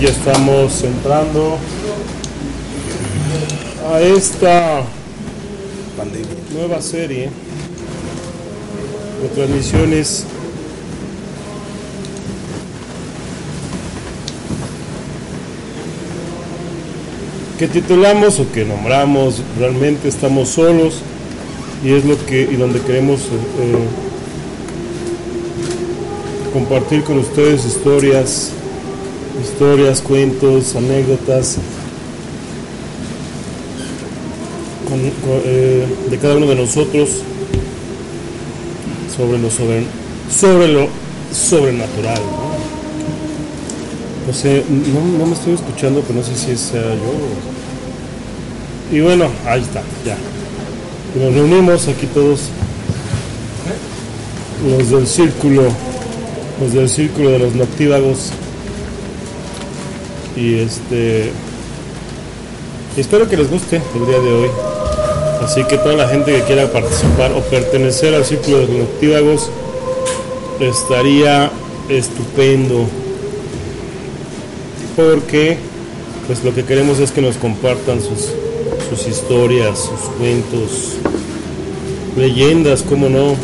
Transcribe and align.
Ya 0.00 0.08
estamos 0.08 0.82
entrando 0.82 1.56
a 3.92 4.00
esta 4.00 4.82
nueva 6.52 6.80
serie 6.80 7.30
de 9.22 9.28
transmisiones. 9.34 10.24
Que 17.58 17.68
titulamos 17.68 18.40
o 18.40 18.50
que 18.50 18.64
nombramos 18.64 19.42
realmente 19.58 20.08
estamos 20.08 20.48
solos 20.48 21.02
y 21.84 21.92
es 21.92 22.04
lo 22.04 22.16
que 22.26 22.42
y 22.42 22.56
donde 22.56 22.80
queremos 22.80 23.20
eh, 23.20 23.86
compartir 26.52 27.04
con 27.04 27.18
ustedes 27.18 27.64
historias, 27.64 28.52
historias, 29.44 30.00
cuentos, 30.00 30.74
anécdotas 30.74 31.58
eh, 35.44 35.86
de 36.10 36.18
cada 36.18 36.36
uno 36.36 36.46
de 36.46 36.54
nosotros 36.54 37.08
sobre 39.16 39.38
lo 39.38 39.50
sobre, 39.50 39.84
sobre 40.30 40.68
lo 40.68 40.88
sobrenatural. 41.32 42.20
¿no? 44.26 44.32
Sé, 44.32 44.64
no, 45.18 45.26
me 45.26 45.34
estoy 45.34 45.54
escuchando, 45.54 46.00
pero 46.06 46.20
no 46.20 46.24
sé 46.24 46.34
si 46.34 46.56
sea 46.56 46.82
yo. 46.82 47.14
Y 48.96 49.00
bueno, 49.00 49.26
ahí 49.46 49.60
está, 49.60 49.82
ya. 50.04 50.16
Nos 51.20 51.34
reunimos 51.34 51.88
aquí 51.88 52.06
todos 52.06 52.48
los 54.68 54.90
del 54.90 55.06
círculo, 55.06 55.62
los 56.60 56.72
del 56.72 56.88
círculo 56.88 57.30
de 57.30 57.38
los 57.40 57.54
noctívagos. 57.54 58.30
Y 60.36 60.58
este 60.58 61.30
espero 62.96 63.28
que 63.28 63.36
les 63.36 63.50
guste 63.50 63.80
el 63.94 64.06
día 64.06 64.18
de 64.18 64.32
hoy. 64.32 64.50
Así 65.42 65.64
que 65.64 65.78
toda 65.78 65.94
la 65.94 66.08
gente 66.08 66.32
que 66.32 66.42
quiera 66.42 66.70
participar 66.72 67.32
o 67.32 67.40
pertenecer 67.40 68.14
al 68.14 68.24
círculo 68.24 68.66
de 68.66 68.78
noctívagos 68.78 69.50
estaría 70.60 71.50
estupendo. 71.88 72.86
Porque 74.96 75.58
pues 76.26 76.42
lo 76.42 76.54
que 76.54 76.64
queremos 76.64 76.98
es 76.98 77.10
que 77.10 77.20
nos 77.20 77.36
compartan 77.36 78.00
sus, 78.00 78.30
sus 78.88 79.06
historias, 79.06 79.78
sus 79.78 80.00
cuentos, 80.18 80.96
leyendas, 82.16 82.82
cómo 82.82 83.08
no. 83.08 83.36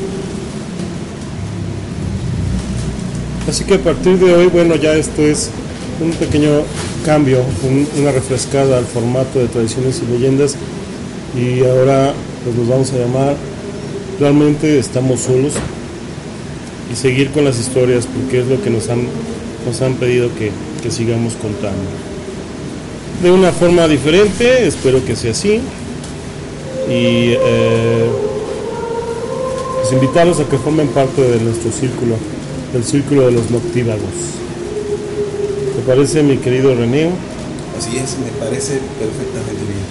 Así 3.48 3.64
que 3.64 3.74
a 3.74 3.78
partir 3.78 4.18
de 4.18 4.32
hoy, 4.34 4.46
bueno, 4.46 4.76
ya 4.76 4.94
esto 4.94 5.22
es 5.22 5.50
un 6.00 6.10
pequeño 6.12 6.62
cambio, 7.04 7.40
un- 7.62 7.86
una 8.00 8.12
refrescada 8.12 8.78
al 8.78 8.84
formato 8.86 9.38
de 9.38 9.46
tradiciones 9.48 10.00
y 10.06 10.12
leyendas. 10.12 10.56
Y 11.38 11.64
ahora 11.64 12.12
pues 12.44 12.56
nos 12.56 12.68
vamos 12.68 12.92
a 12.92 12.96
llamar 12.96 13.36
virtualmente 14.10 14.78
estamos 14.78 15.20
solos 15.20 15.52
y 16.92 16.96
seguir 16.96 17.30
con 17.30 17.44
las 17.44 17.58
historias 17.58 18.06
porque 18.06 18.40
es 18.40 18.46
lo 18.48 18.60
que 18.62 18.68
nos 18.68 18.88
han, 18.90 19.04
nos 19.66 19.80
han 19.80 19.94
pedido 19.94 20.28
que, 20.38 20.50
que 20.82 20.90
sigamos 20.90 21.34
contando. 21.34 21.78
De 23.22 23.30
una 23.30 23.52
forma 23.52 23.86
diferente, 23.88 24.66
espero 24.66 25.04
que 25.04 25.14
sea 25.16 25.30
así. 25.32 25.60
Y 26.88 27.32
eh, 27.38 28.06
pues 29.80 29.92
invitarlos 29.92 30.40
a 30.40 30.44
que 30.48 30.58
formen 30.58 30.88
parte 30.88 31.22
de 31.22 31.38
nuestro 31.40 31.70
círculo, 31.70 32.16
del 32.72 32.84
círculo 32.84 33.26
de 33.26 33.32
los 33.32 33.50
noctívagos. 33.50 34.00
¿Te 35.90 35.96
parece, 35.96 36.22
mi 36.22 36.36
querido 36.36 36.72
René? 36.72 37.10
Así 37.76 37.96
es, 37.96 38.16
me 38.18 38.30
parece 38.38 38.78
perfectamente 38.96 39.60
bien. 39.66 39.82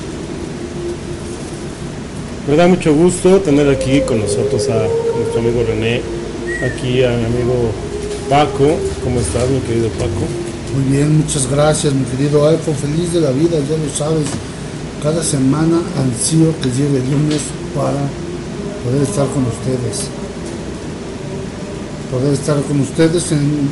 Me 2.48 2.56
da 2.56 2.70
mucho 2.70 2.94
gusto 2.94 3.42
tener 3.42 3.70
aquí 3.70 4.00
con 4.08 4.22
nosotros 4.22 4.70
a 4.70 4.88
nuestro 5.18 5.42
amigo 5.42 5.62
René, 5.68 6.02
aquí 6.64 7.04
a 7.04 7.10
mi 7.10 7.26
amigo 7.26 7.72
Paco. 8.30 8.78
¿Cómo 9.04 9.20
estás, 9.20 9.50
mi 9.50 9.60
querido 9.60 9.90
Paco? 9.90 10.24
Muy 10.74 10.96
bien, 10.96 11.18
muchas 11.18 11.52
gracias, 11.52 11.94
mi 11.94 12.06
querido 12.06 12.48
Alfo. 12.48 12.72
Feliz 12.76 13.12
de 13.12 13.20
la 13.20 13.32
vida, 13.32 13.58
ya 13.60 13.76
lo 13.76 13.94
sabes. 13.94 14.30
Cada 15.04 15.22
semana 15.22 15.82
ansío 15.98 16.54
que 16.62 16.70
llegue 16.70 17.00
el 17.00 17.12
lunes 17.12 17.42
para 17.76 18.00
poder 18.86 19.02
estar 19.04 19.28
con 19.28 19.44
ustedes. 19.44 20.08
Poder 22.10 22.34
estar 22.36 22.62
con 22.62 22.80
ustedes 22.80 23.34
en, 23.34 23.68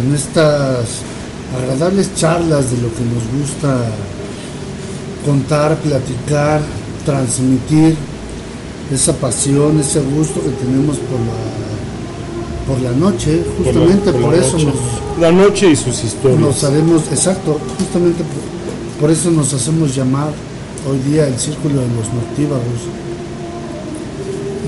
en 0.00 0.14
estas 0.14 1.02
agradables 1.54 2.14
charlas 2.14 2.70
de 2.70 2.76
lo 2.78 2.88
que 2.94 3.02
nos 3.04 3.24
gusta 3.40 3.84
contar, 5.24 5.76
platicar, 5.78 6.60
transmitir 7.04 7.96
esa 8.92 9.12
pasión, 9.14 9.80
ese 9.80 10.00
gusto 10.00 10.40
que 10.40 10.50
tenemos 10.50 10.96
por 10.98 11.18
la, 11.20 11.34
por 12.66 12.80
la 12.80 12.92
noche, 12.98 13.42
justamente 13.58 14.12
por, 14.12 14.22
Por 14.22 14.22
la- 14.22 14.28
por 14.28 14.36
la 14.38 14.46
eso 14.46 14.52
noche. 14.58 14.66
nos, 14.66 15.18
La 15.20 15.32
noche 15.32 15.70
y 15.70 15.76
sus 15.76 16.04
historias. 16.04 16.40
nos 16.40 16.64
haremos, 16.64 17.02
exacto, 17.10 17.58
justamente 17.78 18.22
por, 18.22 19.00
por 19.00 19.10
eso 19.10 19.30
nos 19.30 19.52
hacemos 19.54 19.94
llamar 19.94 20.28
hoy 20.88 20.98
día 21.10 21.26
el 21.26 21.38
círculo 21.38 21.74
de 21.80 21.88
los 21.88 22.12
noctívagos. 22.14 22.82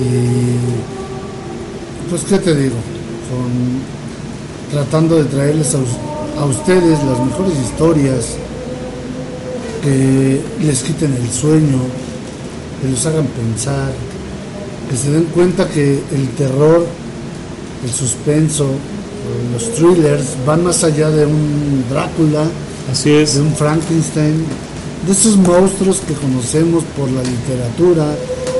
Y 0.00 0.08
pues 2.10 2.22
qué 2.22 2.38
te 2.38 2.54
digo, 2.54 2.76
con, 3.30 3.80
tratando 4.72 5.16
de 5.16 5.24
traerles 5.24 5.74
a, 5.74 5.78
us- 5.78 5.88
a 6.38 6.44
ustedes 6.44 6.98
las 7.04 7.18
mejores 7.24 7.54
historias 7.58 8.36
que 9.82 10.40
les 10.60 10.82
quiten 10.82 11.14
el 11.14 11.30
sueño, 11.30 11.78
que 12.80 12.90
los 12.90 13.04
hagan 13.06 13.26
pensar, 13.26 13.92
que 14.90 14.96
se 14.96 15.10
den 15.10 15.24
cuenta 15.24 15.68
que 15.68 16.00
el 16.12 16.28
terror, 16.36 16.86
el 17.84 17.90
suspenso, 17.90 18.66
los 19.52 19.74
thrillers 19.74 20.36
van 20.46 20.64
más 20.64 20.84
allá 20.84 21.10
de 21.10 21.26
un 21.26 21.84
Drácula, 21.90 22.44
Así 22.90 23.10
es. 23.10 23.34
de 23.34 23.42
un 23.42 23.54
Frankenstein, 23.54 24.44
de 25.06 25.12
esos 25.12 25.36
monstruos 25.36 26.00
que 26.00 26.14
conocemos 26.14 26.84
por 26.96 27.10
la 27.10 27.22
literatura, 27.22 28.14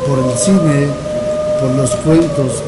por 0.07 0.19
el 0.19 0.39
cine, 0.39 0.89
por 1.61 1.71
los 1.77 1.91
cuentos. 1.97 2.63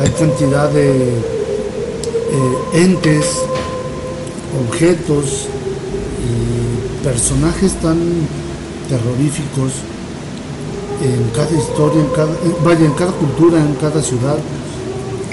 Hay 0.00 0.10
cantidad 0.10 0.68
de 0.70 0.90
eh, 0.90 2.56
entes, 2.74 3.26
objetos 4.60 5.48
y 6.24 7.04
personajes 7.04 7.72
tan 7.74 7.98
terroríficos 8.88 9.72
en 11.02 11.30
cada 11.34 11.50
historia, 11.50 12.00
en 12.00 12.10
cada, 12.10 12.32
eh, 12.32 12.56
vaya, 12.64 12.86
en 12.86 12.92
cada 12.92 13.12
cultura, 13.12 13.58
en 13.58 13.74
cada 13.74 14.02
ciudad, 14.02 14.38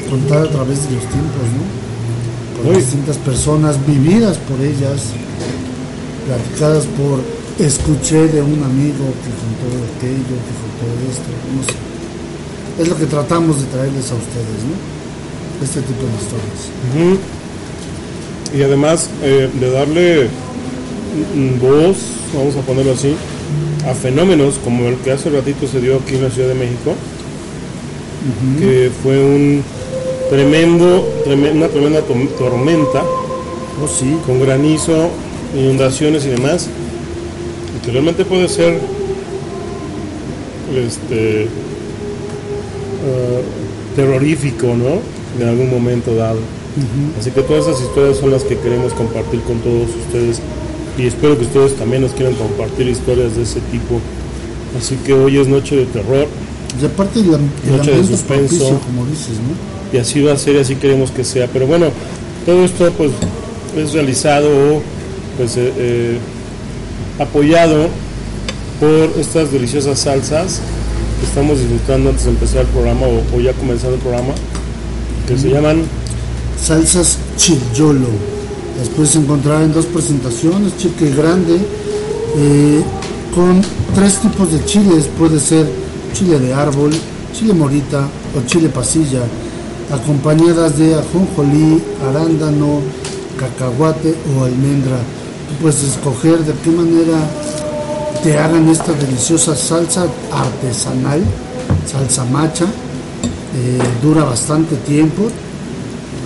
contada 0.10 0.44
a 0.44 0.50
través 0.50 0.84
de 0.90 0.96
los 0.96 1.06
tiempos, 1.06 1.46
¿no? 1.56 2.64
Por 2.64 2.76
Uy. 2.76 2.82
distintas 2.82 3.18
personas, 3.18 3.78
vividas 3.86 4.38
por 4.38 4.60
ellas, 4.60 5.14
platicadas 6.28 6.86
por 6.98 7.20
escuché 7.60 8.28
de 8.28 8.42
un 8.42 8.64
amigo 8.64 9.06
que 9.22 9.32
contó 9.42 9.68
aquello, 9.98 10.36
que 10.44 10.54
contó 10.60 10.86
esto, 11.10 11.30
no 11.56 11.64
sé. 11.64 11.78
Es 12.82 12.88
lo 12.88 12.98
que 12.98 13.06
tratamos 13.06 13.60
de 13.62 13.68
traerles 13.68 14.12
a 14.12 14.16
ustedes, 14.16 14.60
¿no? 14.66 14.76
Este 15.64 15.82
tipo 15.82 16.02
de 16.02 16.16
historias. 16.18 16.62
Ujú. 16.90 17.41
Y 18.58 18.62
además 18.64 19.10
eh, 19.24 19.50
de 19.60 19.72
darle 19.72 20.28
voz, 21.62 21.98
vamos 22.34 22.56
a 22.56 22.62
ponerlo 22.62 22.94
así, 22.94 23.16
a 23.90 23.94
fenómenos 23.94 24.56
como 24.64 24.88
el 24.88 24.96
que 24.98 25.12
hace 25.12 25.30
ratito 25.30 25.68
se 25.68 25.80
dio 25.82 25.98
aquí 25.98 26.16
en 26.16 26.24
la 26.24 26.30
Ciudad 26.30 26.50
de 26.50 26.56
México, 26.56 26.94
que 28.60 28.92
fue 29.02 29.18
un 29.24 29.64
tremendo, 30.30 31.08
tremen- 31.26 31.54
una 31.54 31.68
tremenda 31.68 32.02
tormenta 32.38 33.04
Oh, 33.84 33.88
sí, 33.88 34.16
con 34.28 34.40
granizo, 34.40 35.10
inundaciones 35.58 36.24
y 36.26 36.30
demás, 36.30 36.68
y 37.76 37.84
que 37.86 37.92
realmente 37.92 38.26
puede 38.26 38.48
ser 38.48 38.78
este 40.78 41.44
eh, 41.44 41.48
terrorífico, 43.96 44.68
¿no? 44.68 45.00
En 45.42 45.50
algún 45.50 45.70
momento 45.72 46.14
dado. 46.16 46.40
Así 47.20 47.32
que 47.32 47.42
todas 47.42 47.68
esas 47.68 47.82
historias 47.82 48.18
son 48.18 48.32
las 48.32 48.44
que 48.44 48.58
queremos 48.58 48.94
compartir 48.94 49.42
con 49.42 49.58
todos 49.60 49.90
ustedes 50.06 50.40
y 50.98 51.06
espero 51.08 51.38
que 51.38 51.46
ustedes 51.46 51.76
también 51.76 52.02
nos 52.02 52.12
quieran 52.12 52.34
compartir 52.36 52.88
historias 52.88 53.36
de 53.36 53.44
ese 53.44 53.60
tipo. 53.72 54.00
Así 54.78 54.96
que 55.06 55.14
hoy 55.14 55.38
es 55.38 55.48
noche 55.48 55.76
de 55.76 55.86
terror 55.86 56.28
y 56.82 56.86
aparte 56.86 57.20
el, 57.20 57.34
am- 57.36 57.50
el 57.68 57.78
Noche 57.78 57.92
de 57.92 58.04
suspenso. 58.06 58.80
como 58.86 59.06
dices, 59.06 59.36
¿no? 59.38 59.72
y 59.94 59.98
así 60.02 60.22
va 60.22 60.32
a 60.34 60.38
ser 60.38 60.56
y 60.56 60.60
así 60.60 60.76
queremos 60.76 61.12
que 61.12 61.24
sea. 61.26 61.48
Pero 61.52 61.68
bueno, 61.68 61.88
todo 62.46 62.64
esto 62.64 62.90
pues 62.98 63.12
es 63.78 63.92
realizado 63.94 64.50
pues 65.38 65.58
eh, 65.58 65.74
eh, 65.78 66.18
apoyado 67.20 67.88
por 68.80 69.20
estas 69.20 69.52
deliciosas 69.52 70.00
salsas 70.00 70.60
que 71.20 71.26
estamos 71.28 71.60
disfrutando 71.60 72.10
antes 72.10 72.26
de 72.26 72.32
empezar 72.32 72.62
el 72.62 72.68
programa 72.68 73.06
o, 73.08 73.38
o 73.38 73.40
ya 73.42 73.54
comenzando 73.54 73.96
el 73.96 74.02
programa 74.02 74.34
que 75.28 75.38
se 75.38 75.50
llaman 75.50 75.84
salsas 76.60 77.18
chillolo. 77.38 78.08
Las 78.78 78.90
puedes 78.90 79.16
encontrar 79.16 79.62
en 79.64 79.74
dos 79.74 79.86
presentaciones, 79.86 80.78
chique 80.78 81.10
y 81.10 81.16
grande, 81.16 81.60
eh, 82.38 82.82
con 83.36 83.62
tres 83.94 84.20
tipos 84.20 84.52
de 84.52 84.64
chiles. 84.66 85.08
Puede 85.18 85.40
ser 85.40 85.68
chile 86.14 86.40
de 86.40 86.54
árbol, 86.54 86.92
chile 87.34 87.54
morita 87.54 88.08
o 88.36 88.48
chile 88.48 88.70
pasilla, 88.70 89.22
acompañadas 89.92 90.78
de 90.78 90.96
ajonjolí, 90.96 91.82
arándano, 92.10 92.80
cacahuate 93.38 94.16
o 94.36 94.44
almendra. 94.46 94.98
Tú 95.50 95.56
puedes 95.62 95.84
escoger 95.84 96.40
de 96.40 96.54
qué 96.64 96.72
manera 96.72 97.20
te 98.24 98.38
hagan 98.38 98.70
esta 98.70 98.94
deliciosa 98.94 99.56
salsa 99.56 100.06
artesanal, 100.32 101.22
salsa 101.86 102.26
macha. 102.26 102.66
Eh, 102.66 103.80
dura 104.02 104.24
bastante 104.24 104.78
tiempo, 104.78 105.24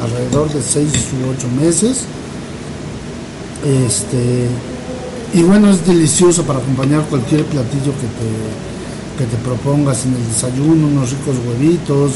alrededor 0.02 0.52
de 0.52 0.62
6 0.62 0.88
u 0.88 1.32
8 1.38 1.48
meses. 1.60 2.06
Este, 3.64 4.48
y 5.34 5.44
bueno, 5.44 5.72
es 5.72 5.86
delicioso 5.86 6.44
para 6.44 6.60
acompañar 6.60 7.04
cualquier 7.10 7.44
platillo 7.46 7.92
que 7.94 8.08
te, 8.18 8.30
que 9.18 9.26
te 9.26 9.38
propongas 9.44 10.06
en 10.06 10.14
el 10.14 10.28
desayuno, 10.28 10.88
unos 10.88 11.12
ricos 11.12 11.36
huevitos, 11.48 12.12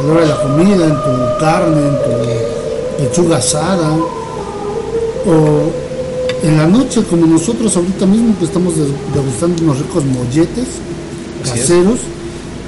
a 0.00 0.06
la 0.06 0.12
hora 0.12 0.20
de 0.22 0.28
la 0.28 0.42
comida, 0.42 0.86
en 0.86 0.94
tu 0.94 1.40
carne, 1.40 1.80
en 1.80 1.96
tu 1.96 3.04
pechuga 3.04 3.36
asada, 3.38 3.96
o 5.26 5.86
en 6.42 6.56
la 6.56 6.66
noche, 6.66 7.02
como 7.08 7.26
nosotros 7.26 7.76
ahorita 7.76 8.06
mismo 8.06 8.38
que 8.38 8.44
estamos 8.44 8.74
degustando 9.14 9.62
unos 9.62 9.78
ricos 9.78 10.04
molletes 10.04 10.66
caseros. 11.44 11.98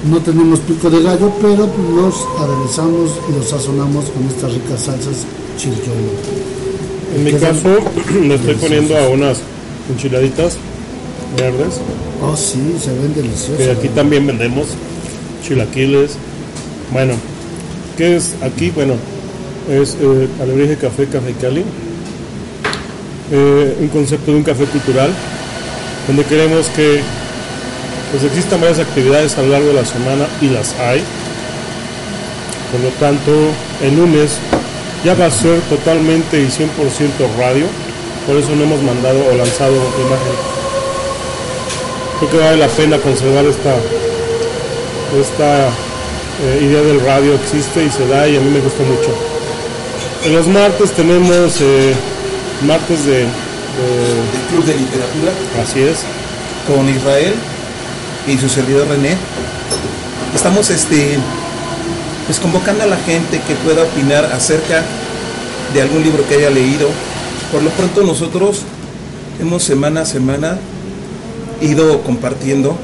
No 0.04 0.18
tenemos 0.18 0.60
pico 0.60 0.88
de 0.90 1.02
gallo, 1.02 1.32
pero 1.40 1.68
los 1.96 2.14
aderezamos 2.38 3.10
y 3.28 3.32
los 3.36 3.48
sazonamos 3.48 4.04
con 4.06 4.26
estas 4.28 4.52
ricas 4.54 4.82
salsas 4.82 5.24
chilcholo. 5.56 6.12
En 7.16 7.24
mi 7.24 7.32
caso, 7.32 7.68
le 8.22 8.34
estoy 8.34 8.54
poniendo 8.54 8.96
a 8.96 9.08
unas 9.08 9.38
enchiladitas 9.90 10.56
verdes, 11.36 11.80
Oh, 12.20 12.36
sí, 12.36 12.58
se 12.82 12.92
ven 12.94 13.14
deliciosos. 13.14 13.56
que 13.58 13.70
aquí 13.70 13.88
también 13.88 14.26
vendemos 14.26 14.66
chilaquiles. 15.46 16.12
Bueno, 16.92 17.14
¿qué 17.96 18.16
es 18.16 18.34
aquí? 18.42 18.70
Bueno, 18.70 18.94
es 19.70 19.96
eh, 20.00 20.28
Alebrije 20.42 20.76
Café, 20.76 21.06
Café 21.06 21.32
Cali. 21.40 21.62
Eh, 23.30 23.76
un 23.80 23.88
concepto 23.88 24.32
de 24.32 24.36
un 24.38 24.42
café 24.42 24.64
cultural, 24.64 25.10
donde 26.08 26.24
queremos 26.24 26.66
que 26.68 27.02
pues 28.10 28.24
existan 28.24 28.60
varias 28.60 28.78
actividades 28.78 29.36
a 29.36 29.42
lo 29.42 29.48
largo 29.48 29.68
de 29.68 29.74
la 29.74 29.84
semana 29.84 30.26
y 30.40 30.48
las 30.48 30.74
hay. 30.78 31.02
Por 32.72 32.80
lo 32.80 32.90
tanto, 32.98 33.32
el 33.82 33.96
lunes 33.96 34.38
ya 35.04 35.14
va 35.14 35.26
a 35.26 35.30
ser 35.30 35.60
totalmente 35.62 36.40
y 36.40 36.46
100% 36.46 36.68
radio, 37.38 37.66
por 38.26 38.36
eso 38.36 38.54
no 38.54 38.64
hemos 38.64 38.82
mandado 38.82 39.18
o 39.30 39.34
lanzado 39.36 39.74
imagen. 39.74 40.34
Creo 42.18 42.30
que 42.30 42.38
vale 42.38 42.56
la 42.56 42.68
pena 42.68 42.98
conservar 42.98 43.44
esta, 43.46 43.76
esta 45.18 45.68
eh, 45.68 46.60
idea 46.62 46.82
del 46.82 47.00
radio 47.00 47.34
existe 47.34 47.84
y 47.84 47.90
se 47.90 48.06
da 48.06 48.28
y 48.28 48.36
a 48.36 48.40
mí 48.40 48.50
me 48.50 48.60
gusta 48.60 48.82
mucho. 48.82 49.14
En 50.24 50.34
los 50.34 50.46
martes 50.48 50.92
tenemos 50.92 51.60
eh, 51.60 51.94
martes 52.66 53.04
de, 53.06 53.18
Del 53.20 53.28
Club 54.50 54.64
de 54.64 54.74
Literatura 54.74 55.32
Así 55.62 55.80
es. 55.80 55.98
con 56.66 56.88
Israel 56.88 57.34
y 58.28 58.36
su 58.36 58.48
servidor 58.48 58.88
René. 58.88 59.16
Estamos 60.34 60.68
este, 60.70 61.18
pues 62.26 62.38
convocando 62.38 62.84
a 62.84 62.86
la 62.86 62.96
gente 62.96 63.40
que 63.46 63.54
pueda 63.54 63.82
opinar 63.82 64.26
acerca 64.26 64.82
de 65.72 65.82
algún 65.82 66.02
libro 66.02 66.26
que 66.28 66.36
haya 66.36 66.50
leído. 66.50 66.88
Por 67.50 67.62
lo 67.62 67.70
pronto 67.70 68.02
nosotros 68.04 68.62
hemos 69.40 69.62
semana 69.62 70.02
a 70.02 70.04
semana 70.04 70.58
ido 71.62 72.02
compartiendo, 72.02 72.76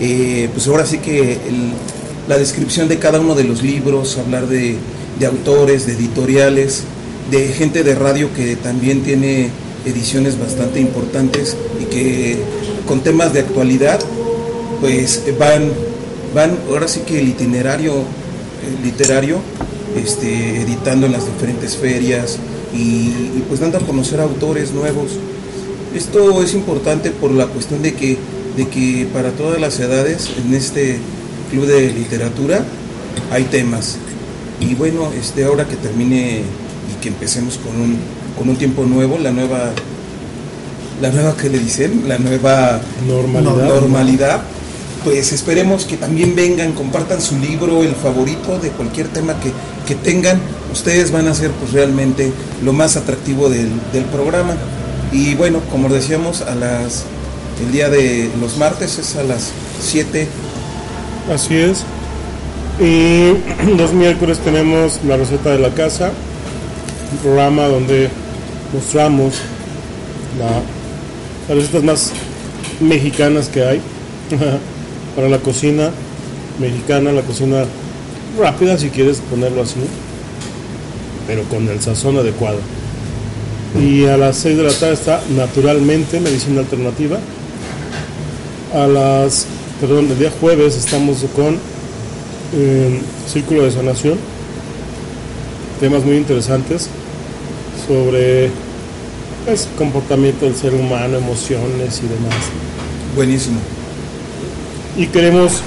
eh, 0.00 0.48
pues 0.52 0.66
ahora 0.66 0.84
sí 0.84 0.98
que 0.98 1.38
la 2.28 2.36
descripción 2.36 2.88
de 2.88 2.98
cada 2.98 3.20
uno 3.20 3.34
de 3.34 3.44
los 3.44 3.62
libros, 3.62 4.18
hablar 4.18 4.46
de 4.48 4.78
autores, 5.24 5.86
de 5.86 5.92
editoriales, 5.92 6.82
de 7.30 7.48
gente 7.48 7.84
de 7.84 7.94
radio 7.94 8.28
que 8.34 8.56
también 8.56 9.02
tiene 9.02 9.50
ediciones 9.84 10.38
bastante 10.38 10.80
importantes 10.80 11.56
y 11.80 11.84
que 11.84 12.38
con 12.86 13.00
temas 13.00 13.32
de 13.32 13.40
actualidad 13.40 14.00
pues 14.82 15.22
van, 15.38 15.70
van 16.34 16.58
ahora 16.68 16.88
sí 16.88 17.00
que 17.06 17.20
el 17.20 17.28
itinerario 17.28 18.02
literario 18.82 19.38
este, 19.96 20.60
editando 20.60 21.06
en 21.06 21.12
las 21.12 21.24
diferentes 21.24 21.76
ferias 21.76 22.38
y, 22.74 22.78
y, 23.36 23.44
pues 23.48 23.60
dando 23.60 23.78
a 23.78 23.80
conocer 23.80 24.20
autores 24.20 24.72
nuevos. 24.72 25.12
Esto 25.94 26.42
es 26.42 26.54
importante 26.54 27.10
por 27.12 27.30
la 27.30 27.46
cuestión 27.46 27.80
de 27.80 27.94
que, 27.94 28.18
de 28.56 28.68
que 28.68 29.06
para 29.12 29.30
todas 29.30 29.60
las 29.60 29.78
edades 29.78 30.30
en 30.44 30.52
este 30.52 30.98
club 31.50 31.66
de 31.66 31.92
literatura 31.92 32.64
hay 33.30 33.44
temas. 33.44 33.98
Y 34.58 34.74
bueno, 34.74 35.12
este, 35.18 35.44
ahora 35.44 35.66
que 35.66 35.76
termine 35.76 36.40
y 36.40 37.00
que 37.00 37.08
empecemos 37.08 37.58
con 37.58 37.80
un, 37.80 37.98
con 38.36 38.48
un 38.48 38.56
tiempo 38.56 38.84
nuevo, 38.84 39.16
la 39.18 39.30
nueva, 39.30 39.70
la 41.00 41.10
nueva 41.10 41.36
que 41.36 41.50
le 41.50 41.60
dicen, 41.60 42.08
la 42.08 42.18
nueva 42.18 42.80
Normalidad. 43.06 43.68
normalidad, 43.68 44.42
pues 45.04 45.32
esperemos 45.32 45.84
que 45.84 45.96
también 45.96 46.34
vengan, 46.36 46.72
compartan 46.72 47.20
su 47.20 47.38
libro, 47.38 47.82
el 47.82 47.94
favorito 47.94 48.58
de 48.58 48.70
cualquier 48.70 49.08
tema 49.08 49.34
que, 49.40 49.52
que 49.86 49.94
tengan. 49.94 50.40
Ustedes 50.72 51.10
van 51.12 51.28
a 51.28 51.34
ser 51.34 51.50
pues 51.52 51.72
realmente 51.72 52.32
lo 52.64 52.72
más 52.72 52.96
atractivo 52.96 53.48
del, 53.48 53.68
del 53.92 54.04
programa. 54.04 54.54
Y 55.12 55.34
bueno, 55.34 55.60
como 55.70 55.88
decíamos, 55.88 56.40
a 56.42 56.54
las 56.54 57.04
el 57.64 57.70
día 57.70 57.88
de 57.90 58.30
los 58.40 58.56
martes 58.56 58.98
es 58.98 59.14
a 59.16 59.22
las 59.22 59.50
7 59.80 60.26
Así 61.32 61.54
es. 61.56 61.84
Y 62.80 63.34
los 63.76 63.92
miércoles 63.92 64.38
tenemos 64.38 65.00
la 65.06 65.16
receta 65.16 65.50
de 65.50 65.58
la 65.58 65.70
casa, 65.70 66.10
un 67.12 67.18
programa 67.18 67.66
donde 67.68 68.08
mostramos 68.72 69.34
la- 70.38 70.62
las 71.54 71.58
recetas 71.64 71.82
más 71.84 72.10
mexicanas 72.80 73.48
que 73.48 73.64
hay 73.64 73.80
para 75.14 75.28
la 75.28 75.38
cocina 75.38 75.90
mexicana, 76.58 77.12
la 77.12 77.22
cocina 77.22 77.64
rápida 78.38 78.78
si 78.78 78.90
quieres 78.90 79.20
ponerlo 79.30 79.62
así, 79.62 79.80
pero 81.26 81.42
con 81.44 81.68
el 81.68 81.80
sazón 81.80 82.16
adecuado. 82.16 82.58
Y 83.80 84.04
a 84.04 84.16
las 84.16 84.36
6 84.38 84.56
de 84.56 84.62
la 84.64 84.72
tarde 84.72 84.94
está 84.94 85.22
naturalmente 85.36 86.20
medicina 86.20 86.60
alternativa. 86.60 87.18
A 88.74 88.86
las, 88.86 89.46
perdón, 89.80 90.10
el 90.10 90.18
día 90.18 90.30
jueves 90.40 90.76
estamos 90.76 91.24
con 91.34 91.58
eh, 92.54 93.00
Círculo 93.26 93.64
de 93.64 93.70
Sanación, 93.70 94.18
temas 95.80 96.04
muy 96.04 96.16
interesantes 96.16 96.88
sobre 97.86 98.50
pues, 99.46 99.68
comportamiento 99.76 100.44
del 100.44 100.54
ser 100.54 100.74
humano, 100.74 101.18
emociones 101.18 101.98
y 101.98 102.08
demás. 102.08 102.36
Buenísimo. 103.16 103.58
Y 104.94 105.06
queremos, 105.06 105.62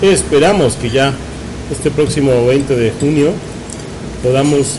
esperamos 0.00 0.74
que 0.74 0.90
ya 0.90 1.12
este 1.72 1.90
próximo 1.90 2.46
20 2.46 2.76
de 2.76 2.92
junio 2.92 3.32
podamos 4.22 4.76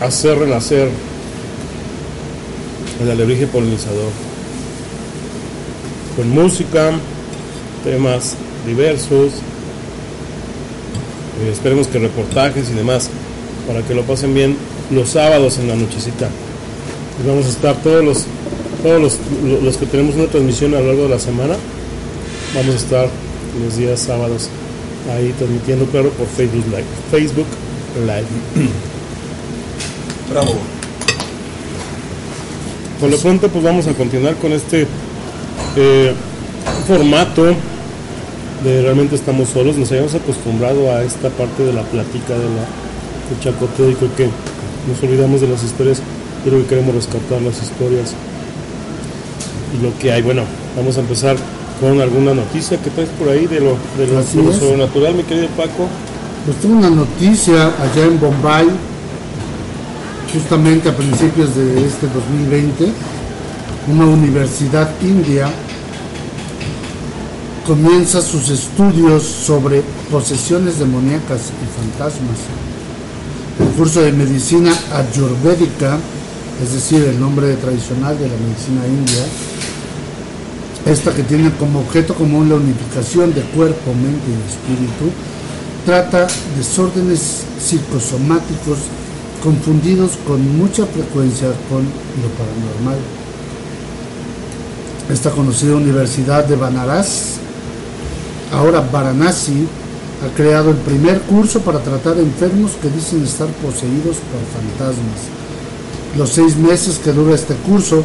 hacer 0.00 0.38
renacer 0.38 0.88
el 3.00 3.10
alebrije 3.10 3.46
polinizador 3.46 4.10
con 6.16 6.30
música, 6.30 6.90
temas 7.84 8.34
diversos, 8.66 9.34
eh, 11.44 11.50
esperemos 11.52 11.86
que 11.86 12.00
reportajes 12.00 12.70
y 12.70 12.74
demás 12.74 13.08
para 13.68 13.82
que 13.82 13.94
lo 13.94 14.02
pasen 14.02 14.34
bien 14.34 14.56
los 14.90 15.10
sábados 15.10 15.58
en 15.58 15.68
la 15.68 15.76
nochecita. 15.76 16.28
Vamos 17.24 17.46
a 17.46 17.50
estar 17.50 17.76
todos 17.76 18.04
los 18.04 18.24
todos 18.82 19.00
los, 19.00 19.18
los 19.62 19.76
que 19.76 19.86
tenemos 19.86 20.16
una 20.16 20.26
transmisión 20.26 20.74
a 20.74 20.80
lo 20.80 20.86
largo 20.88 21.02
de 21.04 21.10
la 21.10 21.18
semana 21.20 21.54
vamos 22.54 22.74
a 22.74 22.78
estar 22.78 23.08
los 23.62 23.76
días 23.76 24.00
sábados 24.00 24.48
ahí 25.12 25.32
transmitiendo 25.38 25.86
claro 25.86 26.10
por 26.10 26.26
Facebook 26.26 26.66
Live. 26.66 26.84
Facebook 27.10 27.46
Live. 28.00 28.26
Bravo. 30.30 30.54
Por 33.00 33.10
lo 33.10 33.16
pronto 33.18 33.48
pues 33.48 33.64
vamos 33.64 33.86
a 33.86 33.94
continuar 33.94 34.36
con 34.36 34.52
este 34.52 34.86
eh, 35.76 36.12
formato 36.86 37.46
de 38.64 38.82
realmente 38.82 39.14
estamos 39.16 39.48
solos. 39.48 39.76
Nos 39.76 39.90
habíamos 39.90 40.14
acostumbrado 40.14 40.94
a 40.94 41.02
esta 41.02 41.30
parte 41.30 41.64
de 41.64 41.72
la 41.72 41.82
plática 41.82 42.34
de 42.34 42.44
la 42.44 42.66
del 43.30 43.40
chacoteo 43.40 43.90
y 43.90 43.94
creo 43.94 44.16
que 44.16 44.28
nos 44.88 45.02
olvidamos 45.02 45.40
de 45.40 45.48
las 45.48 45.62
historias, 45.62 46.02
pero 46.44 46.58
que 46.58 46.66
queremos 46.66 46.94
rescatar 46.94 47.40
las 47.42 47.62
historias 47.62 48.14
y 49.78 49.82
lo 49.82 49.96
que 49.98 50.12
hay. 50.12 50.22
Bueno, 50.22 50.42
vamos 50.76 50.96
a 50.96 51.00
empezar 51.00 51.36
con 51.80 52.00
alguna 52.00 52.34
noticia 52.34 52.76
que 52.76 52.90
traes 52.90 53.08
por 53.18 53.28
ahí 53.28 53.46
de 53.46 53.60
lo, 53.60 53.76
de 53.96 54.06
lo, 54.06 54.18
de 54.22 54.58
sobrenatural, 54.58 55.14
mi 55.14 55.22
querido 55.22 55.48
Paco. 55.56 55.88
Pues 56.44 56.56
tengo 56.58 56.76
una 56.76 56.90
noticia 56.90 57.68
allá 57.68 58.04
en 58.04 58.20
Bombay, 58.20 58.66
justamente 60.32 60.90
a 60.90 60.96
principios 60.96 61.56
de 61.56 61.86
este 61.86 62.06
2020, 62.06 62.92
una 63.88 64.06
universidad 64.06 64.90
india 65.02 65.50
comienza 67.66 68.20
sus 68.20 68.48
estudios 68.50 69.22
sobre 69.22 69.82
posesiones 70.10 70.78
demoníacas 70.78 71.40
y 71.40 71.80
fantasmas. 71.80 72.38
El 73.60 73.68
curso 73.76 74.02
de 74.02 74.12
medicina 74.12 74.72
ayurvédica, 74.92 75.98
es 76.62 76.72
decir, 76.72 77.04
el 77.04 77.20
nombre 77.20 77.54
tradicional 77.56 78.18
de 78.18 78.28
la 78.28 78.34
medicina 78.34 78.86
india, 78.86 79.24
esta 80.86 81.12
que 81.12 81.22
tiene 81.22 81.50
como 81.58 81.80
objeto 81.80 82.14
común 82.14 82.48
la 82.48 82.56
unificación 82.56 83.34
de 83.34 83.42
cuerpo, 83.42 83.92
mente 83.92 84.30
y 84.30 84.50
espíritu, 84.50 85.10
trata 85.84 86.26
desórdenes 86.56 87.42
psicosomáticos 87.58 88.78
confundidos 89.42 90.12
con 90.26 90.58
mucha 90.58 90.86
frecuencia 90.86 91.48
con 91.68 91.82
lo 91.82 92.28
paranormal. 92.36 92.98
Esta 95.10 95.30
conocida 95.30 95.74
Universidad 95.74 96.44
de 96.44 96.56
Banaras, 96.56 97.38
ahora 98.52 98.80
Varanasi, 98.80 99.66
ha 100.24 100.36
creado 100.36 100.70
el 100.70 100.76
primer 100.76 101.20
curso 101.22 101.60
para 101.60 101.80
tratar 101.80 102.18
enfermos 102.18 102.72
que 102.80 102.90
dicen 102.90 103.24
estar 103.24 103.48
poseídos 103.48 104.16
por 104.16 104.40
fantasmas. 104.52 105.20
Los 106.16 106.30
seis 106.30 106.56
meses 106.56 106.98
que 106.98 107.12
dura 107.12 107.34
este 107.34 107.54
curso 107.54 108.04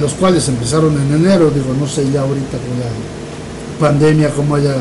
los 0.00 0.12
cuales 0.14 0.48
empezaron 0.48 0.94
en 1.00 1.14
enero, 1.14 1.50
digo, 1.50 1.74
no 1.78 1.86
sé 1.86 2.10
ya 2.12 2.22
ahorita 2.22 2.58
con 2.58 2.78
la 2.80 3.88
pandemia 3.88 4.30
cómo 4.34 4.54
haya 4.56 4.74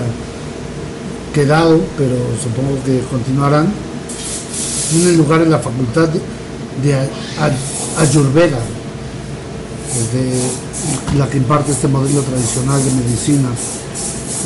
quedado, 1.33 1.79
pero 1.97 2.15
supongo 2.41 2.81
que 2.85 2.99
continuarán. 3.09 3.71
Tienen 4.91 5.17
lugar 5.17 5.41
en 5.41 5.51
la 5.51 5.59
facultad 5.59 6.07
de, 6.07 6.19
de 6.83 6.95
Ay- 6.95 7.09
Ay- 7.39 8.07
Ayurveda, 8.07 8.59
desde 9.93 11.17
la 11.17 11.27
que 11.29 11.37
imparte 11.37 11.71
este 11.71 11.87
modelo 11.87 12.21
tradicional 12.21 12.83
de 12.83 12.91
medicina. 12.91 13.49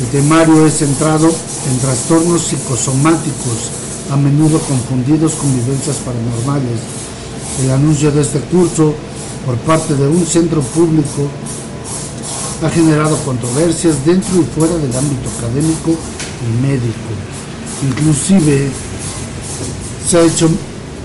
El 0.00 0.06
temario 0.08 0.66
es 0.66 0.78
centrado 0.78 1.28
en 1.28 1.78
trastornos 1.78 2.42
psicosomáticos, 2.42 3.70
a 4.10 4.16
menudo 4.16 4.58
confundidos 4.60 5.32
con 5.34 5.54
vivencias 5.54 5.96
paranormales. 5.98 6.80
El 7.62 7.70
anuncio 7.70 8.10
de 8.10 8.22
este 8.22 8.40
curso 8.40 8.94
por 9.44 9.56
parte 9.58 9.94
de 9.94 10.06
un 10.06 10.24
centro 10.26 10.60
público 10.60 11.28
ha 12.62 12.70
generado 12.70 13.16
controversias 13.24 14.04
dentro 14.04 14.40
y 14.40 14.44
fuera 14.44 14.74
del 14.74 14.94
ámbito 14.96 15.28
académico 15.38 15.90
y 15.90 16.62
médico. 16.62 17.12
Inclusive 17.88 18.68
se, 20.08 20.18
ha 20.18 20.22
hecho, 20.22 20.48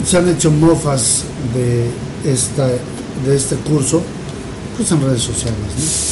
se 0.05 0.17
han 0.17 0.29
hecho 0.29 0.51
mofas 0.51 1.23
de, 1.53 1.89
esta, 2.31 2.67
de 2.67 3.35
este 3.35 3.55
curso 3.55 4.01
pues 4.75 4.91
en 4.91 5.01
redes 5.01 5.23
sociales. 5.23 5.57
¿no? 5.57 6.07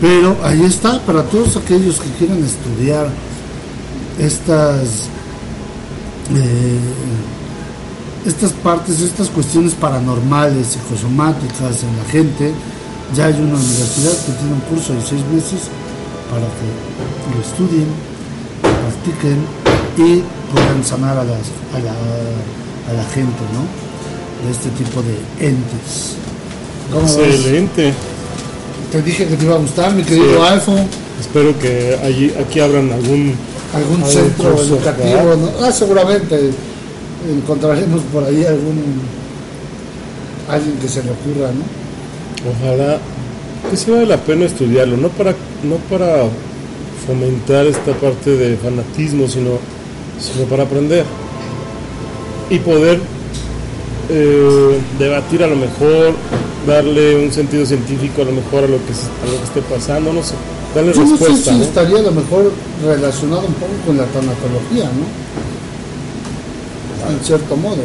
Pero 0.00 0.36
ahí 0.42 0.62
está, 0.64 0.98
para 1.04 1.22
todos 1.24 1.56
aquellos 1.56 2.00
que 2.00 2.08
quieran 2.18 2.42
estudiar 2.42 3.08
estas, 4.18 5.08
eh, 6.34 6.78
estas 8.26 8.52
partes, 8.52 9.00
estas 9.00 9.28
cuestiones 9.28 9.74
paranormales, 9.74 10.66
psicosomáticas 10.68 11.82
en 11.82 11.96
la 11.96 12.04
gente, 12.10 12.52
ya 13.14 13.26
hay 13.26 13.34
una 13.34 13.54
universidad 13.54 14.12
que 14.26 14.32
tiene 14.32 14.52
un 14.54 14.60
curso 14.68 14.92
de 14.92 15.00
seis 15.00 15.22
meses 15.32 15.68
para 16.30 16.46
que 16.46 17.34
lo 17.34 17.40
estudien, 17.42 17.86
practiquen 18.62 19.38
y 19.96 20.22
puedan 20.52 20.84
sanar 20.84 21.16
a, 21.18 21.24
las, 21.24 21.40
a, 21.74 21.78
la, 21.78 21.92
a 21.92 22.92
la 22.96 23.04
gente, 23.12 23.42
¿no? 23.52 23.64
De 24.46 24.52
este 24.52 24.68
tipo 24.70 25.02
de 25.02 25.46
entes. 25.46 26.16
Excelente. 27.02 27.92
Te 28.92 29.02
dije 29.02 29.26
que 29.26 29.36
te 29.36 29.44
iba 29.44 29.54
a 29.54 29.58
gustar, 29.58 29.92
mi 29.92 30.02
querido 30.02 30.34
Sí. 30.34 30.52
Alfo. 30.52 30.74
Espero 31.20 31.56
que 31.58 31.98
allí, 32.02 32.32
aquí 32.40 32.60
abran 32.60 32.90
algún 32.92 33.34
Algún 33.74 34.04
centro 34.04 34.60
educativo. 34.60 35.52
Ah, 35.62 35.70
seguramente 35.70 36.50
encontraremos 37.28 38.02
por 38.12 38.24
ahí 38.24 38.44
algún 38.44 39.00
alguien 40.48 40.76
que 40.78 40.88
se 40.88 41.02
le 41.02 41.10
ocurra, 41.10 41.50
¿no? 41.52 41.64
Ojalá 42.50 42.98
que 43.70 43.76
sí 43.76 43.90
vale 43.90 44.06
la 44.06 44.16
pena 44.16 44.46
estudiarlo, 44.46 44.96
no 44.96 45.08
para, 45.10 45.32
no 45.62 45.76
para 45.90 46.24
fomentar 47.06 47.66
esta 47.66 47.92
parte 47.92 48.30
de 48.36 48.56
fanatismo, 48.56 49.28
sino, 49.28 49.58
sino 50.18 50.46
para 50.46 50.62
aprender 50.64 51.04
y 52.48 52.58
poder 52.58 52.98
eh, 54.08 54.78
debatir 54.98 55.42
a 55.44 55.46
lo 55.46 55.56
mejor, 55.56 56.14
darle 56.66 57.22
un 57.24 57.32
sentido 57.32 57.64
científico 57.66 58.22
a 58.22 58.24
lo 58.24 58.32
mejor 58.32 58.64
a 58.64 58.68
lo 58.68 58.78
que, 58.78 58.92
a 58.92 59.30
lo 59.30 59.38
que 59.38 59.44
esté 59.44 59.62
pasando, 59.62 60.12
no 60.12 60.22
sé, 60.22 60.34
darle 60.74 60.92
Yo 60.92 61.00
no 61.02 61.06
sé 61.06 61.12
respuesta. 61.12 61.52
si 61.52 61.58
¿no? 61.58 61.64
estaría 61.64 61.98
a 61.98 62.02
lo 62.02 62.12
mejor 62.12 62.52
relacionado 62.84 63.40
un 63.46 63.54
poco 63.54 63.72
con 63.86 63.96
la 63.98 64.04
tanatología, 64.06 64.84
¿no? 64.86 65.04
En 67.10 67.20
cierto 67.24 67.56
modo. 67.56 67.82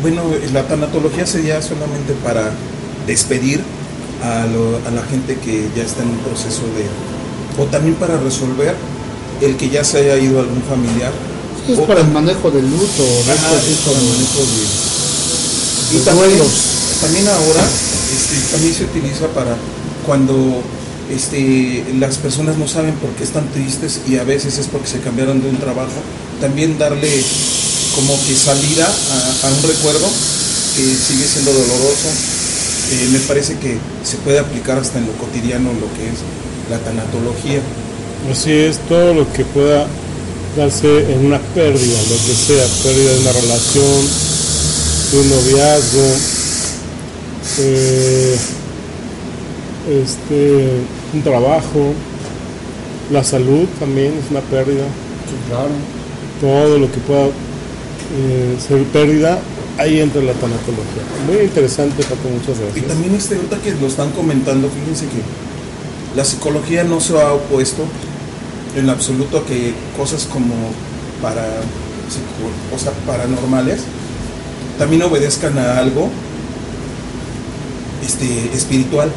Bueno, 0.00 0.22
la 0.52 0.66
tanatología 0.66 1.26
sería 1.26 1.62
solamente 1.62 2.12
para 2.24 2.50
despedir 3.06 3.60
a, 4.22 4.46
lo- 4.46 4.78
a 4.86 4.90
la 4.90 5.02
gente 5.02 5.36
que 5.38 5.68
ya 5.76 5.82
está 5.84 6.02
en 6.02 6.10
un 6.10 6.18
proceso 6.18 6.62
de... 6.76 7.62
o 7.62 7.66
también 7.66 7.94
para 7.96 8.16
resolver 8.18 8.74
el 9.40 9.56
que 9.56 9.68
ya 9.68 9.84
se 9.84 9.98
haya 9.98 10.16
ido 10.18 10.40
algún 10.40 10.62
familiar. 10.62 11.12
Sí, 11.66 11.72
es 11.72 11.78
o 11.78 11.84
para 11.86 12.00
el 12.00 12.08
manejo 12.08 12.50
del 12.50 12.64
luto, 12.68 13.02
¿no? 13.26 13.32
Ajá, 13.32 13.54
es 13.58 13.78
para 13.86 13.98
el 13.98 14.04
manejo 14.04 14.40
de, 14.40 15.94
Y 15.94 15.98
de 15.98 16.04
también, 16.04 16.28
duelos. 16.38 16.52
también 17.00 17.28
ahora 17.28 17.62
este, 18.14 18.52
también 18.52 18.74
se 18.74 18.84
utiliza 18.84 19.26
para 19.28 19.56
cuando 20.06 20.62
este, 21.10 21.84
las 21.98 22.18
personas 22.18 22.56
no 22.56 22.66
saben 22.66 22.94
por 22.94 23.10
qué 23.10 23.22
están 23.24 23.46
tristes 23.52 24.00
y 24.08 24.16
a 24.16 24.24
veces 24.24 24.58
es 24.58 24.66
porque 24.66 24.88
se 24.88 24.98
cambiaron 25.00 25.40
de 25.42 25.48
un 25.50 25.56
trabajo, 25.58 25.94
también 26.40 26.78
darle 26.78 27.22
como 27.94 28.14
que 28.26 28.34
salida 28.36 28.86
a, 28.86 29.46
a 29.46 29.50
un 29.52 29.62
recuerdo 29.62 30.06
que 30.76 30.82
sigue 30.82 31.26
siendo 31.26 31.52
doloroso. 31.52 32.08
Eh, 32.92 33.08
me 33.12 33.18
parece 33.20 33.56
que 33.58 33.78
se 34.04 34.16
puede 34.18 34.38
aplicar 34.38 34.78
hasta 34.78 34.98
en 34.98 35.06
lo 35.06 35.12
cotidiano 35.12 35.70
lo 35.72 35.88
que 35.94 36.08
es 36.08 36.18
la 36.70 36.78
tanatología. 36.78 37.60
Así 38.30 38.52
es, 38.52 38.78
todo 38.88 39.14
lo 39.14 39.32
que 39.32 39.44
pueda 39.44 39.86
darse 40.56 41.12
en 41.12 41.26
una 41.26 41.38
pérdida, 41.54 41.98
lo 42.10 42.16
que 42.26 42.34
sea, 42.34 42.64
pérdida 42.82 43.12
de 43.12 43.20
una 43.20 43.32
relación, 43.32 44.08
de 45.12 45.18
un 45.18 45.30
noviazgo, 45.30 46.06
eh, 47.58 48.36
este, 50.02 50.68
un 51.14 51.22
trabajo, 51.22 51.92
la 53.10 53.24
salud 53.24 53.66
también 53.80 54.12
es 54.22 54.30
una 54.30 54.40
pérdida, 54.40 54.84
Sí, 55.28 55.36
claro. 55.48 55.70
todo 56.40 56.78
lo 56.78 56.90
que 56.92 56.98
pueda 56.98 57.26
eh, 58.14 58.56
ser 58.66 58.82
pérdida, 58.84 59.38
ahí 59.78 60.00
entra 60.00 60.20
la 60.22 60.32
tanatología. 60.34 61.02
Muy 61.26 61.44
interesante, 61.44 62.02
Paco, 62.02 62.28
muchas 62.32 62.58
Y 62.58 62.62
gracias. 62.62 62.86
también 62.86 63.14
este 63.14 63.36
ahorita 63.36 63.56
que 63.58 63.72
lo 63.80 63.86
están 63.86 64.10
comentando, 64.10 64.68
fíjense 64.68 65.06
que 65.06 65.22
la 66.16 66.24
psicología 66.24 66.84
no 66.84 67.00
se 67.00 67.20
ha 67.20 67.32
opuesto 67.32 67.84
en 68.76 68.88
absoluto 68.90 69.38
a 69.38 69.46
que 69.46 69.72
cosas 69.96 70.24
como 70.30 70.54
para 71.22 71.42
psico- 72.08 72.74
o 72.74 72.78
sea, 72.78 72.92
paranormales 73.06 73.80
también 74.78 75.02
obedezcan 75.02 75.56
a 75.58 75.78
algo 75.78 76.10
este 78.04 78.50
espiritual. 78.54 79.10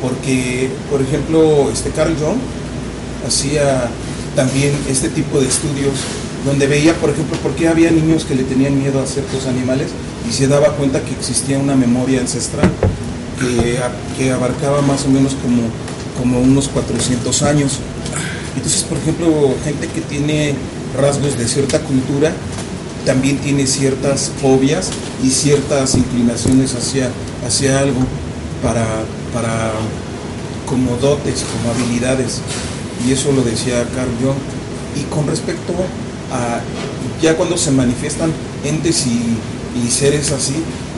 Porque, 0.00 0.68
por 0.90 1.00
ejemplo, 1.00 1.70
este 1.72 1.90
Carl 1.90 2.14
Jung 2.18 2.38
hacía 3.26 3.88
también 4.34 4.72
este 4.90 5.08
tipo 5.10 5.38
de 5.38 5.46
estudios 5.46 5.94
donde 6.44 6.66
veía, 6.66 6.94
por 6.94 7.10
ejemplo, 7.10 7.36
por 7.38 7.54
qué 7.54 7.68
había 7.68 7.90
niños 7.90 8.24
que 8.24 8.34
le 8.34 8.42
tenían 8.42 8.78
miedo 8.78 9.00
a 9.00 9.06
ciertos 9.06 9.46
animales 9.46 9.88
y 10.28 10.32
se 10.32 10.48
daba 10.48 10.68
cuenta 10.76 11.00
que 11.02 11.12
existía 11.12 11.58
una 11.58 11.76
memoria 11.76 12.20
ancestral 12.20 12.70
que, 13.38 13.78
que 14.16 14.32
abarcaba 14.32 14.82
más 14.82 15.04
o 15.04 15.08
menos 15.08 15.34
como, 15.34 15.62
como 16.18 16.40
unos 16.40 16.68
400 16.68 17.42
años. 17.42 17.78
Entonces, 18.56 18.82
por 18.82 18.98
ejemplo, 18.98 19.54
gente 19.64 19.86
que 19.88 20.00
tiene 20.00 20.54
rasgos 21.00 21.38
de 21.38 21.48
cierta 21.48 21.80
cultura 21.80 22.32
también 23.04 23.38
tiene 23.38 23.66
ciertas 23.66 24.30
fobias 24.40 24.90
y 25.22 25.30
ciertas 25.30 25.96
inclinaciones 25.96 26.74
hacia, 26.74 27.10
hacia 27.44 27.80
algo 27.80 28.00
para, 28.62 28.86
para 29.34 29.72
como 30.66 30.96
dotes, 30.96 31.44
como 31.52 31.72
habilidades. 31.72 32.40
Y 33.06 33.12
eso 33.12 33.32
lo 33.32 33.42
decía 33.42 33.84
Carl 33.94 34.10
Jung. 34.22 34.36
Y 34.94 35.02
con 35.12 35.26
respecto 35.26 35.72
ya 37.20 37.36
cuando 37.36 37.56
se 37.56 37.70
manifiestan 37.70 38.32
entes 38.64 39.06
y, 39.06 39.36
y 39.86 39.90
seres 39.90 40.30
así, 40.32 40.54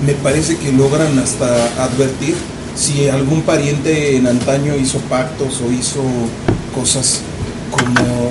me 0.06 0.12
parece 0.14 0.56
que 0.56 0.72
logran 0.72 1.18
hasta 1.18 1.46
advertir 1.84 2.34
si 2.76 3.08
algún 3.08 3.42
pariente 3.42 4.16
en 4.16 4.26
antaño 4.26 4.74
hizo 4.76 4.98
pactos 5.08 5.60
o 5.60 5.70
hizo 5.72 6.02
cosas 6.74 7.20
como, 7.70 8.30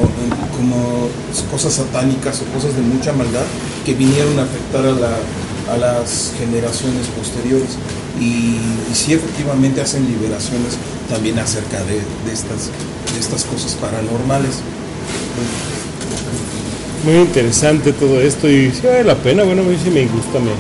como 0.57 1.07
cosas 1.51 1.73
satánicas 1.73 2.41
o 2.41 2.45
cosas 2.53 2.75
de 2.75 2.81
mucha 2.81 3.13
maldad 3.13 3.43
que 3.85 3.93
vinieron 3.93 4.37
a 4.39 4.43
afectar 4.43 4.85
a, 4.85 4.91
la- 4.91 5.73
a 5.73 5.77
las 5.77 6.33
generaciones 6.37 7.07
posteriores. 7.17 7.77
Y, 8.19 8.57
y 8.91 8.93
sí 8.93 9.13
efectivamente 9.13 9.81
hacen 9.81 10.05
liberaciones 10.05 10.75
también 11.09 11.39
acerca 11.39 11.79
de, 11.85 11.95
de 12.25 12.33
estas, 12.33 12.67
de 13.13 13.19
estas 13.19 13.43
cosas 13.45 13.73
paranormales. 13.75 14.55
Muy 17.03 17.15
interesante 17.15 17.91
todo 17.91 18.21
esto 18.21 18.49
y 18.49 18.71
sí 18.71 18.81
vale 18.87 19.03
la 19.03 19.15
pena, 19.15 19.43
bueno, 19.43 19.61
a 19.61 19.65
mí 19.65 19.75
sí 19.83 19.89
me 19.89 20.05
gusta, 20.05 20.39
me, 20.39 20.51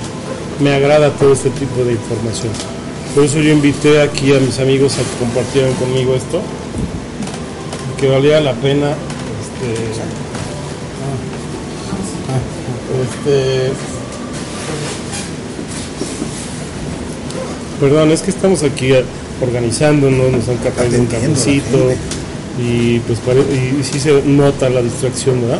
me 0.69 0.75
agrada 0.75 1.09
todo 1.11 1.31
este 1.33 1.49
tipo 1.51 1.83
de 1.85 1.93
información. 1.93 2.51
Por 3.15 3.23
eso 3.23 3.39
yo 3.39 3.51
invité 3.51 4.01
aquí 4.01 4.33
a 4.33 4.39
mis 4.39 4.59
amigos 4.59 4.93
a 4.95 4.97
que 4.97 5.17
compartieran 5.19 5.73
conmigo 5.75 6.15
esto, 6.15 6.41
que 7.99 8.07
valía 8.09 8.41
la 8.41 8.53
pena. 8.53 8.89
Este, 8.89 10.01
ah, 12.27 12.33
ah, 12.33 12.41
este, 13.03 13.71
perdón, 17.79 18.11
es 18.11 18.21
que 18.21 18.31
estamos 18.31 18.63
aquí 18.63 18.91
organizándonos, 19.41 20.31
nos 20.31 20.49
han 20.49 20.57
traído 20.57 20.99
un 20.99 21.05
cafecito 21.05 21.89
y 22.59 22.99
pues 22.99 23.19
pare- 23.19 23.41
y, 23.41 23.81
sí 23.83 23.99
se 23.99 24.21
nota 24.23 24.69
la 24.69 24.81
distracción, 24.81 25.41
¿verdad? 25.41 25.59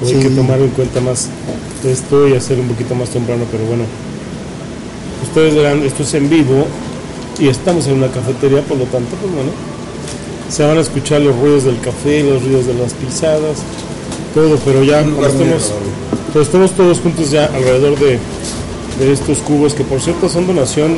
Pues 0.00 0.12
Hay 0.12 0.20
que 0.20 0.30
tomar 0.30 0.60
en 0.60 0.68
cuenta 0.70 1.00
más 1.00 1.28
esto 1.84 2.28
y 2.28 2.34
hacer 2.34 2.58
un 2.58 2.68
poquito 2.68 2.94
más 2.94 3.08
temprano, 3.10 3.44
pero 3.50 3.64
bueno. 3.64 3.84
Ustedes 5.22 5.54
verán, 5.54 5.82
esto 5.82 6.02
es 6.02 6.14
en 6.14 6.28
vivo 6.28 6.66
y 7.38 7.48
estamos 7.48 7.86
en 7.86 7.94
una 7.94 8.08
cafetería, 8.08 8.62
por 8.62 8.76
lo 8.76 8.84
tanto, 8.84 9.16
pues 9.20 9.32
bueno, 9.32 9.50
se 10.50 10.64
van 10.64 10.78
a 10.78 10.80
escuchar 10.80 11.20
los 11.20 11.36
ruidos 11.36 11.64
del 11.64 11.80
café, 11.80 12.22
los 12.22 12.42
ruidos 12.42 12.66
de 12.66 12.74
las 12.74 12.92
pisadas, 12.94 13.58
todo, 14.34 14.58
pero 14.64 14.82
ya 14.82 15.02
cuando 15.02 15.26
estemos, 15.26 15.72
pero 16.32 16.44
estemos 16.44 16.72
todos 16.72 17.00
juntos 17.00 17.30
ya 17.30 17.46
alrededor 17.46 17.98
de, 17.98 18.18
de 18.98 19.12
estos 19.12 19.38
cubos, 19.38 19.74
que 19.74 19.84
por 19.84 20.00
cierto 20.00 20.28
son 20.28 20.46
donación 20.46 20.96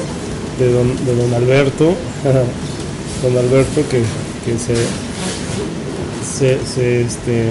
de 0.59 0.73
don, 0.73 1.05
de 1.05 1.17
don 1.17 1.35
Alberto, 1.35 1.95
don 3.23 3.39
Alberto 3.39 3.83
que, 3.89 4.03
que 4.45 4.59
se, 4.59 4.75
se, 6.25 6.59
se, 6.67 7.01
este, 7.03 7.47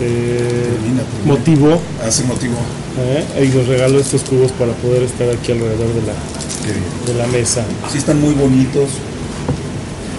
se 0.00 0.06
Termina, 0.08 1.02
termina. 1.02 1.34
motivó 1.38 1.80
Hace 2.06 2.24
motivo. 2.24 2.54
¿eh? 2.98 3.44
y 3.44 3.56
nos 3.56 3.66
regaló 3.68 3.98
estos 4.00 4.22
cubos 4.22 4.50
para 4.52 4.72
poder 4.72 5.02
estar 5.04 5.28
aquí 5.30 5.52
alrededor 5.52 5.88
de 5.94 6.02
la, 6.08 7.12
de 7.12 7.14
la 7.18 7.26
mesa. 7.28 7.64
Sí 7.92 7.98
están 7.98 8.20
muy 8.20 8.34
bonitos. 8.34 8.88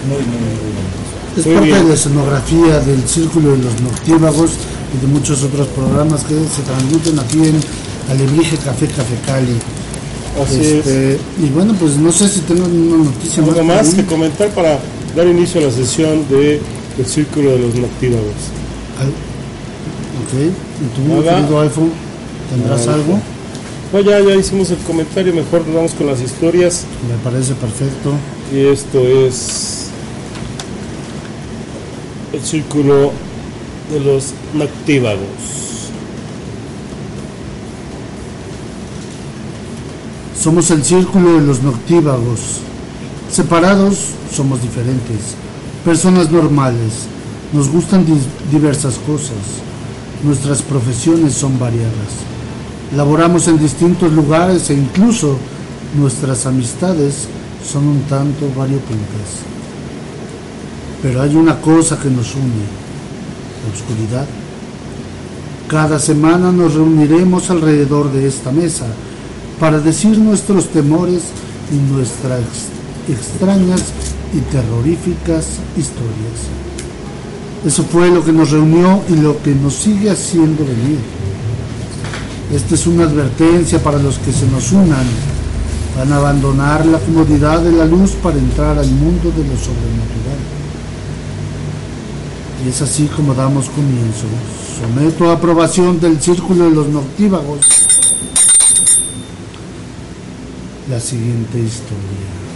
Muy, 0.07 0.17
muy, 0.17 0.23
muy 0.25 0.71
bonitos. 0.77 1.37
Es 1.37 1.45
Muy 1.45 1.55
parte 1.55 1.67
bien. 1.69 1.83
de 1.83 1.87
la 1.89 1.93
escenografía 1.95 2.79
del 2.79 3.07
Círculo 3.07 3.51
de 3.51 3.57
los 3.59 3.81
Noctívagos 3.81 4.51
y 4.95 5.05
de 5.05 5.07
muchos 5.11 5.43
otros 5.43 5.67
programas 5.67 6.23
que 6.23 6.33
se 6.35 6.61
transmiten 6.63 7.19
aquí 7.19 7.37
en 7.47 7.59
Alebrije 8.09 8.57
Café 8.57 8.87
Café 8.87 9.15
Cali. 9.25 9.55
Así 10.43 10.59
Este, 10.59 11.19
Y 11.41 11.49
bueno, 11.49 11.73
pues 11.79 11.95
no 11.97 12.11
sé 12.11 12.27
si 12.29 12.39
tengo 12.41 12.65
una 12.65 13.03
noticia 13.05 13.43
Algo 13.43 13.63
más 13.63 13.89
ahí. 13.89 13.93
que 13.95 14.05
comentar 14.05 14.49
para 14.49 14.79
dar 15.15 15.27
inicio 15.27 15.61
a 15.61 15.65
la 15.65 15.71
sesión 15.71 16.27
de 16.29 16.59
El 16.97 17.05
Círculo 17.05 17.51
de 17.51 17.59
los 17.59 17.75
Noctívagos. 17.75 18.51
Ok, 20.19 20.33
¿y 20.33 20.95
tú, 20.95 21.21
Nada. 21.21 21.37
querido 21.37 21.61
iPhone, 21.61 21.91
tendrás 22.49 22.85
Nada. 22.85 22.93
algo? 22.95 23.19
No, 23.93 23.99
ya, 23.99 24.19
ya 24.19 24.35
hicimos 24.35 24.69
el 24.71 24.77
comentario, 24.79 25.33
mejor 25.33 25.65
nos 25.65 25.75
vamos 25.75 25.91
con 25.93 26.07
las 26.07 26.21
historias. 26.21 26.85
Me 27.09 27.17
parece 27.29 27.53
perfecto. 27.55 28.13
Y 28.53 28.65
esto 28.65 28.99
es 28.99 29.87
El 32.33 32.41
Círculo 32.41 33.11
de 33.91 33.99
los 33.99 34.33
Noctívagos. 34.53 35.51
Somos 40.41 40.71
el 40.71 40.83
círculo 40.83 41.33
de 41.39 41.45
los 41.45 41.61
noctívagos. 41.61 42.39
Separados 43.31 43.95
somos 44.35 44.59
diferentes. 44.61 45.35
Personas 45.85 46.31
normales. 46.31 47.05
Nos 47.53 47.69
gustan 47.69 48.05
diversas 48.51 48.95
cosas. 49.05 49.37
Nuestras 50.23 50.61
profesiones 50.61 51.33
son 51.33 51.57
variadas. 51.57 52.21
Laboramos 52.95 53.47
en 53.47 53.57
distintos 53.57 54.11
lugares 54.11 54.69
e 54.69 54.73
incluso 54.75 55.37
nuestras 55.97 56.45
amistades 56.45 57.27
son 57.67 57.87
un 57.87 58.01
tanto 58.03 58.47
variopintas. 58.55 59.41
Pero 61.01 61.21
hay 61.21 61.35
una 61.35 61.59
cosa 61.59 61.97
que 61.99 62.09
nos 62.09 62.35
une, 62.35 62.65
la 63.63 63.73
oscuridad. 63.73 64.27
Cada 65.67 65.97
semana 65.97 66.51
nos 66.51 66.75
reuniremos 66.75 67.49
alrededor 67.49 68.11
de 68.11 68.27
esta 68.27 68.51
mesa 68.51 68.85
para 69.59 69.79
decir 69.79 70.17
nuestros 70.19 70.67
temores 70.67 71.23
y 71.71 71.93
nuestras 71.93 72.41
extrañas 73.07 73.85
y 74.33 74.39
terroríficas 74.51 75.45
historias. 75.77 76.70
Eso 77.65 77.83
fue 77.83 78.09
lo 78.09 78.23
que 78.23 78.31
nos 78.31 78.51
reunió 78.51 79.01
y 79.07 79.15
lo 79.15 79.41
que 79.41 79.53
nos 79.53 79.75
sigue 79.75 80.09
haciendo 80.09 80.65
venir. 80.65 80.99
Esta 82.53 82.75
es 82.75 82.87
una 82.87 83.03
advertencia 83.03 83.81
para 83.81 83.99
los 83.99 84.17
que 84.19 84.31
se 84.31 84.47
nos 84.47 84.71
unan. 84.71 85.05
Van 85.97 86.11
a 86.11 86.17
abandonar 86.17 86.85
la 86.85 86.97
comodidad 86.99 87.61
de 87.61 87.71
la 87.71 87.85
luz 87.85 88.11
para 88.23 88.37
entrar 88.37 88.77
al 88.77 88.89
mundo 88.89 89.29
de 89.29 89.43
lo 89.43 89.55
sobrenatural. 89.57 90.41
Y 92.65 92.69
es 92.69 92.81
así 92.81 93.05
como 93.15 93.33
damos 93.33 93.69
comienzo. 93.69 94.25
Someto 94.79 95.29
a 95.29 95.33
aprobación 95.33 95.99
del 95.99 96.21
círculo 96.21 96.65
de 96.65 96.71
los 96.71 96.87
noctívagos 96.87 97.59
la 100.91 100.99
siguiente 100.99 101.57
historia. 101.57 102.50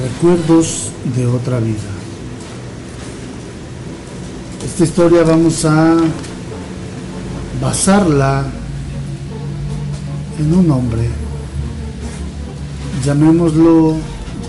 Recuerdos 0.00 0.88
de 1.16 1.26
otra 1.26 1.58
vida. 1.60 1.76
Esta 4.64 4.84
historia 4.84 5.22
vamos 5.22 5.64
a 5.64 5.96
basarla 7.60 8.44
en 10.38 10.54
un 10.54 10.70
hombre. 10.70 11.08
Llamémoslo, 13.04 13.96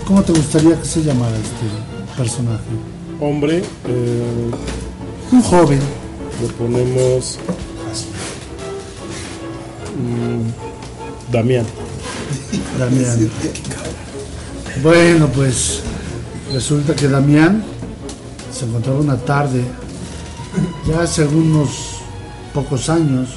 ¿cómo 0.06 0.22
te 0.22 0.32
gustaría 0.32 0.80
que 0.80 0.86
se 0.86 1.02
llamara 1.02 1.36
este 1.36 2.16
personaje? 2.16 2.62
Hombre, 3.20 3.58
eh, 3.88 4.50
Un 5.32 5.42
joven. 5.42 5.80
le 6.40 6.48
ponemos 6.54 7.38
mm, 9.96 11.32
Damián. 11.32 11.66
Damián. 12.78 13.30
Bueno, 14.84 15.28
pues 15.28 15.80
resulta 16.52 16.94
que 16.94 17.08
Damián 17.08 17.64
se 18.52 18.66
encontraba 18.66 19.00
una 19.00 19.16
tarde, 19.16 19.64
ya 20.86 21.00
hace 21.00 21.22
algunos 21.22 22.00
pocos 22.52 22.90
años, 22.90 23.30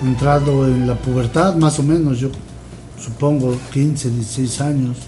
entrado 0.00 0.68
en 0.68 0.86
la 0.86 0.94
pubertad, 0.94 1.56
más 1.56 1.80
o 1.80 1.82
menos, 1.82 2.20
yo 2.20 2.30
supongo 2.96 3.58
15, 3.72 4.10
16 4.10 4.60
años, 4.60 4.98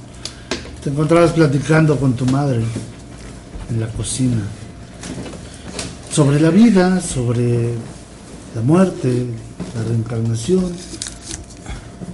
te 0.83 0.91
encontrabas 0.91 1.31
platicando 1.31 1.97
con 2.01 2.15
tu 2.15 2.27
madre 2.27 2.61
en 3.71 3.79
la 3.79 3.87
cocina 3.87 4.43
sobre 6.11 6.41
la 6.41 6.51
vida, 6.51 7.01
sobre 7.01 7.75
la 8.57 8.63
muerte, 8.65 9.27
la 9.77 9.85
reencarnación, 9.85 10.73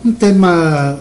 un 0.05 0.14
tema 0.16 0.99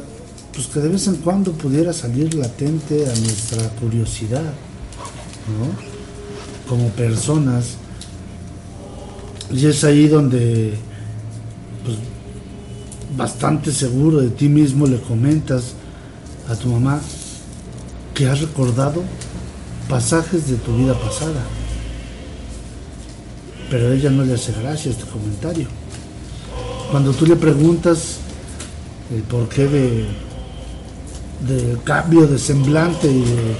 pues 0.57 0.67
que 0.69 0.79
de 0.79 0.89
vez 0.89 1.05
en 1.05 1.17
cuando 1.17 1.51
pudiera 1.51 1.93
salir 1.93 2.33
latente 2.33 3.05
a 3.05 3.15
nuestra 3.15 3.69
curiosidad, 3.79 4.41
¿no? 4.41 5.69
Como 6.67 6.89
personas. 6.89 7.75
Y 9.51 9.67
es 9.67 9.83
ahí 9.83 10.07
donde 10.07 10.73
pues, 11.85 11.97
bastante 13.15 13.71
seguro 13.71 14.17
de 14.17 14.31
ti 14.31 14.49
mismo 14.49 14.87
le 14.87 14.99
comentas 14.99 15.73
a 16.49 16.55
tu 16.55 16.69
mamá 16.69 17.01
que 18.15 18.27
has 18.27 18.41
recordado 18.41 19.03
pasajes 19.87 20.49
de 20.49 20.55
tu 20.55 20.75
vida 20.75 20.99
pasada. 20.99 21.43
Pero 23.69 23.89
a 23.89 23.93
ella 23.93 24.09
no 24.09 24.25
le 24.25 24.33
hace 24.33 24.53
gracia 24.53 24.89
este 24.89 25.03
comentario. 25.03 25.67
Cuando 26.89 27.13
tú 27.13 27.27
le 27.27 27.35
preguntas 27.35 28.15
el 29.13 29.21
porqué 29.21 29.67
de 29.67 30.26
del 31.39 31.81
cambio 31.83 32.25
de 32.27 32.39
semblante 32.39 33.07
y 33.11 33.21
de, 33.21 33.55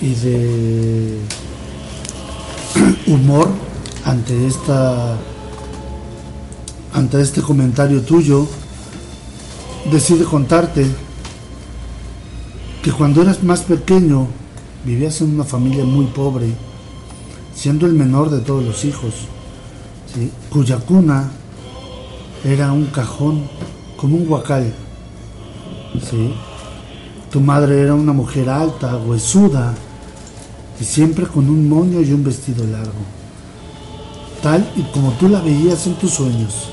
y 0.00 0.14
de 0.14 1.18
humor 3.06 3.48
ante 4.04 4.46
esta 4.46 5.16
ante 6.94 7.20
este 7.20 7.42
comentario 7.42 8.00
tuyo 8.02 8.46
decide 9.92 10.24
contarte 10.24 10.86
que 12.82 12.90
cuando 12.90 13.22
eras 13.22 13.42
más 13.42 13.60
pequeño 13.60 14.26
vivías 14.84 15.20
en 15.20 15.34
una 15.34 15.44
familia 15.44 15.84
muy 15.84 16.06
pobre 16.06 16.46
siendo 17.54 17.86
el 17.86 17.92
menor 17.92 18.30
de 18.30 18.40
todos 18.40 18.64
los 18.64 18.84
hijos 18.84 19.12
cuya 20.50 20.78
cuna 20.78 21.30
era 22.44 22.72
un 22.72 22.86
cajón 22.86 23.46
como 23.96 24.16
un 24.16 24.28
huacal 24.28 24.72
¿sí? 25.98 26.34
Tu 27.30 27.40
madre 27.40 27.80
era 27.80 27.94
una 27.94 28.12
mujer 28.12 28.48
alta, 28.48 28.96
huesuda, 28.96 29.74
y 30.80 30.84
siempre 30.84 31.26
con 31.26 31.48
un 31.48 31.68
moño 31.68 32.00
y 32.00 32.12
un 32.12 32.24
vestido 32.24 32.64
largo, 32.64 32.92
tal 34.42 34.66
y 34.76 34.82
como 34.92 35.10
tú 35.12 35.28
la 35.28 35.40
veías 35.40 35.86
en 35.86 35.94
tus 35.94 36.12
sueños. 36.12 36.68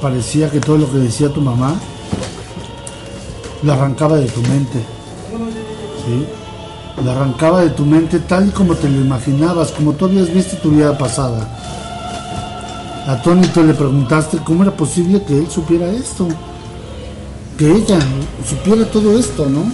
Parecía 0.00 0.50
que 0.50 0.60
todo 0.60 0.78
lo 0.78 0.90
que 0.90 0.98
decía 0.98 1.32
tu 1.32 1.40
mamá 1.40 1.74
lo 3.62 3.72
arrancaba 3.72 4.16
de 4.16 4.26
tu 4.26 4.40
mente, 4.42 4.78
¿sí? 6.06 6.26
Lo 7.04 7.10
arrancaba 7.10 7.60
de 7.60 7.70
tu 7.70 7.84
mente 7.84 8.18
tal 8.20 8.48
y 8.48 8.50
como 8.50 8.74
te 8.74 8.88
lo 8.88 9.00
imaginabas, 9.00 9.70
como 9.72 9.92
tú 9.92 10.06
habías 10.06 10.32
visto 10.32 10.56
tu 10.56 10.70
vida 10.70 10.96
pasada. 10.96 11.56
Atónito 13.08 13.62
le 13.62 13.72
preguntaste 13.72 14.36
cómo 14.44 14.64
era 14.64 14.76
posible 14.76 15.22
que 15.22 15.38
él 15.38 15.48
supiera 15.50 15.90
esto, 15.90 16.28
que 17.56 17.76
ella 17.76 17.98
supiera 18.46 18.84
todo 18.84 19.18
esto, 19.18 19.46
¿no? 19.46 19.64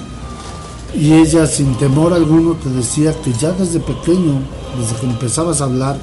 Y 0.96 1.14
ella 1.14 1.44
sin 1.48 1.74
temor 1.74 2.12
alguno 2.12 2.52
te 2.52 2.68
decía 2.68 3.12
que 3.22 3.32
ya 3.32 3.50
desde 3.50 3.80
pequeño, 3.80 4.40
desde 4.78 4.94
que 5.00 5.06
empezabas 5.06 5.60
a 5.60 5.64
hablar, 5.64 5.96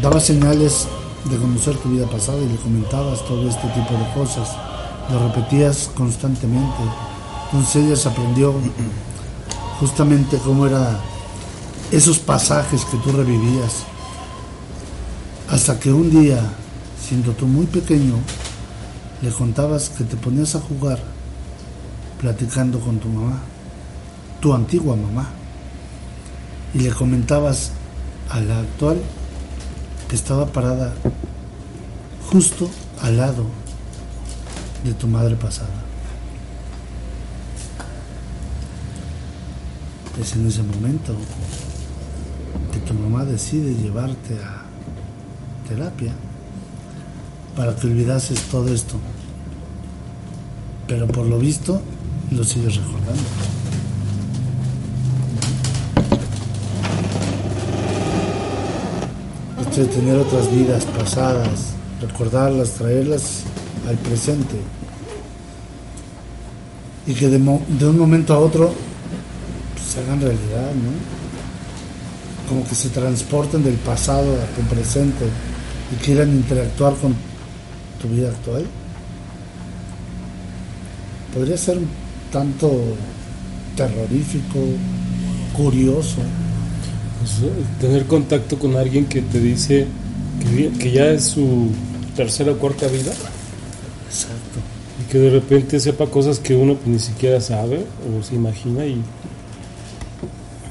daba 0.00 0.20
señales 0.20 0.86
de 1.26 1.36
conocer 1.36 1.76
tu 1.76 1.90
vida 1.90 2.06
pasada 2.06 2.38
y 2.38 2.48
le 2.48 2.56
comentabas 2.56 3.22
todo 3.26 3.46
este 3.46 3.68
tipo 3.68 3.92
de 3.92 4.14
cosas, 4.14 4.56
lo 5.12 5.28
repetías 5.28 5.90
constantemente. 5.94 6.82
Entonces 7.52 7.84
ella 7.84 7.96
se 7.96 8.08
aprendió 8.08 8.54
justamente 9.80 10.38
cómo 10.38 10.66
eran 10.66 10.96
esos 11.90 12.18
pasajes 12.18 12.86
que 12.86 12.96
tú 12.96 13.12
revivías 13.12 13.91
hasta 15.48 15.78
que 15.78 15.92
un 15.92 16.10
día, 16.10 16.40
siendo 17.00 17.32
tú 17.32 17.46
muy 17.46 17.66
pequeño, 17.66 18.14
le 19.20 19.30
contabas 19.30 19.88
que 19.90 20.04
te 20.04 20.16
ponías 20.16 20.54
a 20.54 20.60
jugar 20.60 20.98
platicando 22.20 22.80
con 22.80 22.98
tu 22.98 23.08
mamá, 23.08 23.38
tu 24.40 24.54
antigua 24.54 24.96
mamá, 24.96 25.28
y 26.74 26.78
le 26.78 26.90
comentabas 26.90 27.72
a 28.30 28.40
la 28.40 28.60
actual 28.60 29.00
que 30.08 30.16
estaba 30.16 30.46
parada 30.46 30.94
justo 32.30 32.70
al 33.00 33.16
lado 33.18 33.44
de 34.84 34.94
tu 34.94 35.06
madre 35.06 35.36
pasada. 35.36 35.82
Es 40.20 40.34
en 40.34 40.46
ese 40.46 40.62
momento 40.62 41.14
que 42.72 42.78
tu 42.80 42.94
mamá 42.94 43.24
decide 43.24 43.74
llevarte 43.74 44.38
a 44.42 44.61
terapia 45.74 46.12
para 47.56 47.74
que 47.74 47.86
olvidases 47.86 48.40
todo 48.50 48.72
esto. 48.72 48.96
Pero 50.86 51.06
por 51.06 51.26
lo 51.26 51.38
visto 51.38 51.80
lo 52.30 52.44
sigues 52.44 52.76
recordando. 52.76 53.22
Esto 59.60 59.80
de 59.80 59.86
tener 59.86 60.18
otras 60.18 60.50
vidas 60.50 60.84
pasadas, 60.84 61.72
recordarlas, 62.00 62.70
traerlas 62.72 63.44
al 63.88 63.96
presente. 63.96 64.56
Y 67.06 67.14
que 67.14 67.28
de, 67.28 67.36
un 67.36 67.98
momento 67.98 68.34
a 68.34 68.38
otro 68.38 68.72
pues, 69.74 69.86
se 69.86 70.00
hagan 70.00 70.20
realidad, 70.20 70.72
¿no? 70.74 70.92
Como 72.48 72.68
que 72.68 72.74
se 72.74 72.90
transporten 72.90 73.64
del 73.64 73.74
pasado 73.74 74.32
a 74.34 74.46
tu 74.54 74.62
presente 74.74 75.26
y 75.92 76.04
quieran 76.04 76.30
interactuar 76.30 76.94
con 76.94 77.14
tu 78.00 78.08
vida 78.08 78.28
actual. 78.30 78.64
Podría 81.34 81.56
ser 81.56 81.78
un 81.78 81.88
tanto 82.30 82.70
terrorífico, 83.76 84.58
curioso. 85.52 86.18
Pues, 87.20 87.38
eh, 87.42 87.52
tener 87.80 88.06
contacto 88.06 88.58
con 88.58 88.76
alguien 88.76 89.06
que 89.06 89.22
te 89.22 89.38
dice 89.38 89.86
que, 90.78 90.90
ya 90.90 91.06
es 91.06 91.24
su 91.24 91.68
tercera 92.16 92.52
o 92.52 92.58
cuarta 92.58 92.88
vida 92.88 93.12
Exacto. 94.08 94.58
y 95.00 95.10
que 95.10 95.18
de 95.18 95.30
repente 95.30 95.78
sepa 95.78 96.06
cosas 96.06 96.40
que 96.40 96.56
uno 96.56 96.74
pues, 96.74 96.88
ni 96.88 96.98
siquiera 96.98 97.40
sabe 97.40 97.86
o 98.04 98.22
se 98.24 98.34
imagina 98.34 98.84
y 98.84 99.00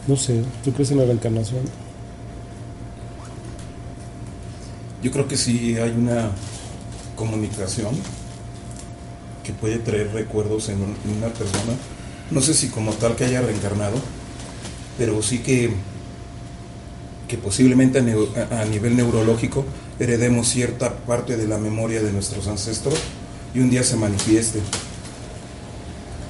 no 0.08 0.18
sé, 0.18 0.42
¿tú 0.64 0.74
crees 0.74 0.92
en 0.92 0.98
la 0.98 1.06
reencarnación? 1.06 1.62
Yo 5.02 5.12
creo 5.12 5.28
que 5.28 5.38
sí 5.38 5.78
hay 5.78 5.92
una 5.92 6.30
comunicación 7.16 7.96
que 9.44 9.54
puede 9.54 9.78
traer 9.80 10.12
recuerdos 10.14 10.70
en, 10.70 10.82
un- 10.82 10.96
en 11.06 11.18
una 11.18 11.28
persona. 11.34 11.74
No 12.30 12.42
sé 12.42 12.54
si 12.54 12.68
como 12.70 12.92
tal 12.94 13.16
que 13.16 13.26
haya 13.26 13.42
reencarnado, 13.42 13.96
pero 14.98 15.22
sí 15.24 15.40
que, 15.40 15.72
que 17.28 17.38
posiblemente 17.38 18.00
a 18.00 18.66
nivel 18.66 18.96
neurológico 18.96 19.66
heredemos 20.00 20.48
cierta 20.48 20.96
parte 20.96 21.38
de 21.38 21.48
la 21.48 21.58
memoria 21.58 22.02
de 22.02 22.12
nuestros 22.12 22.48
ancestros 22.48 22.96
y 23.54 23.60
un 23.60 23.70
día 23.70 23.84
se 23.84 23.96
manifieste. 23.96 24.60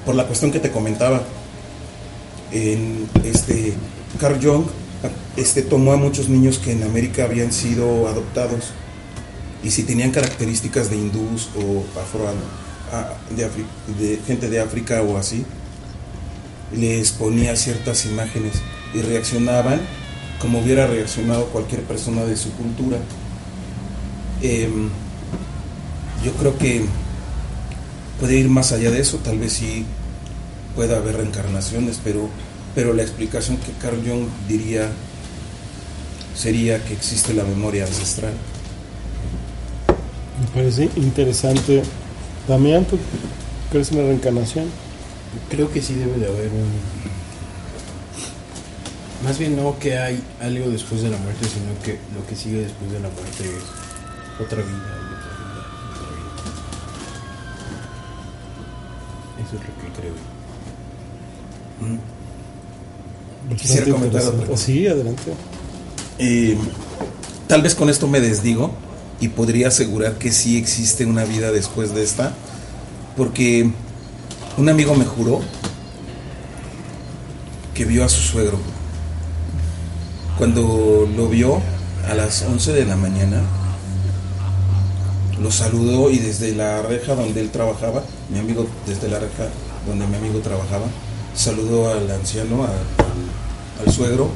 Por 0.05 0.15
la 0.15 0.25
cuestión 0.25 0.51
que 0.51 0.60
te 0.60 0.71
comentaba, 0.71 1.21
en 2.51 3.07
este 3.23 3.73
Carl 4.19 4.39
Jung 4.43 4.65
este 5.37 5.61
tomó 5.61 5.93
a 5.93 5.97
muchos 5.97 6.29
niños 6.29 6.59
que 6.59 6.71
en 6.71 6.83
América 6.83 7.25
habían 7.25 7.51
sido 7.51 8.07
adoptados 8.07 8.71
y 9.63 9.71
si 9.71 9.83
tenían 9.83 10.11
características 10.11 10.89
de 10.89 10.97
hindús 10.97 11.49
o 11.55 11.83
afro 11.99 12.25
de 13.97 14.19
gente 14.27 14.49
de 14.49 14.59
África 14.59 15.01
o 15.01 15.17
así 15.17 15.45
les 16.75 17.11
ponía 17.11 17.55
ciertas 17.55 18.05
imágenes 18.05 18.53
y 18.93 19.01
reaccionaban 19.01 19.81
como 20.39 20.59
hubiera 20.59 20.87
reaccionado 20.87 21.45
cualquier 21.47 21.83
persona 21.83 22.23
de 22.23 22.35
su 22.35 22.51
cultura. 22.53 22.97
Em, 24.41 24.89
yo 26.25 26.31
creo 26.33 26.57
que 26.57 26.85
puede 28.19 28.37
ir 28.37 28.49
más 28.49 28.71
allá 28.71 28.89
de 28.89 29.01
eso 29.01 29.17
tal 29.17 29.37
vez 29.37 29.53
sí 29.53 29.85
pueda 30.75 30.97
haber 30.97 31.17
reencarnaciones, 31.17 31.99
pero, 32.03 32.29
pero 32.75 32.93
la 32.93 33.01
explicación 33.01 33.57
que 33.57 33.71
Carl 33.73 34.01
Jung 34.05 34.27
diría 34.47 34.89
sería 36.36 36.84
que 36.84 36.93
existe 36.93 37.34
la 37.34 37.43
memoria 37.43 37.86
ancestral. 37.86 38.34
Me 40.39 40.47
parece 40.47 40.89
interesante. 40.95 41.84
Damián, 42.47 42.86
¿tú 42.86 42.97
crees 43.69 43.91
en 43.91 43.97
la 43.97 44.03
reencarnación? 44.05 44.65
Creo 45.49 45.71
que 45.71 45.81
sí 45.81 45.93
debe 45.93 46.17
de 46.17 46.27
haber 46.27 46.47
un... 46.47 46.69
Más 49.23 49.38
bien 49.38 49.55
no 49.55 49.77
que 49.77 49.99
hay 49.99 50.23
algo 50.41 50.69
después 50.71 51.03
de 51.03 51.10
la 51.10 51.17
muerte, 51.17 51.45
sino 51.47 51.79
que 51.84 51.99
lo 52.15 52.25
que 52.25 52.36
sigue 52.36 52.62
después 52.62 52.91
de 52.91 52.99
la 52.99 53.10
muerte 53.10 53.43
es 53.43 53.63
otra 54.43 54.63
vida, 54.63 54.77
otra 54.77 55.31
vida, 55.38 55.62
otra 55.91 56.10
vida. 56.17 56.41
Eso 59.45 59.57
es 59.57 59.62
lo 59.62 59.73
que 59.75 59.89
creo. 59.99 60.15
Quisiera 63.55 63.91
comentar 63.91 64.21
otra 64.23 64.47
cosa. 64.47 64.65
Sí, 64.65 64.87
adelante. 64.87 65.33
Eh, 66.19 66.57
tal 67.47 67.61
vez 67.61 67.75
con 67.75 67.89
esto 67.89 68.07
me 68.07 68.21
desdigo 68.21 68.71
y 69.19 69.29
podría 69.29 69.67
asegurar 69.67 70.17
que 70.17 70.31
sí 70.31 70.57
existe 70.57 71.05
una 71.05 71.25
vida 71.25 71.51
después 71.51 71.93
de 71.93 72.03
esta, 72.03 72.33
porque 73.15 73.71
un 74.57 74.69
amigo 74.69 74.95
me 74.95 75.05
juró 75.05 75.41
que 77.73 77.85
vio 77.85 78.03
a 78.03 78.09
su 78.09 78.21
suegro. 78.21 78.59
Cuando 80.37 81.07
lo 81.15 81.27
vio 81.27 81.61
a 82.09 82.15
las 82.15 82.41
11 82.41 82.73
de 82.73 82.85
la 82.85 82.95
mañana, 82.95 83.41
lo 85.41 85.51
saludó 85.51 86.09
y 86.09 86.19
desde 86.19 86.53
la 86.55 86.81
reja 86.81 87.15
donde 87.15 87.41
él 87.41 87.49
trabajaba, 87.49 88.03
mi 88.29 88.39
amigo, 88.39 88.67
desde 88.87 89.07
la 89.07 89.19
reja 89.19 89.49
donde 89.87 90.05
mi 90.07 90.15
amigo 90.15 90.39
trabajaba, 90.39 90.85
saludó 91.35 91.91
al 91.91 92.09
anciano, 92.11 92.63
al, 92.63 92.71
al- 93.86 93.91
suegro, 93.94 94.30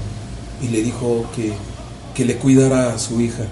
y 0.62 0.68
le 0.70 0.82
dijo 0.82 1.26
que, 1.36 1.54
que 2.14 2.26
le 2.26 2.38
cuidara 2.38 2.94
a 2.94 3.00
su 3.00 3.20
hija. 3.22 3.44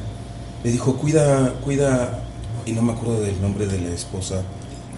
Le 0.63 0.71
dijo, 0.71 0.95
cuida, 0.97 1.53
cuida, 1.63 2.23
y 2.65 2.71
no 2.71 2.81
me 2.81 2.93
acuerdo 2.93 3.21
del 3.21 3.39
nombre 3.41 3.67
de 3.67 3.79
la 3.81 3.89
esposa 3.93 4.41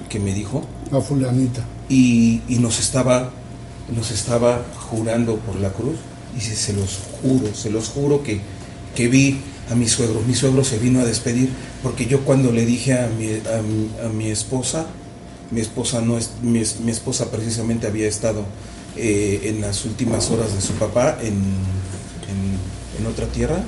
que 0.09 0.19
me 0.19 0.33
dijo, 0.33 0.63
A 0.91 1.01
fulanita. 1.01 1.63
y, 1.89 2.41
y 2.47 2.59
nos 2.59 2.79
estaba 2.79 3.31
nos 3.95 4.09
estaba 4.09 4.63
jurando 4.89 5.35
por 5.37 5.55
la 5.59 5.69
cruz 5.69 5.95
y 6.35 6.41
se, 6.41 6.55
se 6.55 6.73
los 6.73 6.99
juro, 7.21 7.53
se 7.53 7.69
los 7.69 7.89
juro 7.89 8.23
que, 8.23 8.41
que 8.95 9.07
vi 9.07 9.39
a 9.71 9.75
mi 9.75 9.87
suegro. 9.87 10.21
Mi 10.27 10.33
suegro 10.33 10.63
se 10.63 10.79
vino 10.79 11.01
a 11.01 11.05
despedir 11.05 11.49
porque 11.83 12.07
yo 12.07 12.21
cuando 12.21 12.51
le 12.51 12.65
dije 12.65 12.93
a 12.93 13.07
mi, 13.07 13.27
a 13.27 13.61
mi, 13.61 13.89
a 14.03 14.09
mi 14.09 14.29
esposa, 14.29 14.87
mi 15.51 15.61
esposa 15.61 16.01
no 16.01 16.17
es, 16.17 16.31
mi, 16.41 16.59
es- 16.59 16.79
mi 16.79 16.91
esposa 16.91 17.29
precisamente 17.29 17.85
había 17.85 18.07
estado 18.07 18.43
eh, 18.97 19.41
en 19.45 19.61
las 19.61 19.85
últimas 19.85 20.29
horas 20.31 20.53
de 20.53 20.61
su 20.61 20.73
papá 20.73 21.17
en, 21.21 21.33
en, 22.99 23.05
otra 23.07 23.27
tierra 23.27 23.61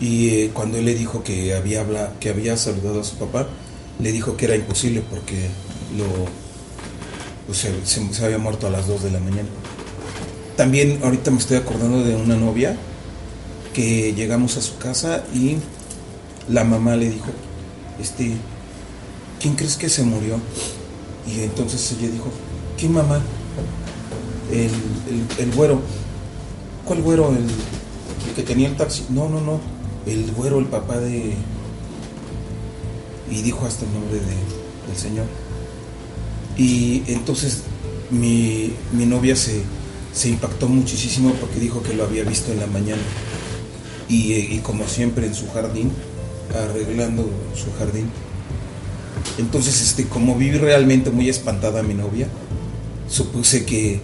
y 0.00 0.28
eh, 0.28 0.50
cuando 0.54 0.78
él 0.78 0.84
le 0.84 0.94
dijo 0.94 1.22
que 1.24 1.54
había 1.54 1.80
habla, 1.80 2.12
que 2.20 2.28
había 2.30 2.56
saludado 2.56 3.00
a 3.00 3.04
su 3.04 3.16
papá, 3.16 3.48
le 3.98 4.12
dijo 4.12 4.36
que 4.36 4.44
era 4.46 4.54
imposible 4.56 5.02
porque 5.10 5.48
lo 5.98 6.04
pues, 7.46 7.58
se, 7.58 7.72
se- 7.84 8.14
se 8.14 8.24
había 8.24 8.38
muerto 8.38 8.66
a 8.66 8.70
las 8.70 8.86
2 8.86 9.02
de 9.02 9.10
la 9.10 9.20
mañana. 9.20 9.48
También 10.56 11.00
ahorita 11.02 11.30
me 11.30 11.38
estoy 11.38 11.56
acordando 11.56 12.02
de 12.04 12.14
una 12.14 12.36
novia 12.36 12.76
que 13.74 14.12
llegamos 14.14 14.56
a 14.56 14.62
su 14.62 14.76
casa 14.78 15.24
y 15.34 15.56
la 16.48 16.64
mamá 16.64 16.96
le 16.96 17.10
dijo, 17.10 17.30
este, 18.00 18.32
¿quién 19.40 19.54
crees 19.56 19.76
que 19.76 19.88
se 19.88 20.02
murió? 20.02 20.38
Y 21.26 21.40
entonces 21.42 21.94
ella 21.98 22.10
dijo, 22.10 22.30
¿quién 22.78 22.92
mamá? 22.92 23.20
El, 24.52 24.70
el, 24.70 25.46
el 25.46 25.52
güero. 25.54 25.80
¿Cuál 26.84 27.02
güero? 27.02 27.28
El, 27.30 27.44
el 28.28 28.34
que 28.34 28.42
tenía 28.42 28.68
el 28.68 28.76
taxi. 28.76 29.04
No, 29.10 29.28
no, 29.28 29.40
no. 29.40 29.60
El 30.06 30.30
güero, 30.32 30.58
el 30.58 30.66
papá 30.66 30.98
de... 30.98 31.34
Y 33.30 33.42
dijo 33.42 33.64
hasta 33.66 33.84
el 33.84 33.92
nombre 33.92 34.14
de- 34.14 34.88
del 34.88 34.96
señor. 34.96 35.26
Y 36.56 37.02
entonces 37.06 37.62
mi, 38.10 38.72
mi 38.92 39.06
novia 39.06 39.36
se, 39.36 39.62
se 40.12 40.28
impactó 40.30 40.68
muchísimo 40.68 41.32
porque 41.34 41.60
dijo 41.60 41.82
que 41.82 41.94
lo 41.94 42.04
había 42.04 42.24
visto 42.24 42.50
en 42.50 42.58
la 42.60 42.66
mañana. 42.66 43.02
Y, 44.08 44.32
y 44.32 44.58
como 44.64 44.86
siempre 44.88 45.26
en 45.26 45.34
su 45.34 45.48
jardín, 45.50 45.92
arreglando 46.52 47.30
su 47.54 47.72
jardín. 47.78 48.10
Entonces, 49.38 49.80
este, 49.80 50.06
como 50.06 50.34
vi 50.34 50.50
realmente 50.50 51.10
muy 51.10 51.28
espantada 51.28 51.80
a 51.80 51.82
mi 51.84 51.94
novia, 51.94 52.26
supuse 53.08 53.64
que, 53.64 54.00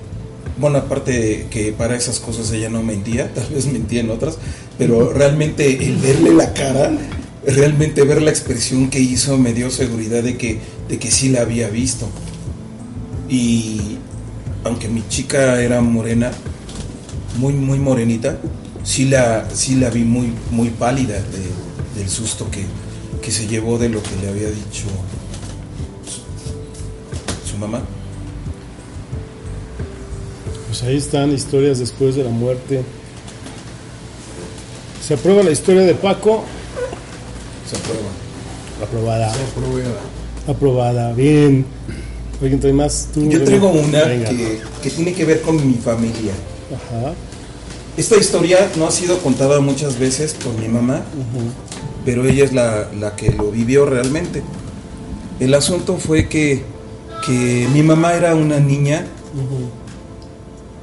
bueno, 0.58 0.78
aparte 0.78 1.46
que 1.50 1.72
para 1.72 1.96
esas 1.96 2.18
cosas 2.20 2.50
ella 2.52 2.68
no 2.68 2.82
mentía, 2.82 3.32
tal 3.34 3.46
vez 3.48 3.66
mentía 3.66 4.00
en 4.00 4.10
otras, 4.10 4.38
pero 4.78 5.12
realmente 5.12 5.84
el 5.86 5.96
verle 5.96 6.32
la 6.34 6.52
cara, 6.54 6.92
realmente 7.46 8.02
ver 8.04 8.22
la 8.22 8.30
expresión 8.30 8.90
que 8.90 9.00
hizo 9.00 9.36
me 9.38 9.52
dio 9.52 9.70
seguridad 9.70 10.22
de 10.22 10.36
que, 10.36 10.58
de 10.88 10.98
que 10.98 11.10
sí 11.10 11.28
la 11.28 11.42
había 11.42 11.68
visto. 11.68 12.08
Y 13.28 13.98
aunque 14.64 14.88
mi 14.88 15.06
chica 15.08 15.60
era 15.62 15.80
morena, 15.80 16.30
muy, 17.38 17.52
muy 17.52 17.78
morenita, 17.78 18.38
sí 18.82 19.04
la, 19.06 19.48
sí 19.52 19.74
la 19.76 19.90
vi 19.90 20.04
muy, 20.04 20.32
muy 20.50 20.70
pálida 20.70 21.14
de- 21.14 22.00
del 22.00 22.08
susto 22.10 22.50
que, 22.50 22.64
que 23.22 23.30
se 23.30 23.46
llevó 23.46 23.78
de 23.78 23.88
lo 23.88 24.02
que 24.02 24.10
le 24.22 24.28
había 24.28 24.48
dicho 24.48 24.84
su 27.50 27.56
mamá. 27.58 27.82
Pues 30.78 30.90
ahí 30.90 30.98
están 30.98 31.32
historias 31.32 31.78
después 31.78 32.16
de 32.16 32.24
la 32.24 32.28
muerte. 32.28 32.82
Se 35.02 35.14
aprueba 35.14 35.42
la 35.42 35.50
historia 35.50 35.80
de 35.80 35.94
Paco. 35.94 36.44
Se 37.66 37.76
aprueba. 37.76 38.08
Aprobada. 38.82 39.32
Se 39.32 39.42
aprueba. 39.42 40.00
Aprobada. 40.46 41.12
Bien. 41.14 41.64
¿Alguien 42.42 42.60
trae 42.60 42.74
más? 42.74 43.08
¿Tú, 43.14 43.26
Yo 43.26 43.42
traigo 43.42 43.70
una 43.70 44.04
que, 44.04 44.60
que 44.82 44.90
tiene 44.90 45.14
que 45.14 45.24
ver 45.24 45.40
con 45.40 45.66
mi 45.66 45.78
familia. 45.78 46.32
Ajá. 46.74 47.14
Esta 47.96 48.18
historia 48.18 48.70
no 48.76 48.86
ha 48.86 48.90
sido 48.90 49.16
contada 49.20 49.60
muchas 49.60 49.98
veces 49.98 50.34
por 50.34 50.52
mi 50.60 50.68
mamá, 50.68 51.00
pero 52.04 52.26
ella 52.26 52.44
es 52.44 52.52
la, 52.52 52.90
la 53.00 53.16
que 53.16 53.30
lo 53.30 53.50
vivió 53.50 53.86
realmente. 53.86 54.42
El 55.40 55.54
asunto 55.54 55.96
fue 55.96 56.28
que, 56.28 56.64
que 57.24 57.66
mi 57.72 57.82
mamá 57.82 58.12
era 58.12 58.34
una 58.34 58.60
niña. 58.60 59.06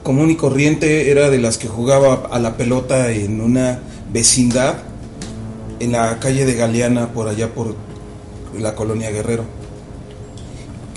Común 0.03 0.29
y 0.29 0.35
corriente, 0.35 1.09
era 1.09 1.29
de 1.29 1.39
las 1.39 1.57
que 1.57 1.67
jugaba 1.67 2.27
a 2.29 2.39
la 2.39 2.57
pelota 2.57 3.11
en 3.11 3.41
una 3.41 3.79
vecindad 4.11 4.75
en 5.79 5.93
la 5.93 6.19
calle 6.19 6.45
de 6.45 6.53
Galeana, 6.53 7.13
por 7.13 7.27
allá 7.27 7.53
por 7.53 7.75
la 8.57 8.75
colonia 8.75 9.11
Guerrero, 9.11 9.45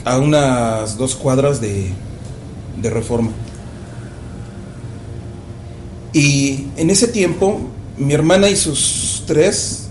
a 0.05 0.19
unas 0.19 0.99
dos 0.99 1.17
cuadras 1.17 1.61
de, 1.61 1.89
de 2.81 2.91
reforma. 2.91 3.31
Y 6.13 6.69
en 6.77 6.91
ese 6.91 7.09
tiempo, 7.09 7.61
mi 7.97 8.15
hermana 8.15 8.49
y 8.49 8.57
sus 8.57 9.25
tres, 9.27 9.89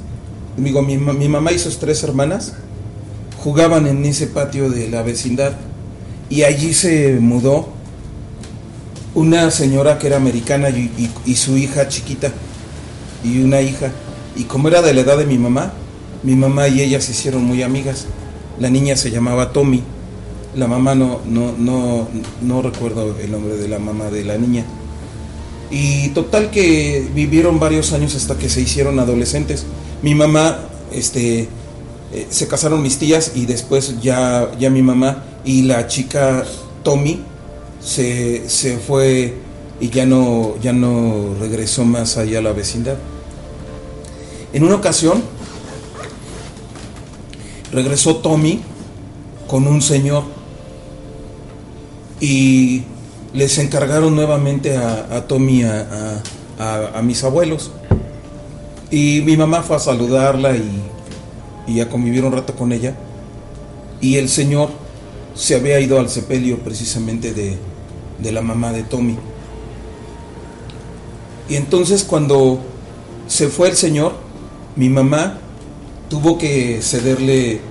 digo, 0.58 0.82
mi, 0.82 0.98
mi 0.98 1.28
mamá 1.28 1.52
y 1.52 1.60
sus 1.60 1.78
tres 1.78 2.04
hermanas, 2.04 2.54
jugaban 3.44 3.88
en 3.88 4.04
ese 4.06 4.28
patio 4.28 4.70
de 4.70 4.90
la 4.90 5.04
vecindad. 5.04 5.54
Y 6.30 6.44
allí 6.44 6.74
se 6.74 7.18
mudó 7.20 7.75
una 9.16 9.50
señora 9.50 9.98
que 9.98 10.08
era 10.08 10.18
americana 10.18 10.70
y, 10.70 11.10
y- 11.26 11.36
su 11.36 11.58
hija 11.58 11.88
chiquita, 11.88 12.32
y 13.24 13.42
una 13.42 13.62
hija. 13.62 13.92
Y 14.36 14.44
como 14.44 14.68
era 14.68 14.82
de 14.82 14.94
la 14.94 15.02
edad 15.02 15.18
de 15.18 15.26
mi 15.26 15.38
mamá, 15.38 15.74
mi 16.24 16.36
mamá 16.36 16.68
y 16.68 16.82
ella 16.82 17.00
se 17.02 17.12
hicieron 17.12 17.44
muy 17.44 17.64
amigas. 17.64 18.06
La 18.60 18.70
niña 18.70 18.96
se 18.96 19.10
llamaba 19.12 19.52
Tommy. 19.54 19.82
La 20.56 20.68
mamá 20.68 20.96
no, 20.96 21.22
no, 21.26 21.54
no, 21.58 22.08
no 22.42 22.62
recuerdo 22.62 23.16
el 23.20 23.32
nombre 23.32 23.56
de 23.58 23.68
la 23.68 23.80
mamá 23.80 24.10
de 24.10 24.24
la 24.24 24.38
niña. 24.38 24.66
Y 25.72 26.10
total 26.10 26.52
que 26.52 27.08
vivieron 27.14 27.60
varios 27.60 27.92
años 27.94 28.16
hasta 28.16 28.38
que 28.38 28.50
se 28.50 28.62
hicieron 28.62 29.00
adolescentes. 29.00 29.66
Mi 30.02 30.14
mamá, 30.14 30.60
este, 30.92 31.48
eh, 32.14 32.28
se 32.30 32.48
casaron 32.48 32.82
mis 32.82 32.98
tías 32.98 33.32
y 33.36 33.46
después 33.46 34.00
ya, 34.02 34.52
ya 34.60 34.70
mi 34.70 34.82
mamá 34.82 35.24
y 35.44 35.64
la 35.64 35.88
chica 35.88 36.44
Tommy 36.84 37.22
se, 37.86 38.50
se 38.50 38.78
fue 38.78 39.36
y 39.80 39.90
ya 39.90 40.06
no, 40.06 40.56
ya 40.62 40.74
no 40.74 41.36
regresó 41.40 41.86
más 41.86 42.18
allá 42.18 42.40
a 42.40 42.42
la 42.42 42.52
vecindad. 42.52 42.98
En 44.54 44.64
una 44.64 44.76
ocasión 44.76 45.22
regresó 47.72 48.18
Tommy 48.18 48.62
con 49.48 49.68
un 49.68 49.82
señor 49.82 50.24
y 52.20 52.84
les 53.34 53.58
encargaron 53.58 54.16
nuevamente 54.16 54.78
a, 54.78 55.28
Tommy 55.28 55.64
a, 55.64 56.22
a- 56.58 56.64
a- 56.64 57.00
a 57.00 57.02
mis 57.02 57.24
abuelos. 57.24 57.72
Y 58.90 59.22
mi 59.26 59.36
mamá 59.36 59.62
fue 59.62 59.76
a 59.76 59.80
saludarla 59.80 60.56
y, 60.56 60.82
y 61.68 61.82
a 61.82 61.90
convivir 61.90 62.24
un 62.24 62.32
rato 62.32 62.56
con 62.56 62.72
ella. 62.72 62.96
Y 64.00 64.16
el 64.16 64.30
señor 64.30 64.70
se 65.34 65.56
había 65.56 65.80
ido 65.82 66.00
al 66.00 66.10
sepelio 66.10 66.60
precisamente 66.60 67.34
de, 67.34 67.58
de 68.20 68.32
la 68.32 68.42
mamá 68.42 68.72
de 68.72 68.84
Tommy. 68.84 69.18
Y 71.50 71.56
entonces 71.56 72.04
cuando 72.04 72.60
se 73.28 73.50
fue 73.50 73.70
el 73.70 73.76
señor, 73.76 74.14
mi 74.76 74.90
mamá 74.90 75.40
tuvo 76.10 76.38
que 76.38 76.82
cederle 76.82 77.62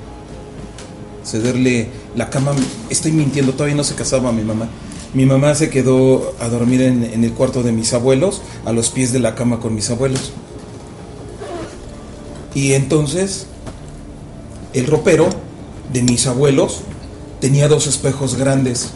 cederle 1.24 1.88
la 2.16 2.30
cama. 2.30 2.52
Estoy 2.90 3.12
mintiendo, 3.12 3.52
todavía 3.52 3.74
no 3.76 3.84
se 3.84 3.94
casaba 3.94 4.32
mi 4.32 4.42
mamá. 4.42 4.68
Mi 5.14 5.26
mamá 5.26 5.54
se 5.54 5.70
quedó 5.70 6.34
a 6.40 6.48
dormir 6.48 6.82
en, 6.82 7.04
en 7.04 7.24
el 7.24 7.32
cuarto 7.32 7.62
de 7.62 7.72
mis 7.72 7.92
abuelos, 7.94 8.42
a 8.64 8.72
los 8.72 8.90
pies 8.90 9.12
de 9.12 9.20
la 9.20 9.34
cama 9.34 9.60
con 9.60 9.74
mis 9.74 9.90
abuelos. 9.90 10.32
Y 12.54 12.72
entonces 12.74 13.46
el 14.72 14.86
ropero 14.86 15.28
de 15.92 16.02
mis 16.02 16.26
abuelos 16.26 16.80
tenía 17.40 17.68
dos 17.68 17.86
espejos 17.86 18.36
grandes 18.36 18.90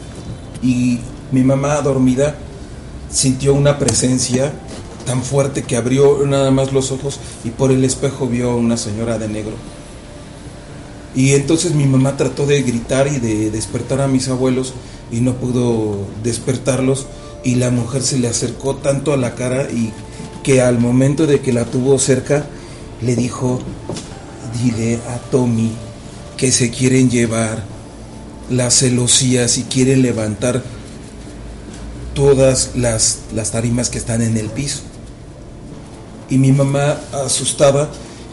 y 0.63 1.01
mi 1.33 1.43
mamá 1.43 1.81
dormida 1.83 2.35
sintió 3.11 3.55
una 3.55 3.79
presencia 3.79 4.53
tan 5.07 5.23
fuerte 5.23 5.63
que 5.63 5.77
abrió 5.77 6.27
nada 6.27 6.51
más 6.51 6.73
los 6.73 6.93
ojos 6.93 7.19
y 7.45 7.51
por 7.51 7.71
el 7.71 7.85
espejo 7.85 8.27
vio 8.27 8.51
a 8.51 8.57
una 8.57 8.77
señora 8.77 9.19
de 9.19 9.29
negro. 9.29 9.55
Y 11.15 11.33
entonces 11.35 11.75
mi 11.75 11.87
mamá 11.87 12.17
trató 12.17 12.47
de 12.47 12.63
gritar 12.63 13.09
y 13.09 13.19
de 13.19 13.51
despertar 13.51 14.01
a 14.01 14.09
mis 14.09 14.29
abuelos 14.29 14.75
y 15.11 15.21
no 15.21 15.35
pudo 15.35 16.07
despertarlos 16.23 17.07
y 17.43 17.55
la 17.55 17.71
mujer 17.71 18.03
se 18.03 18.19
le 18.19 18.29
acercó 18.29 18.77
tanto 18.77 19.13
a 19.13 19.17
la 19.17 19.35
cara 19.35 19.71
y 19.71 19.93
que 20.43 20.61
al 20.61 20.79
momento 20.79 21.27
de 21.27 21.41
que 21.41 21.53
la 21.53 21.65
tuvo 21.65 21.99
cerca 21.99 22.47
le 23.01 23.17
dijo, 23.17 23.61
dile 24.63 24.99
a 25.09 25.19
Tommy 25.31 25.73
que 26.37 26.53
se 26.53 26.71
quieren 26.71 27.11
llevar 27.11 27.65
las 28.51 28.79
celosías 28.79 29.59
y 29.59 29.65
quieren 29.65 30.03
levantar 30.03 30.63
todas 32.19 32.73
las, 32.75 33.19
las 33.33 33.53
tarimas 33.53 33.91
que 33.91 33.99
están 33.99 34.23
en 34.23 34.37
el 34.37 34.47
piso. 34.51 34.81
Y 36.29 36.37
mi 36.39 36.51
mamá, 36.51 36.97
asustada, 37.25 37.89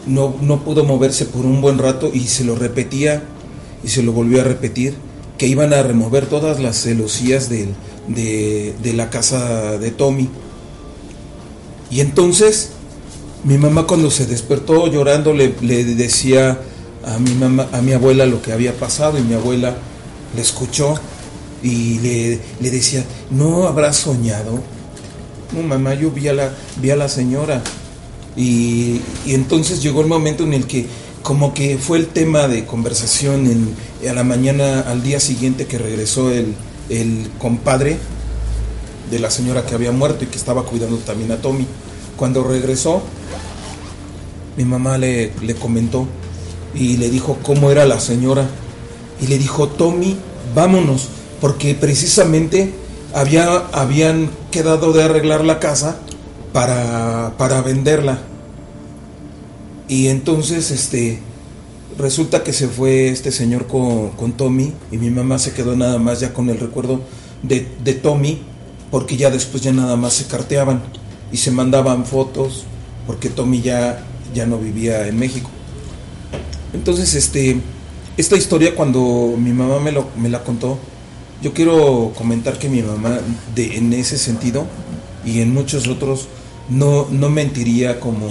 no, 0.08 0.34
no 0.40 0.64
pudo 0.64 0.84
moverse 0.84 1.24
por 1.24 1.46
un 1.46 1.60
buen 1.60 1.78
rato 1.78 2.10
y 2.12 2.26
se 2.26 2.42
lo 2.42 2.56
repetía 2.56 3.22
y 3.84 3.88
se 3.88 4.02
lo 4.02 4.10
volvió 4.12 4.40
a 4.40 4.44
repetir, 4.44 4.94
que 5.38 5.46
iban 5.46 5.72
a 5.72 5.84
remover 5.84 6.26
todas 6.26 6.58
las 6.58 6.82
celosías 6.82 7.48
del- 7.48 7.74
de, 8.08 8.74
de 8.82 8.92
la 8.92 9.08
casa 9.08 9.78
de 9.78 9.92
Tommy. 9.92 10.28
Y 11.88 12.00
entonces 12.00 12.70
mi 13.44 13.56
mamá 13.56 13.86
cuando 13.86 14.10
se 14.10 14.26
despertó 14.26 14.88
llorando 14.88 15.32
le, 15.32 15.54
le 15.60 15.84
decía 15.84 16.58
a 17.04 17.18
mi 17.20 17.34
mamá, 17.34 17.68
a 17.72 17.80
mi 17.82 17.92
abuela 17.92 18.26
lo 18.26 18.42
que 18.42 18.52
había 18.52 18.72
pasado 18.72 19.16
y 19.16 19.22
mi 19.22 19.34
abuela 19.34 19.76
le 20.34 20.42
escuchó 20.42 20.96
y 21.66 21.98
le, 21.98 22.40
le 22.60 22.70
decía, 22.70 23.04
¿no 23.30 23.66
habrás 23.66 23.96
soñado? 23.96 24.60
No, 25.52 25.62
mamá, 25.62 25.94
yo 25.94 26.12
vi 26.12 26.28
a 26.28 26.32
la, 26.32 26.52
vi 26.80 26.90
a 26.90 26.96
la 26.96 27.08
señora. 27.08 27.60
Y, 28.36 29.00
y 29.24 29.34
entonces 29.34 29.82
llegó 29.82 30.00
el 30.00 30.06
momento 30.06 30.44
en 30.44 30.54
el 30.54 30.66
que 30.66 30.86
como 31.22 31.54
que 31.54 31.76
fue 31.76 31.98
el 31.98 32.06
tema 32.06 32.46
de 32.46 32.66
conversación 32.66 33.46
en, 33.46 34.08
a 34.08 34.12
la 34.12 34.22
mañana, 34.22 34.80
al 34.82 35.02
día 35.02 35.18
siguiente 35.18 35.66
que 35.66 35.76
regresó 35.76 36.30
el, 36.30 36.54
el 36.88 37.28
compadre 37.40 37.96
de 39.10 39.18
la 39.18 39.30
señora 39.30 39.66
que 39.66 39.74
había 39.74 39.90
muerto 39.90 40.22
y 40.24 40.28
que 40.28 40.36
estaba 40.36 40.62
cuidando 40.62 40.98
también 40.98 41.32
a 41.32 41.38
Tommy. 41.38 41.66
Cuando 42.16 42.44
regresó, 42.44 43.02
mi 44.56 44.64
mamá 44.64 44.98
le, 44.98 45.32
le 45.42 45.54
comentó 45.56 46.06
y 46.74 46.96
le 46.96 47.10
dijo 47.10 47.38
cómo 47.42 47.72
era 47.72 47.86
la 47.86 47.98
señora. 47.98 48.48
Y 49.20 49.26
le 49.26 49.38
dijo, 49.38 49.66
Tommy, 49.68 50.16
vámonos, 50.54 51.08
porque 51.40 51.74
precisamente 51.74 52.72
había, 53.14 53.56
habían 53.72 54.30
quedado 54.50 54.92
de 54.92 55.02
arreglar 55.02 55.44
la 55.44 55.58
casa 55.58 55.98
para, 56.52 57.34
para 57.38 57.60
venderla. 57.60 58.18
Y 59.88 60.08
entonces, 60.08 60.70
este, 60.70 61.20
resulta 61.98 62.42
que 62.42 62.52
se 62.52 62.68
fue 62.68 63.08
este 63.08 63.30
señor 63.30 63.66
con, 63.66 64.10
con 64.10 64.32
Tommy 64.32 64.72
y 64.90 64.98
mi 64.98 65.10
mamá 65.10 65.38
se 65.38 65.52
quedó 65.52 65.76
nada 65.76 65.98
más 65.98 66.20
ya 66.20 66.32
con 66.32 66.48
el 66.50 66.58
recuerdo 66.58 67.00
de, 67.42 67.68
de 67.82 67.94
Tommy, 67.94 68.42
porque 68.90 69.16
ya 69.16 69.30
después 69.30 69.62
ya 69.62 69.72
nada 69.72 69.96
más 69.96 70.14
se 70.14 70.26
carteaban 70.26 70.82
y 71.32 71.36
se 71.36 71.50
mandaban 71.50 72.04
fotos, 72.04 72.64
porque 73.06 73.28
Tommy 73.28 73.60
ya, 73.60 74.04
ya 74.34 74.46
no 74.46 74.58
vivía 74.58 75.06
en 75.08 75.18
México. 75.18 75.50
Entonces, 76.72 77.14
este, 77.14 77.60
esta 78.16 78.36
historia 78.36 78.74
cuando 78.74 79.34
mi 79.38 79.52
mamá 79.52 79.78
me, 79.78 79.92
lo, 79.92 80.08
me 80.16 80.28
la 80.28 80.42
contó, 80.42 80.78
yo 81.42 81.52
quiero 81.52 82.12
comentar 82.16 82.58
que 82.58 82.68
mi 82.68 82.82
mamá 82.82 83.18
de, 83.54 83.76
en 83.76 83.92
ese 83.92 84.18
sentido 84.18 84.66
y 85.24 85.40
en 85.40 85.52
muchos 85.52 85.86
otros 85.88 86.28
no, 86.68 87.06
no 87.10 87.28
mentiría 87.28 88.00
como, 88.00 88.28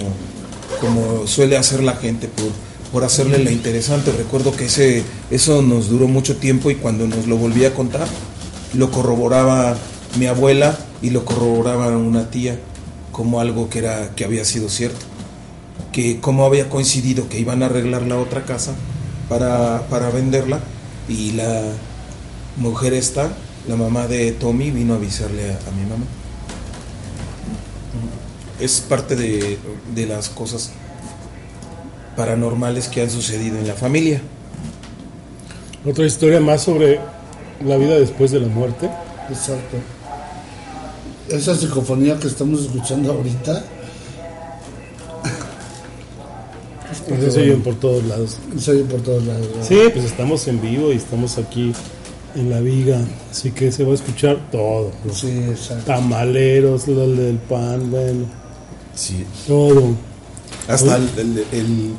como 0.80 1.26
suele 1.26 1.56
hacer 1.56 1.82
la 1.82 1.96
gente 1.96 2.28
por, 2.28 2.50
por 2.92 3.04
hacerle 3.04 3.42
la 3.42 3.52
interesante. 3.52 4.12
Recuerdo 4.12 4.52
que 4.52 4.66
ese, 4.66 5.04
eso 5.30 5.62
nos 5.62 5.88
duró 5.88 6.08
mucho 6.08 6.36
tiempo 6.36 6.70
y 6.70 6.76
cuando 6.76 7.06
nos 7.06 7.26
lo 7.26 7.36
volví 7.36 7.64
a 7.64 7.74
contar, 7.74 8.08
lo 8.74 8.90
corroboraba 8.90 9.76
mi 10.18 10.26
abuela 10.26 10.78
y 11.02 11.10
lo 11.10 11.24
corroboraba 11.24 11.96
una 11.96 12.30
tía 12.30 12.58
como 13.12 13.40
algo 13.40 13.70
que, 13.70 13.78
era, 13.78 14.14
que 14.14 14.24
había 14.24 14.44
sido 14.44 14.68
cierto. 14.68 15.04
Que 15.92 16.20
como 16.20 16.44
había 16.44 16.68
coincidido 16.68 17.28
que 17.28 17.38
iban 17.38 17.62
a 17.62 17.66
arreglar 17.66 18.02
la 18.02 18.18
otra 18.18 18.44
casa 18.44 18.74
para, 19.28 19.86
para 19.88 20.10
venderla 20.10 20.60
y 21.08 21.32
la 21.32 21.62
mujer 22.56 22.94
esta, 22.94 23.30
la 23.68 23.76
mamá 23.76 24.06
de 24.06 24.32
Tommy, 24.32 24.70
vino 24.70 24.94
a 24.94 24.96
avisarle 24.96 25.50
a, 25.50 25.58
a 25.68 25.70
mi 25.72 25.82
mamá. 25.82 26.04
Es 28.60 28.80
parte 28.80 29.16
de, 29.16 29.58
de 29.94 30.06
las 30.06 30.28
cosas 30.28 30.70
paranormales 32.16 32.88
que 32.88 33.02
han 33.02 33.10
sucedido 33.10 33.58
en 33.58 33.66
la 33.66 33.74
familia. 33.74 34.20
Otra 35.84 36.06
historia 36.06 36.40
más 36.40 36.62
sobre 36.62 36.98
la 37.64 37.76
vida 37.76 37.98
después 37.98 38.30
de 38.30 38.40
la 38.40 38.48
muerte. 38.48 38.90
Exacto. 39.28 39.76
Esa 41.28 41.54
psicofonía 41.54 42.18
que 42.18 42.28
estamos 42.28 42.62
escuchando 42.62 43.12
ahorita. 43.12 43.64
Pues 47.08 47.34
se 47.34 47.42
oyen 47.42 47.62
por 47.62 47.74
todos 47.76 48.04
lados. 48.04 48.38
Se 48.58 48.70
oye 48.72 48.84
por 48.84 49.00
todos 49.00 49.24
lados. 49.24 49.46
¿verdad? 49.48 49.66
Sí, 49.68 49.78
pues 49.92 50.04
estamos 50.06 50.48
en 50.48 50.60
vivo 50.60 50.92
y 50.92 50.96
estamos 50.96 51.38
aquí 51.38 51.72
en 52.36 52.50
la 52.50 52.60
viga, 52.60 52.98
así 53.30 53.50
que 53.50 53.72
se 53.72 53.82
va 53.84 53.92
a 53.92 53.94
escuchar 53.94 54.50
todo. 54.52 54.92
Los 55.04 55.20
Sí, 55.20 55.28
exacto. 55.48 55.84
tamaleros, 55.86 56.86
lo 56.88 57.08
del 57.08 57.36
pan, 57.38 57.90
bueno, 57.90 58.26
Sí. 58.94 59.24
todo. 59.46 59.94
Hasta 60.68 60.96
el, 60.96 61.08
el, 61.18 61.38
el- 61.52 61.90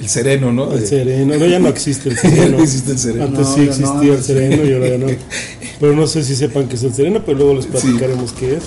el 0.00 0.08
sereno, 0.08 0.50
¿no? 0.50 0.72
El 0.72 0.86
sereno, 0.86 1.36
no, 1.36 1.44
ya 1.46 1.58
no 1.58 1.68
existe 1.68 2.08
el 2.08 2.16
sereno. 2.18 2.56
no 2.56 2.62
existe 2.64 2.92
el 2.92 2.98
sereno. 2.98 3.24
Antes 3.26 3.40
No, 3.48 3.54
sí 3.54 3.60
no, 3.60 3.66
existía 3.66 4.14
el 4.14 4.22
sereno 4.24 4.64
y 4.64 4.72
ahora 4.72 4.88
ya 4.88 4.98
no. 4.98 5.06
Pero 5.78 5.94
no 5.94 6.06
sé 6.06 6.24
si 6.24 6.34
sepan 6.36 6.68
que 6.68 6.76
es 6.76 6.82
el 6.84 6.94
sereno, 6.94 7.22
pero 7.24 7.36
luego 7.38 7.54
les 7.54 7.66
platicaremos 7.66 8.32
qué 8.32 8.54
es. 8.56 8.62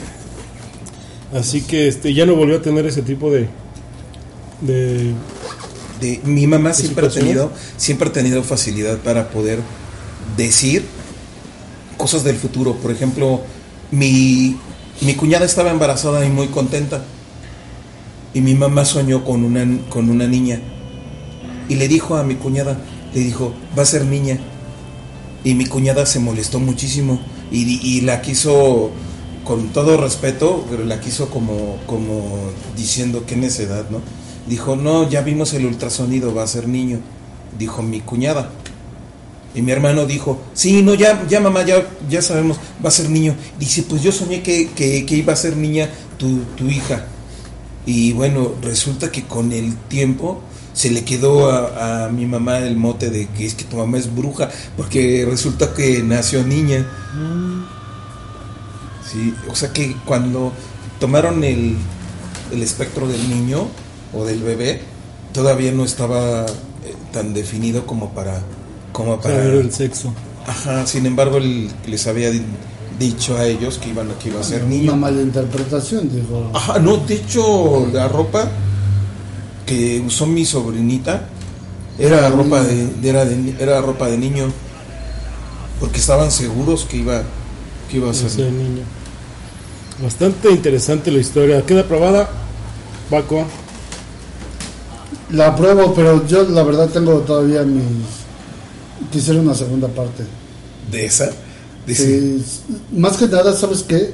Así 1.33 1.61
que 1.61 1.87
este 1.87 2.13
ya 2.13 2.27
no 2.27 2.35
volvió 2.35 2.57
a 2.57 2.61
tener 2.61 2.85
ese 2.85 3.01
tipo 3.01 3.31
de 3.31 3.47
de 4.61 5.11
de 5.99 6.19
mi 6.25 6.45
mamá 6.47 6.73
siempre 6.73 7.07
ha 7.07 7.09
tenido 7.09 7.51
siempre 7.77 8.09
ha 8.09 8.13
tenido 8.13 8.43
facilidad 8.43 8.97
para 8.99 9.29
poder 9.29 9.59
decir 10.38 10.86
cosas 11.97 12.23
del 12.23 12.38
futuro. 12.38 12.75
Por 12.75 12.91
ejemplo 12.91 13.41
mi 13.91 14.57
mi 15.01 15.15
cuñada 15.15 15.45
estaba 15.45 15.71
embarazada 15.71 16.25
y 16.25 16.29
muy 16.29 16.47
contenta. 16.47 17.03
Y 18.34 18.41
mi 18.41 18.55
mamá 18.55 18.86
soñó 18.86 19.23
con 19.23 19.43
una 19.43 19.65
con 19.89 20.09
una 20.09 20.27
niña. 20.27 20.59
Y 21.69 21.75
le 21.75 21.88
dijo 21.88 22.15
a 22.15 22.23
mi 22.23 22.36
cuñada 22.36 22.77
le 23.13 23.21
dijo 23.21 23.53
va 23.77 23.84
a 23.84 23.86
ser 23.86 24.05
niña 24.05 24.39
y 25.43 25.53
mi 25.53 25.65
cuñada 25.65 26.05
se 26.05 26.19
molestó 26.19 26.59
muchísimo 26.59 27.19
y, 27.51 27.79
y 27.81 28.01
la 28.01 28.21
quiso 28.21 28.91
con 29.43 29.69
todo 29.69 29.97
respeto 29.97 30.65
pero 30.69 30.86
la 30.86 30.99
quiso 30.99 31.29
como 31.29 31.77
como 31.86 32.23
diciendo 32.75 33.25
qué 33.27 33.36
necedad 33.36 33.89
no 33.89 34.01
dijo 34.47 34.75
no 34.75 35.07
ya 35.09 35.21
vimos 35.21 35.53
el 35.53 35.65
ultrasonido 35.65 36.34
va 36.34 36.43
a 36.43 36.47
ser 36.47 36.67
niño 36.67 36.99
dijo 37.59 37.84
mi 37.84 37.99
cuñada 37.99 38.51
y 39.55 39.61
mi 39.61 39.71
hermano 39.71 40.05
dijo 40.05 40.41
sí 40.53 40.81
no 40.81 40.93
ya 40.95 41.25
ya 41.27 41.39
mamá 41.39 41.63
ya 41.63 41.87
ya 42.09 42.21
sabemos 42.21 42.57
va 42.83 42.89
a 42.89 42.91
ser 42.91 43.09
niño 43.09 43.35
dice 43.59 43.83
pues 43.83 44.01
yo 44.01 44.11
soñé 44.11 44.41
que, 44.41 44.69
que, 44.71 45.05
iba 45.15 45.33
a 45.33 45.35
ser 45.35 45.57
niña 45.57 45.89
tu, 46.17 46.39
tu 46.55 46.67
hija 46.67 47.05
y 47.85 48.13
bueno 48.13 48.53
resulta 48.61 49.11
que 49.11 49.23
con 49.23 49.51
el 49.51 49.75
tiempo 49.89 50.41
se 50.73 50.89
le 50.89 51.03
quedó 51.05 51.51
a, 51.51 52.05
a 52.05 52.09
mi 52.09 52.25
mamá 52.25 52.57
el 52.59 52.75
mote 52.77 53.09
de 53.09 53.27
que 53.27 53.45
es 53.45 53.53
que 53.53 53.63
tu 53.63 53.77
mamá 53.77 53.97
es 53.97 54.13
bruja 54.13 54.49
porque 54.75 55.25
resulta 55.29 55.73
que 55.73 56.01
nació 56.01 56.43
niña. 56.43 56.85
Sí, 59.09 59.33
o 59.47 59.55
sea 59.55 59.71
que 59.71 59.95
cuando 60.05 60.51
tomaron 60.99 61.43
el, 61.43 61.77
el 62.51 62.63
espectro 62.63 63.07
del 63.07 63.29
niño 63.29 63.67
o 64.13 64.25
del 64.25 64.41
bebé, 64.41 64.81
todavía 65.33 65.71
no 65.71 65.83
estaba 65.83 66.45
eh, 66.45 66.49
tan 67.11 67.33
definido 67.33 67.85
como 67.85 68.13
para... 68.13 68.41
Como 68.93 69.19
para 69.19 69.35
saber 69.35 69.53
el 69.55 69.71
sexo. 69.73 70.13
Ajá, 70.47 70.85
sin 70.87 71.05
embargo, 71.05 71.37
él 71.37 71.69
les 71.87 72.07
había 72.07 72.29
di- 72.31 72.41
dicho 72.99 73.35
a 73.37 73.45
ellos 73.45 73.77
que, 73.79 73.89
iban, 73.89 74.07
que 74.21 74.29
iba 74.29 74.39
a 74.39 74.43
ser 74.43 74.61
Una 74.63 74.69
niño. 74.69 74.95
mala 74.95 75.21
interpretación, 75.21 76.09
dijo. 76.09 76.49
Ajá, 76.53 76.79
no, 76.79 76.97
de 76.97 77.15
hecho, 77.15 77.87
la 77.91 78.07
ropa 78.07 78.47
que 79.65 80.01
usó 80.05 80.25
mi 80.27 80.45
sobrinita 80.45 81.27
era 81.97 82.29
ropa 82.29 82.61
de, 82.63 82.89
era 83.03 83.25
de- 83.25 83.55
era 83.59 83.81
ropa 83.81 84.07
de 84.07 84.17
niño. 84.17 84.45
Porque 85.79 85.99
estaban 85.99 86.31
seguros 86.31 86.85
que 86.85 86.97
iba, 86.97 87.23
que 87.89 87.97
iba 87.97 88.09
a 88.11 88.13
ser 88.13 88.51
niño. 88.51 88.83
Bastante 90.01 90.49
interesante 90.51 91.11
la 91.11 91.19
historia. 91.19 91.61
¿Queda 91.65 91.81
aprobada? 91.81 92.29
Paco. 93.09 93.45
La 95.31 95.47
apruebo, 95.47 95.93
pero 95.93 96.25
yo 96.27 96.43
la 96.43 96.63
verdad 96.63 96.89
tengo 96.89 97.19
todavía 97.19 97.63
mis. 97.63 97.83
Quisiera 99.14 99.39
una 99.39 99.53
segunda 99.53 99.88
parte. 99.88 100.24
de 100.91 101.05
esa. 101.05 101.30
Dice, 101.88 102.39
Sí, 102.39 102.43
más 102.97 103.16
que 103.18 103.28
nada, 103.28 103.53
¿sabes 103.55 103.84
qué? 103.84 104.11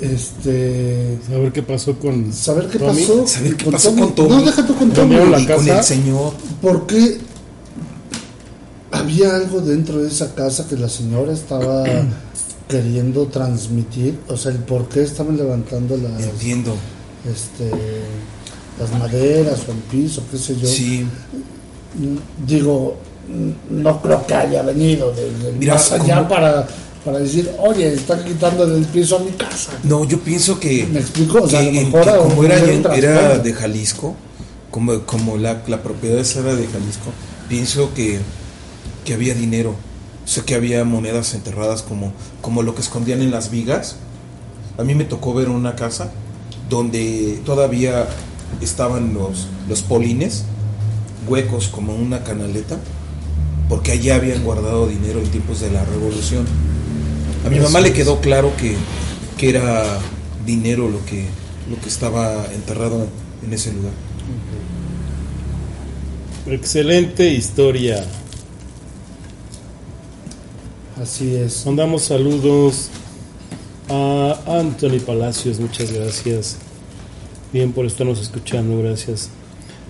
Este. 0.00 1.18
A 1.32 1.38
ver 1.38 1.52
qué 1.52 1.62
pasó 1.62 1.98
con. 1.98 2.32
Saber 2.32 2.68
qué 2.68 2.78
Tommy. 2.78 3.00
pasó. 3.02 3.26
Saber 3.26 3.56
qué 3.56 3.70
pasó 3.70 3.94
con 3.94 4.14
Tommy. 4.14 4.28
No, 4.36 4.42
déjate 4.42 4.74
con 4.74 4.90
Tommy. 4.90 5.14
La 5.16 5.54
con 5.56 5.68
el 5.68 5.82
señor. 5.84 6.32
Porque 6.60 7.18
había 8.90 9.36
algo 9.36 9.60
dentro 9.60 9.98
de 9.98 10.08
esa 10.08 10.34
casa 10.34 10.66
que 10.68 10.76
la 10.76 10.88
señora 10.88 11.32
estaba 11.32 11.84
queriendo 12.68 13.26
transmitir. 13.26 14.18
O 14.28 14.36
sea, 14.36 14.52
el 14.52 14.58
por 14.58 14.88
qué 14.88 15.02
estaban 15.02 15.36
levantando 15.36 15.96
las, 15.96 16.22
Entiendo. 16.22 16.74
este, 17.30 17.70
las 18.78 18.98
maderas 18.98 19.60
o 19.68 19.72
el 19.72 19.78
piso, 19.90 20.22
qué 20.30 20.38
sé 20.38 20.56
yo. 20.56 20.66
Sí. 20.68 21.06
Digo, 22.46 22.96
no 23.70 24.00
creo 24.02 24.26
que 24.26 24.34
haya 24.34 24.62
venido 24.62 25.10
desde 25.12 25.52
Mira, 25.58 25.74
más 25.74 25.92
allá 25.92 26.16
como- 26.16 26.28
para, 26.28 26.66
para 27.04 27.18
decir, 27.18 27.50
oye, 27.58 27.92
están 27.94 28.24
quitando 28.24 28.66
del 28.66 28.84
piso 28.86 29.16
a 29.16 29.20
mi 29.20 29.30
casa. 29.32 29.72
No, 29.82 30.04
yo 30.04 30.18
pienso 30.20 30.58
que, 30.60 30.86
¿Me 30.86 31.00
explico? 31.00 31.42
O 31.42 31.48
sea, 31.48 31.60
que- 31.60 31.68
a 31.68 31.72
lo 31.72 31.78
que 31.78 31.84
mejor 31.96 32.08
a- 32.08 32.18
como 32.18 32.44
era, 32.44 33.38
de 33.38 33.52
Jalisco, 33.52 34.14
como, 34.70 35.00
como 35.02 35.36
la, 35.36 35.62
la 35.66 35.82
propiedad 35.82 36.18
esa 36.18 36.40
era 36.40 36.54
de 36.54 36.66
Jalisco, 36.66 37.10
pienso 37.48 37.92
que, 37.94 38.18
que 39.04 39.14
había 39.14 39.34
dinero. 39.34 39.74
O 40.24 40.26
sea, 40.28 40.42
que 40.44 40.54
había 40.54 40.84
monedas 40.84 41.34
enterradas 41.34 41.82
como, 41.82 42.12
como 42.40 42.62
lo 42.62 42.74
que 42.74 42.80
escondían 42.80 43.20
en 43.20 43.30
las 43.30 43.50
vigas. 43.50 43.96
A 44.78 44.82
mí 44.82 44.94
me 44.94 45.04
tocó 45.04 45.34
ver 45.34 45.50
una 45.50 45.76
casa 45.76 46.10
donde 46.70 47.38
todavía 47.44 48.06
estaban 48.62 49.12
los, 49.12 49.48
los 49.68 49.82
polines, 49.82 50.44
huecos 51.28 51.68
como 51.68 51.94
una 51.94 52.24
canaleta, 52.24 52.78
porque 53.68 53.92
allá 53.92 54.16
habían 54.16 54.42
guardado 54.44 54.86
dinero 54.86 55.20
en 55.20 55.26
tiempos 55.26 55.60
de 55.60 55.70
la 55.70 55.84
revolución. 55.84 56.46
A 57.46 57.50
mi 57.50 57.60
mamá 57.60 57.80
le 57.80 57.92
quedó 57.92 58.20
claro 58.20 58.52
que, 58.56 58.76
que 59.36 59.50
era 59.50 59.98
dinero 60.46 60.88
lo 60.88 61.04
que, 61.04 61.26
lo 61.70 61.80
que 61.80 61.88
estaba 61.88 62.46
enterrado 62.54 63.06
en 63.44 63.52
ese 63.52 63.72
lugar. 63.72 63.92
Excelente 66.46 67.32
historia. 67.32 68.04
Así 71.00 71.34
es. 71.34 71.64
Mandamos 71.66 72.02
saludos 72.02 72.88
a 73.88 74.38
Anthony 74.46 75.00
Palacios, 75.04 75.58
muchas 75.58 75.90
gracias. 75.90 76.56
Bien 77.52 77.72
por 77.72 77.86
estarnos 77.86 78.20
escuchando, 78.20 78.78
gracias. 78.78 79.30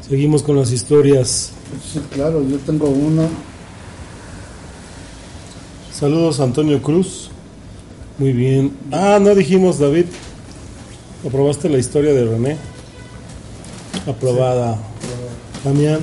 Seguimos 0.08 0.42
con 0.42 0.56
las 0.56 0.70
historias. 0.70 1.52
Sí, 1.92 2.00
claro, 2.10 2.46
yo 2.46 2.58
tengo 2.58 2.88
uno. 2.88 3.28
Saludos 5.98 6.40
Antonio 6.40 6.82
Cruz. 6.82 7.30
Muy 8.18 8.32
bien. 8.32 8.72
Ah, 8.90 9.18
no 9.20 9.32
dijimos, 9.34 9.78
David. 9.78 10.06
¿Aprobaste 11.26 11.68
la 11.68 11.78
historia 11.78 12.12
de 12.12 12.24
René? 12.24 12.56
Aprobada. 14.06 14.76
Damián. 15.64 16.00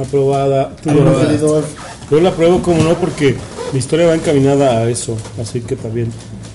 Aprobada. 0.00 0.74
Tú 0.82 0.90
Yo 2.10 2.20
la 2.20 2.28
apruebo 2.30 2.60
como 2.60 2.82
no 2.82 2.94
porque 2.94 3.36
mi 3.72 3.78
historia 3.78 4.08
va 4.08 4.14
encaminada 4.16 4.78
a 4.78 4.90
eso, 4.90 5.16
así 5.40 5.60
que 5.60 5.76
también. 5.76 6.10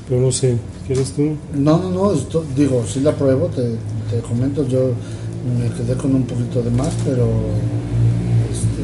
Pero 0.09 0.21
no 0.21 0.31
sé, 0.33 0.57
¿quieres 0.85 1.13
tú? 1.13 1.37
No, 1.53 1.77
no, 1.77 1.89
no, 1.91 2.13
esto- 2.13 2.43
digo, 2.55 2.83
sí 2.85 2.99
la 2.99 3.15
pruebo, 3.15 3.47
te, 3.47 3.61
te 4.09 4.21
comento, 4.27 4.67
yo 4.67 4.91
me 5.57 5.69
quedé 5.75 5.95
con 5.95 6.13
un 6.13 6.23
poquito 6.23 6.61
de 6.61 6.71
más, 6.71 6.93
pero 7.05 7.27
este, 8.51 8.83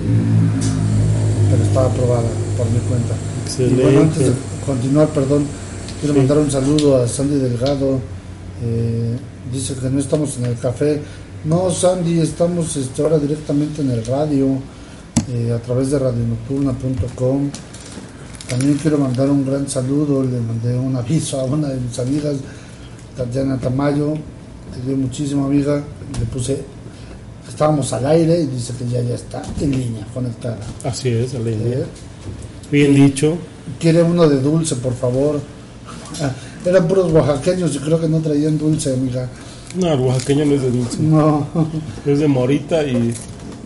pero 1.50 1.64
estaba 1.64 1.88
aprobada 1.88 2.28
por 2.58 2.66
mi 2.70 2.80
cuenta. 2.88 3.14
Excelente. 3.46 3.82
Y 3.82 3.84
bueno, 3.84 4.02
antes 4.02 4.20
de 4.28 4.34
continuar, 4.66 5.08
perdón, 5.10 5.46
quiero 6.00 6.14
Sí. 6.14 6.20
mandar 6.20 6.38
un 6.40 6.52
saludo 6.52 7.02
a 7.02 7.08
Sandy 7.08 7.36
Delgado, 7.40 8.00
eh, 8.64 9.18
dice 9.52 9.76
que 9.76 9.90
no 9.90 10.00
estamos 10.00 10.38
en 10.38 10.46
el 10.46 10.58
café. 10.60 11.02
No, 11.46 11.70
Sandy, 11.72 12.20
estamos 12.20 12.76
este, 12.76 13.02
ahora 13.02 13.20
directamente 13.20 13.82
en 13.82 13.92
el 13.92 14.06
radio, 14.06 14.48
eh, 15.30 15.52
a 15.54 15.60
través 15.62 15.92
de 15.92 16.00
radionocturna.com. 16.00 17.50
También 18.50 18.78
quiero 18.82 18.98
mandar 18.98 19.30
un 19.30 19.46
gran 19.46 19.68
saludo, 19.68 20.24
le 20.24 20.40
mandé 20.40 20.78
un 20.78 20.96
aviso 20.96 21.40
a 21.40 21.44
una 21.44 21.68
de 21.68 21.80
mis 21.80 22.00
amigas, 22.00 22.36
Tatiana 23.16 23.58
Tamayo, 23.58 24.14
le 24.14 24.86
dio 24.88 24.96
muchísimo 24.98 25.46
amiga, 25.46 25.84
le 26.20 26.26
puse, 26.28 26.64
estábamos 27.58 27.92
al 27.92 28.06
aire 28.06 28.40
y 28.40 28.46
dice 28.46 28.72
que 28.78 28.88
ya, 28.88 29.02
ya 29.02 29.16
está 29.16 29.42
en 29.60 29.72
línea, 29.72 30.06
conectada. 30.14 30.60
Así 30.84 31.10
es, 31.10 31.34
Aleida. 31.34 31.66
Eh, 31.66 31.86
Bien 32.72 32.94
dicho. 32.94 33.36
Quiere 33.80 34.04
uno 34.04 34.30
de 34.30 34.40
dulce, 34.40 34.76
por 34.76 34.94
favor. 34.94 35.42
Eran 36.66 36.88
puros 36.88 37.12
oaxaqueños 37.12 37.76
y 37.76 37.80
creo 37.80 38.00
que 38.00 38.08
no 38.08 38.20
traían 38.20 38.60
dulce, 38.60 38.94
amiga. 38.94 39.28
No, 39.76 39.92
el 39.92 40.00
oaxaqueño 40.02 40.46
no 40.46 40.54
es 40.54 40.62
de 40.62 40.70
dulce. 40.70 40.98
No. 41.02 41.48
Es 42.06 42.20
de 42.20 42.28
morita 42.28 42.84
y 42.84 43.12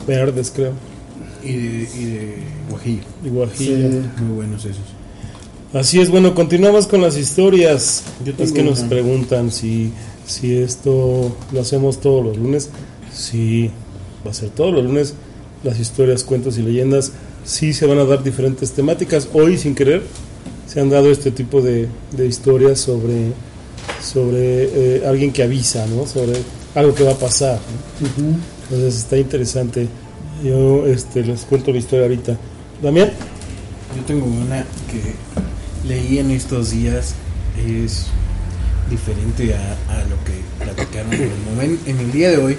verdes, 0.07 0.53
creo. 0.55 0.71
Y 1.43 1.51
de, 1.51 1.89
y 1.99 2.05
de 2.05 2.37
guajillo. 2.69 3.03
Y 3.25 3.27
guajillo. 3.27 3.89
Sí. 3.89 4.01
Muy 4.21 4.35
buenos 4.37 4.63
esos. 4.63 4.85
Así 5.73 5.99
es, 5.99 6.09
bueno, 6.09 6.33
continuamos 6.33 6.87
con 6.87 7.01
las 7.01 7.17
historias. 7.17 8.03
Es 8.25 8.37
tengo 8.37 8.53
que 8.53 8.63
nos 8.63 8.79
preguntan 8.83 9.51
si, 9.51 9.91
si 10.25 10.55
esto 10.55 11.35
lo 11.51 11.59
hacemos 11.59 11.99
todos 11.99 12.23
los 12.23 12.37
lunes. 12.37 12.69
Sí, 13.21 13.69
va 14.25 14.31
a 14.31 14.33
ser 14.33 14.49
todos 14.49 14.73
los 14.73 14.83
lunes. 14.83 15.13
Las 15.63 15.79
historias, 15.79 16.23
cuentos 16.23 16.57
y 16.57 16.63
leyendas. 16.63 17.11
Sí 17.45 17.73
se 17.73 17.85
van 17.85 17.99
a 17.99 18.05
dar 18.05 18.23
diferentes 18.23 18.71
temáticas. 18.71 19.29
Hoy, 19.33 19.57
sin 19.57 19.75
querer, 19.75 20.01
se 20.67 20.79
han 20.79 20.89
dado 20.89 21.11
este 21.11 21.29
tipo 21.29 21.61
de, 21.61 21.87
de 22.17 22.25
historias 22.25 22.79
sobre, 22.79 23.33
sobre 24.03 24.63
eh, 24.63 25.03
alguien 25.05 25.31
que 25.31 25.43
avisa, 25.43 25.85
¿no? 25.85 26.07
Sobre 26.07 26.33
algo 26.73 26.95
que 26.95 27.03
va 27.03 27.11
a 27.11 27.17
pasar. 27.17 27.59
Entonces 27.99 28.97
está 28.97 29.17
interesante. 29.17 29.87
Yo 30.43 30.87
este, 30.87 31.23
les 31.23 31.41
cuento 31.41 31.71
la 31.71 31.77
historia 31.77 32.05
ahorita. 32.05 32.37
Damián. 32.81 33.11
Yo 33.95 34.03
tengo 34.05 34.25
una 34.25 34.65
que 34.89 35.87
leí 35.87 36.17
en 36.17 36.31
estos 36.31 36.71
días. 36.71 37.13
Es 37.67 38.07
diferente 38.89 39.53
a, 39.53 39.73
a 39.93 40.03
lo 40.05 40.15
que 40.25 40.63
platicaron 40.63 41.13
en 41.13 41.21
el, 41.61 41.79
en 41.85 41.99
el 41.99 42.11
día 42.11 42.31
de 42.31 42.37
hoy. 42.37 42.57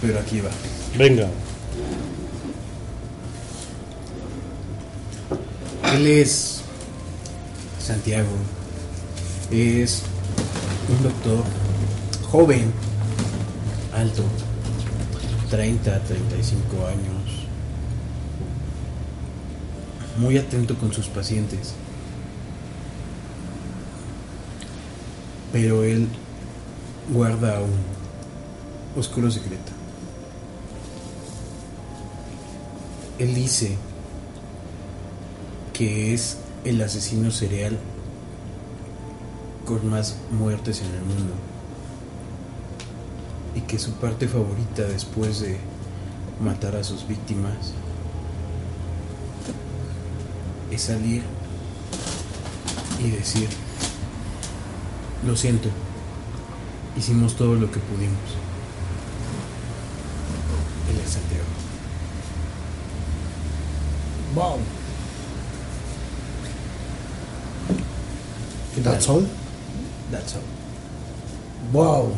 Pero 0.00 0.18
aquí 0.20 0.40
va. 0.40 0.50
Venga. 0.96 1.28
Él 5.94 6.06
es 6.06 6.60
Santiago. 7.78 8.28
Es 9.50 10.02
un 10.88 11.02
doctor 11.02 11.44
joven, 12.30 12.72
alto, 13.94 14.24
30, 15.50 16.00
35 16.00 16.86
años. 16.86 17.46
Muy 20.18 20.36
atento 20.36 20.76
con 20.76 20.92
sus 20.92 21.06
pacientes. 21.06 21.74
Pero 25.52 25.84
él 25.84 26.08
guarda 27.10 27.60
un 27.60 29.00
oscuro 29.00 29.30
secreto. 29.30 29.75
Él 33.18 33.34
dice 33.34 33.76
que 35.72 36.12
es 36.12 36.36
el 36.64 36.82
asesino 36.82 37.30
serial 37.30 37.78
con 39.64 39.88
más 39.88 40.16
muertes 40.30 40.80
en 40.80 40.86
el 40.86 41.00
mundo. 41.00 41.32
Y 43.54 43.60
que 43.62 43.78
su 43.78 43.92
parte 43.92 44.28
favorita 44.28 44.82
después 44.82 45.40
de 45.40 45.58
matar 46.40 46.76
a 46.76 46.84
sus 46.84 47.08
víctimas 47.08 47.72
es 50.70 50.82
salir 50.82 51.22
y 53.02 53.10
decir, 53.10 53.48
lo 55.26 55.36
siento, 55.36 55.70
hicimos 56.96 57.36
todo 57.36 57.54
lo 57.54 57.70
que 57.70 57.80
pudimos. 57.80 58.18
Él 60.90 61.00
es 61.02 61.10
Santiago. 61.10 61.44
Wow. 64.36 64.58
That's 68.82 69.08
all. 69.08 69.24
That's 70.10 70.34
all. 70.34 70.42
Wow. 71.72 72.12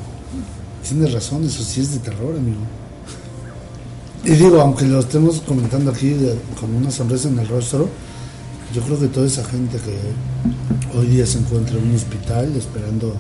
Tienes 0.87 1.13
razón, 1.13 1.45
eso 1.45 1.63
sí 1.63 1.81
es 1.81 1.93
de 1.93 1.99
terror, 2.01 2.37
amigo. 2.37 2.61
Y 4.25 4.31
digo, 4.33 4.61
aunque 4.61 4.85
lo 4.87 4.99
estemos 5.01 5.41
comentando 5.41 5.91
aquí 5.91 6.11
de- 6.11 6.37
con 6.59 6.75
una 6.75 6.91
sonrisa 6.91 7.29
en 7.29 7.39
el 7.39 7.49
rostro, 7.49 7.89
yo 8.75 8.83
creo 8.83 8.99
que 8.99 9.07
toda 9.09 9.27
esa 9.27 9.45
gente 9.45 9.79
que 9.79 10.99
hoy 10.99 11.07
día 11.07 11.25
se 11.27 11.39
encuentra 11.39 11.79
en 11.79 11.89
un 11.89 11.95
hospital 11.95 12.55
esperando 12.57 13.15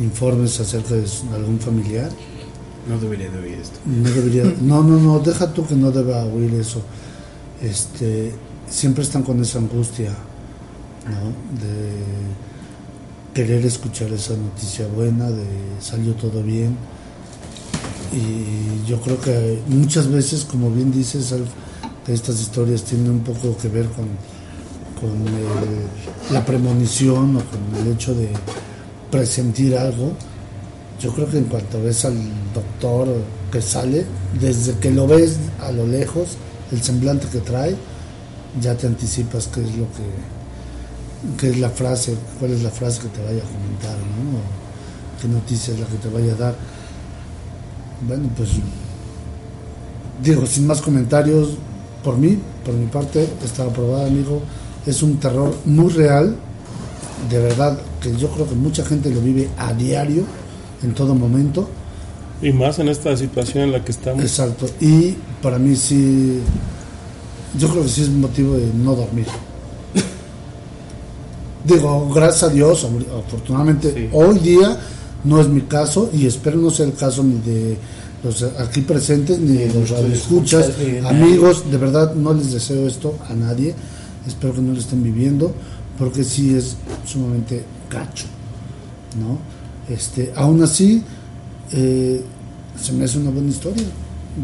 informes 0.00 0.58
acerca 0.60 0.94
de 0.94 1.06
algún 1.34 1.58
familiar, 1.60 2.10
No 2.88 2.98
debería 2.98 3.30
de 3.30 3.38
oír 3.38 3.58
esto. 3.60 3.78
no 3.86 4.10
debería, 4.10 4.44
no, 4.60 4.82
no, 4.82 4.98
no, 4.98 5.18
deja 5.20 5.52
tú 5.52 5.66
que 5.66 5.74
no 5.74 5.90
deba 5.90 6.24
oír 6.24 6.52
eso. 6.54 6.82
Este, 7.62 8.32
siempre 8.68 9.02
están 9.02 9.22
con 9.22 9.40
esa 9.40 9.58
angustia, 9.58 10.10
¿no? 10.10 11.30
De 11.60 11.94
querer 13.34 13.64
escuchar 13.66 14.10
esa 14.12 14.34
noticia 14.36 14.86
buena, 14.88 15.30
de 15.30 15.44
salió 15.80 16.14
todo 16.14 16.42
bien. 16.42 16.76
Y 18.12 18.86
yo 18.88 19.00
creo 19.00 19.20
que 19.20 19.60
muchas 19.68 20.08
veces, 20.08 20.44
como 20.44 20.70
bien 20.70 20.92
dices, 20.92 21.34
estas 22.06 22.40
historias 22.40 22.82
tienen 22.84 23.10
un 23.10 23.20
poco 23.20 23.56
que 23.56 23.68
ver 23.68 23.86
con, 23.88 24.06
con 25.00 25.26
el- 25.26 26.32
la 26.34 26.44
premonición 26.44 27.36
o 27.36 27.40
con 27.40 27.80
el 27.86 27.92
hecho 27.92 28.14
de 28.14 28.28
presentir 29.10 29.76
algo. 29.76 30.12
Yo 31.00 31.12
creo 31.12 31.28
que 31.28 31.38
en 31.38 31.44
cuanto 31.44 31.82
ves 31.82 32.04
al 32.04 32.16
doctor 32.54 33.08
que 33.52 33.60
sale, 33.60 34.06
desde 34.40 34.74
que 34.78 34.90
lo 34.90 35.06
ves 35.06 35.36
a 35.60 35.70
lo 35.72 35.86
lejos, 35.86 36.36
el 36.72 36.82
semblante 36.82 37.28
que 37.28 37.38
trae, 37.38 37.76
ya 38.60 38.74
te 38.74 38.86
anticipas 38.86 39.48
qué 39.48 39.60
es 39.60 39.76
lo 39.76 39.86
que, 39.92 41.36
qué 41.38 41.50
es 41.50 41.58
la 41.58 41.70
frase, 41.70 42.16
cuál 42.38 42.52
es 42.52 42.62
la 42.62 42.70
frase 42.70 43.02
que 43.02 43.08
te 43.08 43.22
vaya 43.22 43.42
a 43.42 43.46
comentar, 43.46 43.96
¿no? 43.96 44.38
O 44.38 45.20
qué 45.20 45.28
noticia 45.28 45.74
es 45.74 45.80
la 45.80 45.86
que 45.86 45.96
te 45.96 46.08
vaya 46.08 46.32
a 46.32 46.36
dar. 46.36 46.54
Bueno, 48.06 48.28
pues 48.36 48.50
digo, 50.22 50.46
sin 50.46 50.66
más 50.66 50.80
comentarios, 50.82 51.50
por 52.02 52.16
mí, 52.16 52.38
por 52.64 52.74
mi 52.74 52.86
parte, 52.86 53.28
está 53.44 53.64
aprobada, 53.64 54.06
amigo. 54.06 54.42
Es 54.86 55.02
un 55.02 55.18
terror 55.18 55.54
muy 55.64 55.92
real, 55.92 56.36
de 57.30 57.38
verdad, 57.38 57.78
que 58.00 58.14
yo 58.16 58.28
creo 58.30 58.48
que 58.48 58.54
mucha 58.54 58.84
gente 58.84 59.10
lo 59.10 59.20
vive 59.20 59.48
a 59.58 59.72
diario, 59.72 60.24
en 60.82 60.94
todo 60.94 61.14
momento. 61.14 61.68
Y 62.42 62.52
más 62.52 62.78
en 62.78 62.88
esta 62.88 63.16
situación 63.16 63.64
en 63.64 63.72
la 63.72 63.84
que 63.84 63.92
estamos. 63.92 64.22
Exacto. 64.22 64.66
Y 64.80 65.16
para 65.46 65.60
mí 65.60 65.76
sí, 65.76 66.40
yo 67.56 67.68
creo 67.68 67.84
que 67.84 67.88
sí 67.88 68.02
es 68.02 68.10
motivo 68.10 68.56
de 68.56 68.66
no 68.74 68.96
dormir. 68.96 69.26
Digo, 71.64 72.10
gracias 72.12 72.42
a 72.42 72.48
Dios, 72.48 72.84
afortunadamente 73.24 73.92
Sí. 73.94 74.08
hoy 74.12 74.40
día 74.40 74.76
no 75.22 75.40
es 75.40 75.46
mi 75.48 75.60
caso 75.60 76.10
y 76.12 76.26
espero 76.26 76.58
no 76.58 76.70
sea 76.70 76.86
el 76.86 76.94
caso 76.94 77.22
ni 77.22 77.38
de 77.42 77.76
los 78.24 78.42
aquí 78.58 78.80
presentes 78.80 79.38
ni 79.38 79.56
de 79.58 79.72
los 79.72 79.92
nadie. 79.92 81.00
amigos, 81.08 81.70
de 81.70 81.76
verdad 81.76 82.12
no 82.16 82.34
les 82.34 82.52
deseo 82.52 82.88
esto 82.88 83.16
a 83.30 83.34
nadie, 83.34 83.72
espero 84.26 84.52
que 84.54 84.62
no 84.62 84.72
lo 84.72 84.80
estén 84.80 85.04
viviendo 85.04 85.54
porque 85.96 86.24
sí 86.24 86.56
es 86.56 86.74
sumamente 87.06 87.62
gacho, 87.88 88.24
¿no? 89.20 89.38
Este, 89.94 90.32
aún 90.34 90.60
así, 90.64 91.04
eh, 91.70 92.20
se 92.82 92.92
me 92.94 93.04
hace 93.04 93.18
una 93.18 93.30
buena 93.30 93.48
historia. 93.48 93.84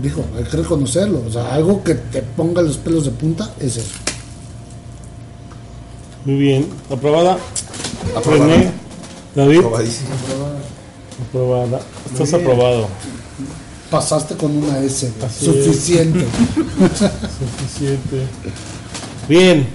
Dijo, 0.01 0.25
hay 0.37 0.45
que 0.45 0.57
reconocerlo. 0.57 1.23
O 1.27 1.31
sea, 1.31 1.53
algo 1.55 1.83
que 1.85 1.95
te 1.95 2.23
ponga 2.23 2.63
los 2.63 2.79
pelos 2.79 3.05
de 3.05 3.11
punta 3.11 3.51
es 3.61 3.77
eso. 3.77 3.91
Muy 6.25 6.37
bien. 6.37 6.67
¿Aprobada? 6.91 7.37
Aprobada. 8.17 8.47
René, 8.47 8.71
David, 9.35 9.59
Aprobadísimo. 9.59 10.09
aprobada. 11.29 11.81
Estás 12.11 12.33
aprobado. 12.35 12.87
Pasaste 13.91 14.37
con 14.37 14.57
una 14.57 14.79
S, 14.79 15.13
Así 15.23 15.45
suficiente. 15.45 16.21
Suficiente. 17.69 18.27
Bien, 19.29 19.67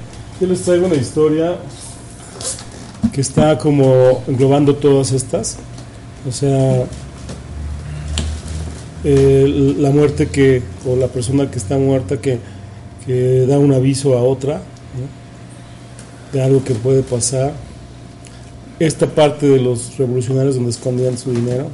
yo 0.41 0.47
les 0.47 0.61
traigo 0.63 0.88
una 0.88 0.95
historia 0.95 1.57
que 3.13 3.22
está 3.22 3.57
como 3.59 4.24
englobando 4.28 4.76
todas 4.76 5.11
estas. 5.11 5.57
O 6.28 6.32
sea, 6.32 6.86
eh, 9.04 9.76
la 9.78 9.91
muerte 9.91 10.28
que, 10.28 10.62
o 10.86 10.95
la 10.95 11.08
persona 11.08 11.50
que 11.50 11.58
está 11.58 11.78
muerta 11.78 12.20
que, 12.20 12.39
que 13.06 13.45
da 13.48 13.60
un 13.60 13.74
aviso 13.74 14.18
a 14.18 14.22
otra 14.22 14.62
de 16.34 16.43
algo 16.43 16.64
que 16.64 16.74
puede 16.74 17.04
pasar. 17.04 17.54
Esta 18.80 19.08
parte 19.08 19.48
de 19.48 19.60
los 19.60 19.98
revolucionarios 19.98 20.56
donde 20.56 20.70
escondían 20.70 21.18
su 21.18 21.32
dinero. 21.32 21.68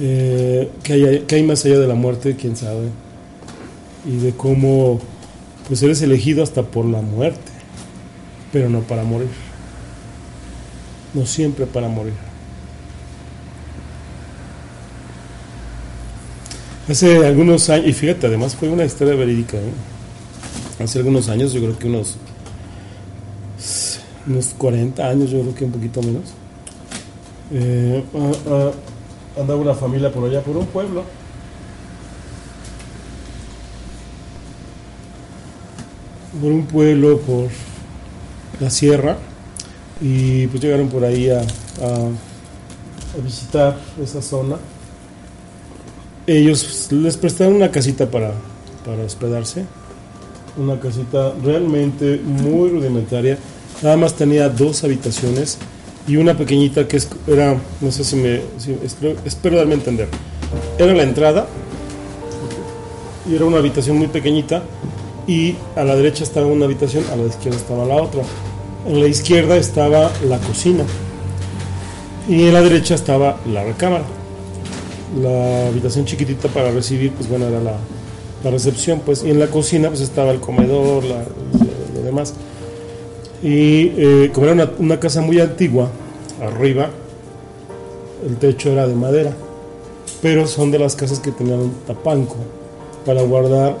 Eh, 0.00 0.70
que, 0.82 0.92
hay, 0.92 1.24
hay 1.30 1.42
más 1.42 1.64
allá 1.64 1.78
de 1.78 1.88
la 1.88 1.94
muerte, 1.94 2.36
quién 2.36 2.56
sabe 2.56 2.88
y 4.06 4.16
de 4.16 4.32
cómo 4.32 5.00
pues 5.66 5.82
eres 5.82 6.00
elegido 6.02 6.42
hasta 6.42 6.62
por 6.62 6.86
la 6.86 7.02
muerte, 7.02 7.52
pero 8.52 8.68
no 8.68 8.80
para 8.80 9.04
morir. 9.04 9.28
No 11.14 11.26
siempre 11.26 11.66
para 11.66 11.88
morir. 11.88 12.27
Hace 16.88 17.26
algunos 17.26 17.68
años, 17.68 17.86
y 17.88 17.92
fíjate, 17.92 18.26
además 18.26 18.56
fue 18.56 18.68
una 18.68 18.84
historia 18.84 19.14
verídica, 19.14 19.58
¿eh? 19.58 19.72
hace 20.82 20.98
algunos 20.98 21.28
años, 21.28 21.52
yo 21.52 21.60
creo 21.60 21.78
que 21.78 21.86
unos, 21.86 22.16
unos 24.26 24.54
40 24.58 25.06
años, 25.08 25.30
yo 25.30 25.40
creo 25.40 25.54
que 25.54 25.64
un 25.64 25.72
poquito 25.72 26.02
menos, 26.02 26.24
eh, 27.52 28.04
ah, 28.14 28.32
ah, 28.50 29.40
andaba 29.40 29.60
una 29.60 29.74
familia 29.74 30.12
por 30.12 30.28
allá, 30.28 30.42
por 30.42 30.56
un 30.56 30.66
pueblo. 30.66 31.04
Por 36.40 36.52
un 36.52 36.66
pueblo, 36.66 37.18
por 37.20 37.48
la 38.60 38.70
sierra. 38.70 39.16
Y 40.00 40.46
pues 40.48 40.62
llegaron 40.62 40.88
por 40.88 41.04
ahí 41.04 41.28
a, 41.30 41.40
a- 41.40 42.08
a 43.18 43.22
visitar 43.24 43.76
esa 44.02 44.22
zona. 44.22 44.56
Ellos 46.28 46.88
les 46.90 47.16
prestaron 47.16 47.54
una 47.54 47.70
casita 47.70 48.10
para, 48.10 48.34
para 48.84 49.02
hospedarse. 49.02 49.64
Una 50.58 50.78
casita 50.78 51.32
realmente 51.42 52.20
muy 52.22 52.68
rudimentaria. 52.68 53.38
Nada 53.82 53.96
más 53.96 54.12
tenía 54.12 54.50
dos 54.50 54.84
habitaciones 54.84 55.56
y 56.06 56.16
una 56.16 56.36
pequeñita 56.36 56.86
que 56.86 57.00
era, 57.26 57.56
no 57.80 57.90
sé 57.90 58.04
si 58.04 58.16
me, 58.16 58.42
espero, 58.84 59.16
espero 59.24 59.56
darme 59.56 59.72
a 59.72 59.76
entender. 59.78 60.08
Era 60.78 60.92
la 60.92 61.02
entrada 61.02 61.46
y 63.26 63.34
era 63.34 63.46
una 63.46 63.56
habitación 63.56 63.96
muy 63.96 64.08
pequeñita 64.08 64.62
y 65.26 65.56
a 65.76 65.84
la 65.84 65.96
derecha 65.96 66.24
estaba 66.24 66.46
una 66.46 66.66
habitación, 66.66 67.04
a 67.10 67.16
la 67.16 67.24
izquierda 67.24 67.56
estaba 67.56 67.86
la 67.86 68.02
otra. 68.02 68.20
En 68.86 69.00
la 69.00 69.06
izquierda 69.06 69.56
estaba 69.56 70.12
la 70.28 70.38
cocina 70.40 70.84
y 72.28 72.48
en 72.48 72.52
la 72.52 72.60
derecha 72.60 72.94
estaba 72.96 73.38
la 73.50 73.64
recámara. 73.64 74.17
La 75.16 75.68
habitación 75.68 76.04
chiquitita 76.04 76.48
para 76.48 76.70
recibir, 76.70 77.12
pues 77.12 77.28
bueno, 77.28 77.46
era 77.46 77.60
la, 77.60 78.50
recepción, 78.50 79.00
pues, 79.04 79.24
y 79.24 79.30
en 79.30 79.38
la 79.38 79.48
cocina 79.48 79.88
pues 79.88 80.00
estaba 80.00 80.30
el 80.30 80.40
comedor, 80.40 81.04
lo, 81.04 82.02
demás. 82.02 82.34
Y 83.42 83.92
eh, 83.96 84.30
como 84.32 84.46
era 84.46 84.70
una, 84.78 85.00
casa 85.00 85.20
muy 85.22 85.40
antigua, 85.40 85.88
arriba, 86.42 86.90
el 88.26 88.36
techo 88.36 88.70
era 88.70 88.86
de 88.86 88.94
madera, 88.94 89.32
pero 90.20 90.46
son 90.46 90.70
de 90.70 90.78
las 90.78 90.94
casas 90.94 91.20
que 91.20 91.30
tenían 91.30 91.60
un 91.60 91.72
tapanco 91.86 92.36
para 93.06 93.22
guardar 93.22 93.76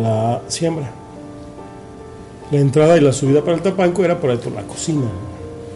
la 0.00 0.42
siembra. 0.48 0.90
La 2.50 2.58
entrada 2.58 2.96
y 2.96 3.00
la 3.00 3.12
subida 3.12 3.42
para 3.42 3.56
el 3.56 3.62
tapanco 3.62 4.04
era 4.04 4.18
por 4.18 4.30
ahí 4.30 4.38
por 4.38 4.52
la 4.52 4.62
cocina. 4.62 5.06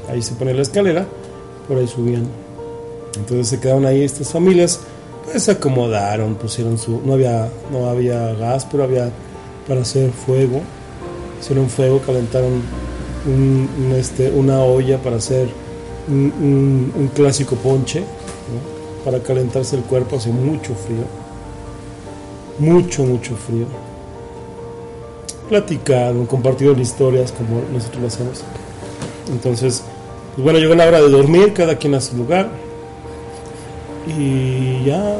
Ahí 0.08 0.22
se 0.22 0.34
ponía 0.34 0.54
la 0.54 0.62
escalera, 0.62 1.06
por 1.68 1.76
ahí 1.76 1.86
subían. 1.86 2.26
Entonces 3.16 3.48
se 3.48 3.60
quedaron 3.60 3.86
ahí 3.86 4.02
estas 4.02 4.30
familias, 4.30 4.80
pues 5.24 5.42
se 5.44 5.52
acomodaron, 5.52 6.34
pusieron 6.34 6.78
su, 6.78 7.00
no 7.04 7.14
había, 7.14 7.48
no 7.70 7.88
había 7.88 8.34
gas, 8.34 8.66
pero 8.70 8.84
había 8.84 9.10
para 9.66 9.82
hacer 9.82 10.10
fuego, 10.10 10.60
hicieron 11.40 11.68
fuego, 11.68 12.00
calentaron 12.04 12.62
este, 13.96 14.30
una 14.30 14.62
olla 14.62 14.98
para 14.98 15.16
hacer 15.16 15.48
un, 16.08 17.10
clásico 17.14 17.56
ponche, 17.56 18.02
para 19.04 19.20
calentarse 19.20 19.76
el 19.76 19.82
cuerpo, 19.82 20.16
hace 20.16 20.30
mucho 20.30 20.74
frío, 20.74 21.04
mucho, 22.58 23.04
mucho 23.04 23.36
frío. 23.36 23.66
Platicaron, 25.48 26.26
compartieron 26.26 26.80
historias 26.80 27.30
como 27.32 27.60
nosotros 27.72 28.00
lo 28.00 28.08
hacemos. 28.08 28.44
Entonces, 29.30 29.82
pues 30.34 30.44
bueno, 30.44 30.58
llegó 30.58 30.74
la 30.74 30.86
hora 30.86 31.00
de 31.00 31.10
dormir, 31.10 31.52
cada 31.52 31.76
quien 31.76 31.94
a 31.94 32.00
su 32.00 32.16
lugar. 32.16 32.61
Y 34.06 34.84
ya, 34.84 35.18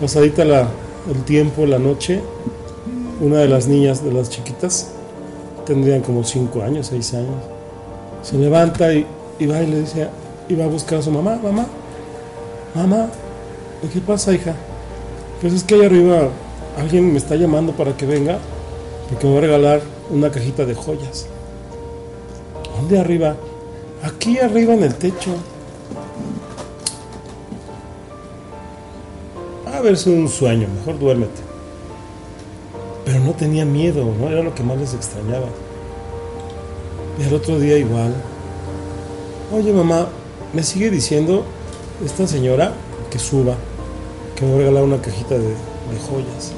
pasadita 0.00 0.44
la, 0.44 0.68
el 1.10 1.24
tiempo, 1.24 1.66
la 1.66 1.78
noche, 1.78 2.20
una 3.20 3.38
de 3.38 3.48
las 3.48 3.66
niñas, 3.66 4.04
de 4.04 4.12
las 4.12 4.30
chiquitas, 4.30 4.90
tendrían 5.66 6.00
como 6.00 6.24
5 6.24 6.62
años, 6.62 6.86
6 6.88 7.14
años, 7.14 7.42
se 8.22 8.38
levanta 8.38 8.92
y, 8.92 9.06
y 9.38 9.46
va 9.46 9.62
y 9.62 9.66
le 9.66 9.80
dice, 9.80 10.08
y 10.48 10.54
va 10.54 10.64
a 10.64 10.68
buscar 10.68 11.00
a 11.00 11.02
su 11.02 11.10
mamá, 11.10 11.38
mamá, 11.42 11.66
mamá, 12.74 13.08
¿qué 13.92 14.00
pasa, 14.00 14.32
hija? 14.32 14.54
Pues 15.40 15.52
es 15.52 15.64
que 15.64 15.74
allá 15.74 15.86
arriba 15.86 16.28
alguien 16.78 17.12
me 17.12 17.18
está 17.18 17.36
llamando 17.36 17.72
para 17.72 17.96
que 17.96 18.06
venga, 18.06 18.38
porque 19.08 19.26
me 19.26 19.32
va 19.32 19.38
a 19.38 19.42
regalar 19.42 19.80
una 20.10 20.30
cajita 20.30 20.64
de 20.64 20.74
joyas. 20.74 21.26
¿Dónde 22.76 22.98
arriba? 22.98 23.36
Aquí 24.02 24.38
arriba 24.38 24.74
en 24.74 24.84
el 24.84 24.94
techo. 24.94 25.32
A 29.78 29.80
ver, 29.80 29.92
es 29.92 30.08
un 30.08 30.28
sueño, 30.28 30.66
mejor 30.74 30.98
duérmete. 30.98 31.40
Pero 33.04 33.20
no 33.20 33.30
tenía 33.30 33.64
miedo, 33.64 34.12
¿no? 34.18 34.28
Era 34.28 34.42
lo 34.42 34.52
que 34.52 34.64
más 34.64 34.76
les 34.76 34.92
extrañaba. 34.92 35.46
Y 37.16 37.22
al 37.22 37.34
otro 37.34 37.60
día 37.60 37.78
igual. 37.78 38.12
Oye, 39.52 39.72
mamá, 39.72 40.08
me 40.52 40.64
sigue 40.64 40.90
diciendo 40.90 41.44
esta 42.04 42.26
señora 42.26 42.72
que 43.08 43.20
suba, 43.20 43.54
que 44.34 44.44
me 44.44 44.50
va 44.50 44.56
a 44.56 44.58
regalar 44.58 44.82
una 44.82 45.00
cajita 45.00 45.34
de, 45.36 45.46
de 45.46 45.98
joyas. 46.10 46.52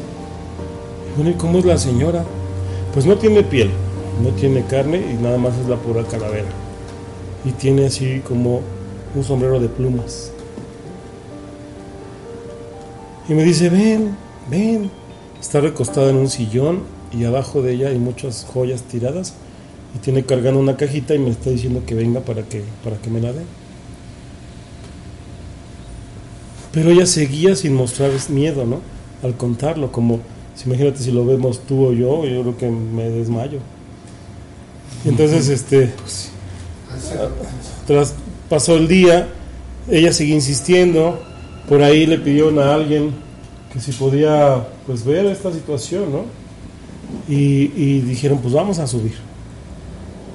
Y 1.12 1.16
bueno, 1.16 1.30
¿y 1.32 1.34
cómo 1.34 1.58
es 1.58 1.66
la 1.66 1.76
señora? 1.76 2.24
Pues 2.94 3.04
no 3.04 3.18
tiene 3.18 3.42
piel, 3.42 3.70
no 4.22 4.30
tiene 4.30 4.64
carne 4.64 4.96
y 4.96 5.22
nada 5.22 5.36
más 5.36 5.58
es 5.58 5.68
la 5.68 5.76
pura 5.76 6.04
calavera. 6.04 6.48
Y 7.44 7.50
tiene 7.50 7.84
así 7.84 8.22
como 8.26 8.62
un 9.14 9.24
sombrero 9.24 9.60
de 9.60 9.68
plumas. 9.68 10.32
Y 13.30 13.34
me 13.34 13.44
dice, 13.44 13.70
ven, 13.70 14.16
ven. 14.50 14.90
Está 15.40 15.60
recostada 15.60 16.10
en 16.10 16.16
un 16.16 16.28
sillón 16.28 16.82
y 17.16 17.24
abajo 17.24 17.62
de 17.62 17.74
ella 17.74 17.88
hay 17.88 17.98
muchas 17.98 18.44
joyas 18.52 18.82
tiradas. 18.82 19.34
Y 19.94 20.00
tiene 20.00 20.24
cargando 20.24 20.58
una 20.58 20.76
cajita 20.76 21.14
y 21.14 21.20
me 21.20 21.30
está 21.30 21.48
diciendo 21.48 21.84
que 21.86 21.94
venga 21.94 22.20
para 22.20 22.42
que, 22.42 22.64
para 22.82 22.96
que 22.96 23.08
me 23.08 23.20
la 23.20 23.32
dé. 23.32 23.42
Pero 26.72 26.90
ella 26.90 27.06
seguía 27.06 27.54
sin 27.54 27.74
mostrar 27.74 28.10
miedo, 28.30 28.66
¿no? 28.66 28.80
Al 29.22 29.36
contarlo, 29.36 29.92
como, 29.92 30.18
si 30.56 30.68
imagínate 30.68 30.98
si 30.98 31.12
lo 31.12 31.24
vemos 31.24 31.60
tú 31.60 31.86
o 31.86 31.92
yo, 31.92 32.24
yo 32.24 32.42
creo 32.42 32.58
que 32.58 32.68
me 32.68 33.10
desmayo. 33.10 33.60
Y 35.04 35.08
entonces, 35.08 35.48
este, 35.48 35.92
tras 37.86 38.14
pasó 38.48 38.76
el 38.76 38.88
día, 38.88 39.28
ella 39.88 40.12
seguía 40.12 40.34
insistiendo, 40.34 41.29
por 41.70 41.84
ahí 41.84 42.04
le 42.04 42.18
pidieron 42.18 42.58
a 42.58 42.74
alguien 42.74 43.12
que 43.72 43.78
si 43.78 43.92
podía 43.92 44.66
pues 44.88 45.04
ver 45.04 45.24
esta 45.26 45.52
situación, 45.52 46.10
¿no? 46.10 46.24
Y, 47.28 48.00
dijeron, 48.00 48.38
pues 48.38 48.52
vamos 48.52 48.80
a 48.80 48.88
subir, 48.88 49.14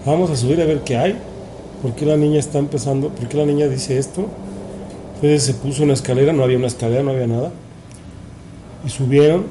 vamos 0.06 0.30
a 0.30 0.38
subir 0.38 0.62
a 0.62 0.66
ver 0.66 0.80
qué 0.86 0.96
hay, 0.96 1.18
por 1.82 1.94
qué 1.94 2.06
la 2.06 2.16
niña 2.16 2.40
está 2.40 2.58
empezando, 2.58 3.10
por 3.10 3.28
qué 3.28 3.36
la 3.36 3.46
niña 3.46 3.68
dice 3.68 3.98
esto. 3.98 4.28
Entonces 5.16 5.44
se 5.44 5.54
puso 5.56 5.84
una 5.84 5.92
escalera, 5.92 6.32
no 6.32 6.42
había 6.42 6.58
una 6.58 6.68
escalera, 6.68 7.04
no 7.04 7.12
había 7.12 7.28
nada, 7.28 7.52
y 8.86 8.90
subieron, 8.90 9.44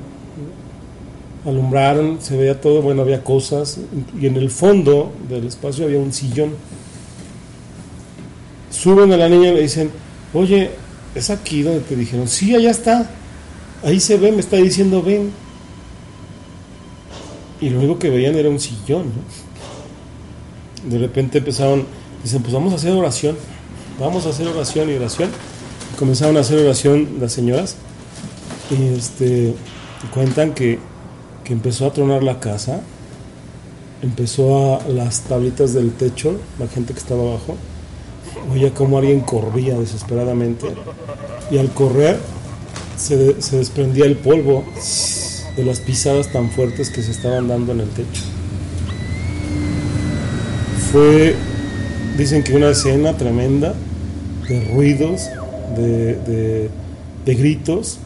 alumbraron, 1.44 2.16
se 2.22 2.34
veía 2.38 2.62
todo, 2.62 2.80
bueno, 2.80 3.02
había 3.02 3.22
cosas, 3.22 3.78
y 4.18 4.26
en 4.26 4.36
el 4.36 4.48
fondo 4.48 5.12
del 5.28 5.46
espacio 5.46 5.84
había 5.84 5.98
un 5.98 6.14
sillón. 6.14 6.52
Suben 8.70 9.12
a 9.12 9.18
la 9.18 9.28
niña 9.28 9.50
y 9.50 9.54
le 9.54 9.60
dicen, 9.60 9.90
oye, 10.32 10.70
¿es 11.14 11.30
aquí 11.30 11.62
donde 11.62 11.80
te 11.80 11.96
dijeron? 11.96 12.28
Sí, 12.28 12.54
allá 12.54 12.70
está. 12.70 13.10
Ahí 13.82 14.00
se 14.00 14.16
ve, 14.16 14.32
me 14.32 14.40
está 14.40 14.56
diciendo, 14.56 15.02
ven. 15.02 15.30
Y 17.60 17.70
lo 17.70 17.78
único 17.78 17.98
que 17.98 18.10
veían 18.10 18.34
era 18.34 18.48
un 18.48 18.58
sillón. 18.58 19.04
¿no? 19.06 20.90
De 20.90 20.98
repente 20.98 21.38
empezaron, 21.38 21.86
dicen, 22.22 22.42
pues 22.42 22.52
vamos 22.52 22.72
a 22.72 22.76
hacer 22.76 22.92
oración. 22.92 23.36
Vamos 23.98 24.26
a 24.26 24.30
hacer 24.30 24.48
oración 24.48 24.90
y 24.90 24.94
oración. 24.94 25.30
Y 25.92 25.96
comenzaron 25.96 26.36
a 26.36 26.40
hacer 26.40 26.58
oración 26.58 27.18
las 27.20 27.32
señoras. 27.32 27.76
Y 28.70 28.96
este, 28.96 29.54
cuentan 30.12 30.54
que, 30.54 30.78
que 31.44 31.52
empezó 31.52 31.86
a 31.86 31.92
tronar 31.92 32.22
la 32.22 32.40
casa. 32.40 32.80
Empezó 34.02 34.80
a 34.80 34.88
las 34.88 35.20
tablitas 35.22 35.72
del 35.72 35.92
techo, 35.92 36.38
la 36.58 36.68
gente 36.68 36.92
que 36.92 36.98
estaba 36.98 37.22
abajo 37.22 37.56
oía 38.52 38.72
como 38.74 38.98
alguien 38.98 39.20
corría 39.20 39.78
desesperadamente 39.78 40.66
y 41.50 41.58
al 41.58 41.72
correr 41.72 42.18
se, 42.96 43.40
se 43.40 43.56
desprendía 43.58 44.04
el 44.06 44.16
polvo 44.16 44.64
de 45.56 45.64
las 45.64 45.80
pisadas 45.80 46.32
tan 46.32 46.50
fuertes 46.50 46.90
que 46.90 47.02
se 47.02 47.10
estaban 47.12 47.48
dando 47.48 47.72
en 47.72 47.80
el 47.80 47.88
techo. 47.90 48.22
Fue, 50.92 51.34
dicen 52.16 52.42
que 52.42 52.54
una 52.54 52.70
escena 52.70 53.16
tremenda 53.16 53.74
de 54.48 54.64
ruidos, 54.72 55.22
de, 55.76 56.14
de- 57.24 57.34
gritos. 57.34 57.98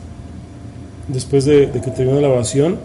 Después 1.09 1.45
de, 1.45 1.71
que 1.73 1.91
terminó 1.91 2.21
la 2.21 2.29
oración, 2.29 2.79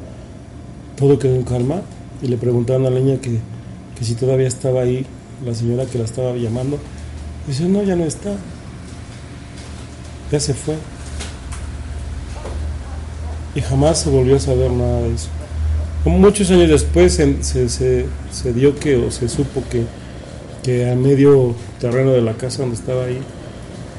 todo 0.97 1.20
quedó 1.20 1.36
en 1.36 1.43
calma 1.43 1.82
y 2.22 2.28
le 2.28 2.38
preguntaron 2.38 2.86
a 2.86 2.89
la 2.89 2.99
niña 2.99 3.20
que, 3.20 3.38
que 3.97 4.06
si 4.06 4.16
todavía 4.16 4.47
estaba 4.47 4.82
ahí 4.82 5.06
la 5.45 5.54
señora 5.54 5.86
que 5.86 5.97
la 5.97 6.06
estaba 6.06 6.34
llamando. 6.36 6.80
Dice, 7.47 7.63
no, 7.65 7.83
ya 7.83 7.95
no 7.95 8.05
está. 8.05 8.31
Ya 10.31 10.39
se 10.39 10.53
fue. 10.53 10.75
Y 13.55 13.61
jamás 13.61 13.99
se 13.99 14.09
volvió 14.09 14.35
a 14.35 14.39
saber 14.39 14.71
nada 14.71 15.01
de 15.01 15.13
eso. 15.13 15.27
Muchos 16.05 16.49
años 16.51 16.69
después 16.69 17.13
se, 17.13 17.43
se, 17.43 17.69
se- 17.69 18.05
se 18.31 18.53
dio 18.53 18.77
que, 18.77 18.95
o 18.97 19.11
se 19.11 19.29
supo 19.29 19.63
que, 19.69 19.83
que 20.63 20.89
a 20.89 20.95
medio 20.95 21.55
terreno 21.79 22.11
de 22.11 22.21
la 22.21 22.33
casa 22.33 22.59
donde 22.63 22.75
estaba 22.75 23.05
ahí 23.05 23.19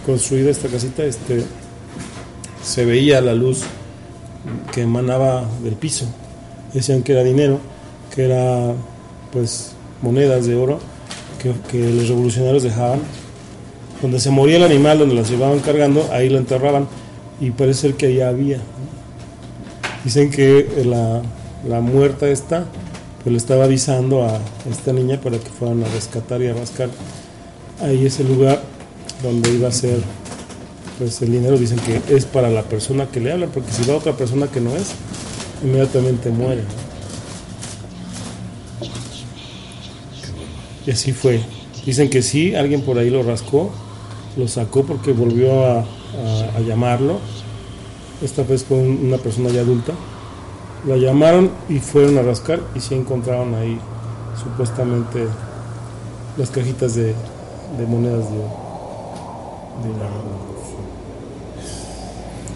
construida 0.05 0.51
esta 0.51 0.69
casita, 0.69 1.05
este, 1.05 1.45
se 2.63 2.85
veía 2.85 3.21
la 3.21 3.33
luz 3.35 3.63
que 4.73 4.83
emanaba 4.83 5.45
del 5.63 5.75
piso. 5.77 6.07
Decían 6.75 7.03
que 7.03 7.13
era 7.13 7.23
dinero, 7.23 7.61
que 8.15 8.25
era 8.25 8.75
pues 9.33 9.73
monedas 10.03 10.47
de 10.47 10.57
oro 10.57 10.81
que, 11.41 11.53
que 11.71 11.91
los 11.91 12.09
revolucionarios 12.09 12.65
dejaban. 12.65 13.01
Donde 14.03 14.21
se 14.21 14.31
moría 14.31 14.57
el 14.57 14.65
animal, 14.65 14.99
donde 14.99 15.15
las 15.15 15.31
llevaban 15.31 15.61
cargando, 15.61 16.09
ahí 16.13 16.29
lo 16.29 16.39
enterraban 16.39 16.87
y 17.41 17.51
parece 17.51 17.81
ser 17.81 17.95
que 17.95 18.07
allá 18.07 18.29
había. 18.29 18.59
Dicen 20.05 20.31
que 20.31 20.83
la, 20.85 21.23
la 21.69 21.81
muerta 21.81 22.29
esta 22.29 22.67
pues 23.23 23.33
le 23.33 23.39
estaba 23.39 23.65
avisando 23.65 24.23
a 24.23 24.39
esta 24.71 24.93
niña 24.93 25.19
para 25.21 25.39
que 25.39 25.49
fueran 25.49 25.83
a 25.83 25.89
rescatar 25.89 26.43
y 26.43 26.49
a 26.49 26.55
rascar. 26.55 26.91
Ahí 27.81 28.05
es 28.05 28.21
el 28.21 28.29
lugar 28.29 28.63
donde 29.23 29.51
iba 29.51 29.69
a 29.69 29.73
ser 29.73 29.99
pues 30.99 31.21
el 31.23 31.33
dinero 31.33 31.59
dicen 31.59 31.79
que 31.81 32.01
es 32.15 32.25
para 32.25 32.51
la 32.51 32.63
persona 32.63 33.07
que 33.07 33.21
le 33.21 33.33
habla, 33.33 33.47
porque 33.47 33.73
si 33.73 33.85
va 33.89 33.97
otra 33.97 34.17
persona 34.17 34.47
que 34.47 34.61
no 34.61 34.75
es, 34.77 34.93
inmediatamente 35.63 36.31
muere. 36.31 36.63
Y 40.87 40.91
así 40.91 41.13
fue. 41.13 41.41
Dicen 41.85 42.11
que 42.11 42.23
sí, 42.23 42.55
alguien 42.55 42.83
por 42.83 42.99
ahí 42.99 43.11
lo 43.11 43.23
rascó, 43.23 43.73
lo 44.37 44.49
sacó 44.49 44.85
porque 44.85 45.13
volvió 45.13 45.67
a, 45.67 45.85
llamarlo. 46.67 47.19
Esta 48.23 48.43
vez 48.43 48.65
con 48.65 48.79
una 48.79 49.19
persona 49.19 49.51
ya 49.51 49.61
adulta. 49.61 49.93
La 50.87 50.97
llamaron 50.97 51.51
y 51.69 51.79
fueron 51.79 52.19
a 52.19 52.23
rascar 52.23 52.61
y 52.75 52.81
sí 52.81 52.95
encontraron 52.95 53.55
ahí 53.55 53.79
supuestamente 54.41 55.27
las 56.37 56.51
cajitas 56.51 56.95
de, 56.95 57.15
de 57.79 57.87
monedas 57.87 58.31
de, 58.31 58.37
de 58.37 59.91
oro. 59.91 60.55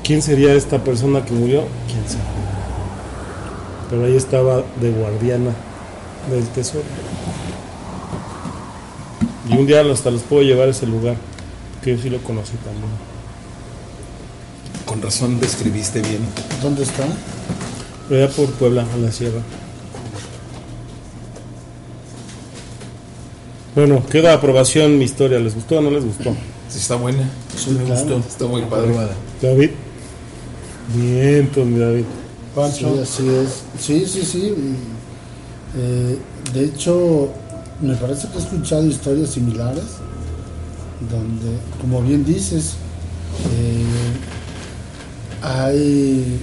¿Quién 0.05 0.23
sería 0.23 0.55
esta 0.55 0.79
persona 0.79 1.25
que 1.25 1.33
murió? 1.33 1.65
¿Quién 1.87 2.09
sabe? 2.09 2.25
Pero 3.91 4.05
ahí 4.05 4.17
estaba 4.17 4.63
de 4.81 4.91
guardiana 4.91 5.51
del 6.31 6.47
tesoro. 6.49 6.85
Y 9.49 9.57
un 9.57 9.67
día 9.67 9.81
hasta 9.81 10.11
los 10.11 10.23
puedo 10.23 10.43
llevar 10.43 10.69
a 10.69 10.71
ese 10.71 10.87
lugar, 10.87 11.17
que 11.89 11.97
yo 11.97 12.03
sí 12.03 12.11
lo 12.11 12.19
conocí 12.19 12.53
también. 12.65 12.91
Con 14.85 15.01
razón 15.03 15.41
describiste 15.41 16.01
bien. 16.01 16.21
¿Dónde 16.63 16.83
está? 16.83 17.05
Allá 18.11 18.29
por 18.29 18.51
Puebla, 18.53 18.87
en 18.95 19.05
la 19.05 19.13
sierra. 19.13 19.41
Bueno, 23.75 24.05
queda 24.07 24.35
aprobación 24.35 24.99
mi 24.99 25.05
historia. 25.05 25.39
¿Les 25.39 25.55
gustó 25.55 25.79
o 25.79 25.81
no 25.81 25.91
les 25.91 26.05
gustó? 26.05 26.35
Sí, 26.69 26.79
está 26.79 26.97
buena. 26.97 27.29
Sí, 27.57 27.71
me 27.71 27.85
gustó. 27.85 28.19
Está 28.19 28.47
muy 28.47 28.63
padre. 28.63 28.93
David. 29.41 29.71
Bien, 30.95 31.51
mi 31.55 31.79
David. 31.79 32.05
Sí, 32.73 32.87
así 33.01 33.29
es. 33.29 33.63
Sí, 33.79 34.07
sí, 34.07 34.23
sí. 34.25 34.55
eh, 35.77 36.19
de 36.53 36.65
hecho, 36.65 37.29
me 37.81 37.95
parece 37.95 38.27
que 38.29 38.39
he 38.39 38.41
escuchado 38.41 38.85
historias 38.87 39.31
similares, 39.31 39.85
donde, 41.01 41.59
como 41.81 42.03
bien 42.03 42.25
dices, 42.25 42.75
eh, 43.53 43.85
hay 45.43 46.41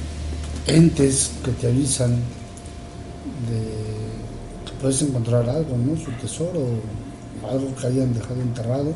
entes 0.68 1.32
que 1.44 1.52
te 1.52 1.68
avisan 1.68 2.12
de 2.12 2.16
que 4.66 4.72
puedes 4.80 5.02
encontrar 5.02 5.50
algo, 5.50 5.78
¿no? 5.78 5.98
Su 5.98 6.12
tesoro, 6.12 6.68
algo 7.50 7.76
que 7.76 7.88
hayan 7.88 8.14
dejado 8.14 8.42
enterrado, 8.42 8.94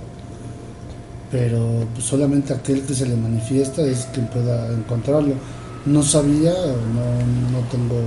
pero 1.32 1.86
pues, 1.94 2.06
solamente 2.06 2.54
aquel 2.54 2.84
que 2.84 2.94
se 2.94 3.06
le 3.06 3.16
manifiesta 3.16 3.82
es 3.82 4.08
quien 4.14 4.28
pueda 4.28 4.72
encontrarlo. 4.74 5.36
No 5.86 6.04
sabía, 6.04 6.54
no, 6.54 7.52
no 7.52 7.68
tengo 7.72 8.00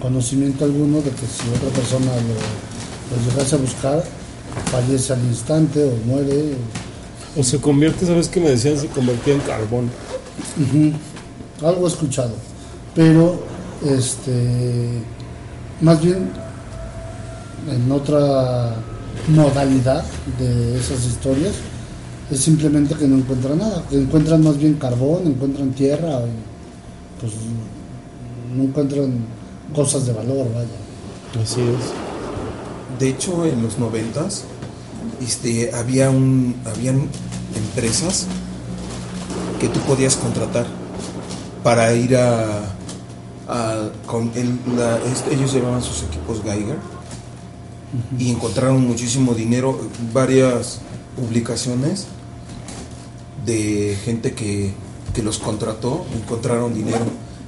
conocimiento 0.00 0.64
alguno 0.64 0.98
de 0.98 1.10
que 1.10 1.26
si 1.26 1.48
otra 1.48 1.68
persona 1.70 2.06
lo, 2.06 3.16
lo 3.16 3.30
llegase 3.30 3.56
a 3.56 3.58
buscar, 3.58 4.04
fallece 4.70 5.12
al 5.12 5.24
instante 5.24 5.84
o 5.84 5.92
muere. 6.06 6.54
O 7.36 7.42
se 7.42 7.60
convierte, 7.60 8.06
¿sabes 8.06 8.28
qué 8.28 8.40
me 8.40 8.50
decían? 8.50 8.78
Se 8.78 8.88
convertía 8.88 9.34
en 9.34 9.40
carbón. 9.40 9.90
Ujú. 10.60 11.66
Algo 11.66 11.86
he 11.86 11.88
escuchado, 11.88 12.32
pero 12.94 13.40
este, 13.84 15.00
más 15.80 16.02
bien 16.02 16.30
en 17.70 17.90
otra 17.92 18.74
modalidad 19.28 20.04
de 20.38 20.78
esas 20.78 21.04
historias 21.06 21.54
es 22.30 22.40
simplemente 22.40 22.94
que 22.94 23.06
no 23.06 23.16
encuentran 23.16 23.58
nada, 23.58 23.82
que 23.88 23.96
encuentran 23.96 24.42
más 24.42 24.58
bien 24.58 24.74
carbón, 24.74 25.26
encuentran 25.26 25.70
tierra, 25.70 26.20
y, 26.20 27.20
pues 27.20 27.32
no 28.54 28.64
encuentran 28.64 29.24
cosas 29.74 30.06
de 30.06 30.12
valor, 30.12 30.46
vaya. 30.52 31.42
Así 31.42 31.60
es. 31.60 32.05
De 32.98 33.08
hecho, 33.10 33.44
en 33.46 33.62
los 33.62 33.78
noventas, 33.78 34.44
este, 35.22 35.74
había 35.74 36.10
un, 36.10 36.54
habían 36.64 37.08
empresas 37.54 38.26
que 39.60 39.68
tú 39.68 39.80
podías 39.80 40.16
contratar 40.16 40.66
para 41.62 41.92
ir 41.94 42.16
a, 42.16 42.62
a- 43.48 43.88
con 44.06 44.30
el- 44.34 44.58
la- 44.76 44.98
ellos 45.30 45.52
llevaban 45.52 45.82
sus 45.82 46.02
equipos 46.04 46.42
Geiger 46.42 46.78
y 48.18 48.30
encontraron 48.30 48.86
muchísimo 48.86 49.34
dinero, 49.34 49.78
varias 50.12 50.80
publicaciones 51.16 52.06
de 53.44 53.96
gente 54.04 54.32
que, 54.32 54.72
que 55.14 55.22
los 55.22 55.38
contrató, 55.38 56.04
encontraron 56.14 56.74
dinero. 56.74 57.04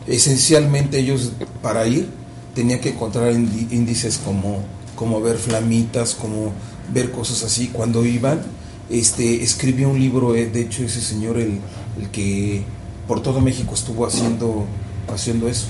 Esencialmente 0.07 0.99
ellos 0.99 1.33
para 1.63 1.87
ir 1.87 2.09
tenían 2.55 2.81
que 2.81 2.91
encontrar 2.91 3.31
índices 3.33 4.19
como, 4.25 4.63
como 4.99 5.21
ver 5.21 5.37
flamitas, 5.37 6.17
como 6.17 6.53
ver 6.93 7.13
cosas 7.13 7.45
así. 7.45 7.69
Cuando 7.69 8.05
iban, 8.05 8.43
este, 8.91 9.45
escribió 9.45 9.89
un 9.89 10.01
libro, 10.01 10.35
eh, 10.35 10.47
de 10.47 10.63
hecho 10.63 10.83
ese 10.83 11.01
señor 11.01 11.39
el, 11.39 11.61
el 12.01 12.09
que 12.11 12.65
por 13.07 13.23
todo 13.23 13.41
México 13.41 13.75
estuvo 13.75 14.05
haciendo, 14.05 14.67
haciendo 15.13 15.47
eso. 15.49 15.67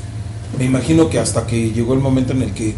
Me 0.59 0.64
imagino 0.64 1.11
que 1.11 1.18
hasta 1.18 1.47
que 1.47 1.72
llegó 1.72 1.93
el 1.93 2.01
momento 2.01 2.33
en 2.33 2.43
el 2.43 2.53
que 2.53 2.74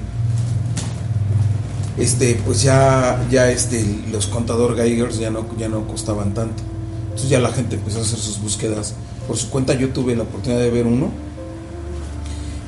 este 1.99 2.41
pues 2.47 2.63
ya 2.63 3.25
ya 3.31 3.51
este 3.51 3.85
los 4.11 4.27
contador 4.27 4.75
Geigers 4.75 5.19
ya 5.19 5.31
no 5.31 5.45
ya 5.59 5.69
no 5.69 5.87
costaban 5.87 6.33
tanto 6.33 6.63
entonces 7.05 7.29
ya 7.29 7.41
la 7.41 7.53
gente 7.53 7.77
empezó 7.77 7.99
a 7.99 8.03
hacer 8.03 8.19
sus 8.19 8.41
búsquedas 8.41 8.95
por 9.27 9.37
su 9.37 9.51
cuenta 9.51 9.75
yo 9.75 9.91
tuve 9.91 10.17
la 10.17 10.23
oportunidad 10.23 10.61
de 10.61 10.71
ver 10.71 10.87
uno 10.87 11.11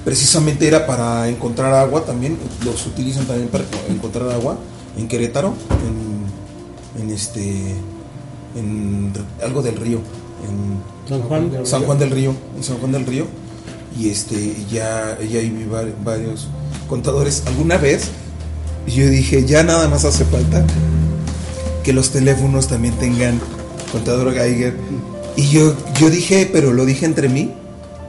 precisamente 0.05 0.67
era 0.67 0.87
para 0.87 1.29
encontrar 1.29 1.73
agua 1.75 2.05
también 2.05 2.37
los 2.65 2.87
utilizan 2.87 3.25
también 3.27 3.49
para 3.49 3.65
encontrar 3.89 4.31
agua 4.31 4.59
en 4.99 5.09
Querétaro 5.09 5.55
en, 6.97 7.03
en 7.03 7.11
este 7.11 7.75
en 8.57 9.13
algo 9.43 9.63
del 9.63 9.77
río 9.77 9.99
en 10.49 10.83
San 11.09 11.23
Juan. 11.23 11.51
San 11.65 11.83
Juan 11.85 11.99
del 11.99 12.11
Río, 12.11 12.35
en 12.57 12.63
San 12.65 12.79
Juan 12.79 12.93
del 12.93 13.07
Río, 13.07 13.27
y 13.99 14.09
este 14.11 14.57
ya, 14.71 15.19
ya 15.21 15.41
vi 15.41 15.65
var- 15.71 15.93
varios 16.05 16.49
contadores. 16.89 17.43
Alguna 17.47 17.77
vez 17.77 18.09
yo 18.87 19.07
dije, 19.09 19.45
ya 19.45 19.63
nada 19.63 19.89
más 19.89 20.05
hace 20.05 20.25
falta 20.25 20.65
que 21.83 21.93
los 21.93 22.11
teléfonos 22.11 22.69
también 22.69 22.95
tengan 22.95 23.41
contador 23.91 24.33
Geiger. 24.33 24.75
Y 25.37 25.49
yo, 25.49 25.75
yo 26.01 26.09
dije, 26.11 26.49
pero 26.53 26.73
lo 26.73 26.85
dije 26.87 27.05
entre 27.07 27.29
mí, 27.29 27.53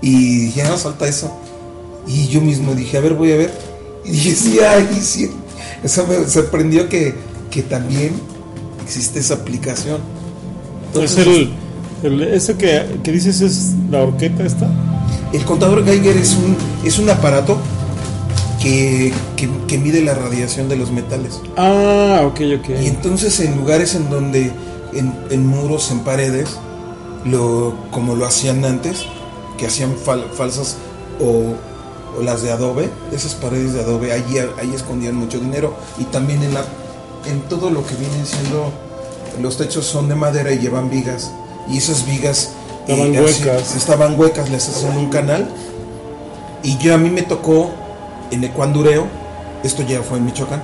y 0.02 0.46
dije, 0.46 0.64
no 0.64 0.78
falta 0.78 1.08
eso. 1.08 1.36
Y 2.08 2.28
yo 2.28 2.42
mismo 2.42 2.74
dije, 2.76 2.98
a 2.98 3.02
ver, 3.02 3.14
voy 3.14 3.32
a 3.32 3.38
ver. 3.38 3.54
Y 4.06 4.12
dije, 4.12 4.36
sí, 4.36 4.60
ay, 4.60 4.88
sí. 5.02 5.32
Eso 5.84 6.06
me 6.08 6.28
sorprendió 6.28 6.90
que, 6.90 7.14
que 7.50 7.62
también 7.64 8.12
existe 8.84 9.20
esa 9.20 9.36
aplicación. 9.36 9.98
Es 11.02 11.18
el, 11.18 11.54
el- 12.04 12.22
ese 12.24 12.56
que, 12.56 12.84
que 13.04 13.12
dices 13.12 13.42
es 13.42 13.72
la 13.90 14.04
horqueta 14.04 14.44
esta. 14.44 14.70
El 15.32 15.44
contador 15.46 15.84
Geiger 15.86 16.16
es 16.18 16.36
un, 16.36 16.56
es 16.86 17.00
un 17.00 17.10
aparato 17.10 17.58
que, 18.62 19.12
que- 19.36 19.50
que 19.68 19.78
mide 19.78 20.02
la 20.04 20.14
radiación 20.14 20.70
de 20.70 20.76
los 20.76 20.92
metales. 20.92 21.40
Ah, 21.58 22.22
ok, 22.26 22.40
ok. 22.60 22.70
Y 22.82 22.88
entonces 22.88 23.40
en 23.40 23.56
lugares 23.58 23.96
en 23.96 24.10
donde, 24.10 24.52
en, 24.94 25.14
en 25.30 25.48
muros, 25.48 25.92
en 25.92 26.00
paredes, 26.02 26.58
lo, 27.26 27.76
como 27.92 28.16
lo 28.16 28.26
hacían 28.26 28.64
antes, 28.66 29.06
que 29.58 29.68
hacían 29.68 29.96
fal- 29.96 30.30
falsas 30.34 30.78
o 31.20 31.56
las 32.22 32.42
de 32.44 32.52
adobe, 32.52 32.90
esas 33.12 33.34
paredes 33.36 33.74
de 33.74 33.82
adobe, 33.82 34.12
ahí, 34.12 34.38
ahí 34.60 34.74
escondían 34.76 35.16
mucho 35.16 35.40
dinero. 35.40 35.74
Y 35.98 36.04
también 36.06 36.44
en, 36.44 36.54
la, 36.54 36.64
en 37.26 37.42
todo 37.50 37.70
lo 37.70 37.86
que 37.86 37.96
vienen 37.96 38.26
siendo, 38.26 38.72
los 39.42 39.58
techos 39.58 39.86
son 39.86 40.10
de 40.10 40.16
madera 40.16 40.52
y 40.52 40.60
llevan 40.60 40.90
vigas. 40.90 41.32
Y 41.70 41.78
esas 41.78 42.06
vigas 42.06 42.52
Estaban 42.88 43.16
así- 43.16 43.44
huecas. 43.44 43.76
estaban 43.76 44.20
huecas, 44.20 44.50
les 44.50 44.68
hacían 44.70 44.98
un 44.98 45.10
canal. 45.10 45.48
Y 46.64 46.78
yo 46.78 46.94
a 46.94 46.98
mí 46.98 47.10
me 47.10 47.22
tocó 47.24 47.72
en 48.32 48.44
Ecuandureo, 48.44 49.06
esto 49.64 49.84
ya 49.84 50.02
fue 50.02 50.18
en 50.18 50.26
Michoacán, 50.26 50.62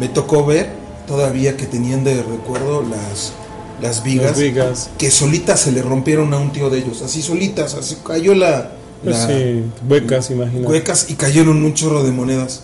me 0.00 0.08
tocó 0.08 0.44
ver 0.44 0.70
todavía 1.06 1.56
que 1.56 1.66
tenían 1.66 2.04
de 2.04 2.22
recuerdo 2.22 2.82
las, 2.82 3.32
las 3.80 4.02
vigas, 4.02 4.30
Las 4.32 4.38
vigas. 4.38 4.90
que 4.98 5.10
solitas 5.10 5.60
se 5.60 5.72
le 5.72 5.82
rompieron 5.82 6.32
a 6.34 6.38
un 6.38 6.52
tío 6.52 6.68
de 6.70 6.78
ellos, 6.78 7.02
así 7.02 7.22
solitas, 7.22 7.74
así 7.74 7.98
cayó 8.04 8.34
la, 8.34 8.70
Pues 9.04 9.16
la- 9.16 9.26
sí, 9.28 9.64
huecas, 9.88 10.30
imagínate. 10.30 10.66
huecas 10.66 11.10
y 11.10 11.14
cayeron 11.14 11.64
un 11.64 11.74
chorro 11.74 12.02
de 12.04 12.12
monedas. 12.12 12.62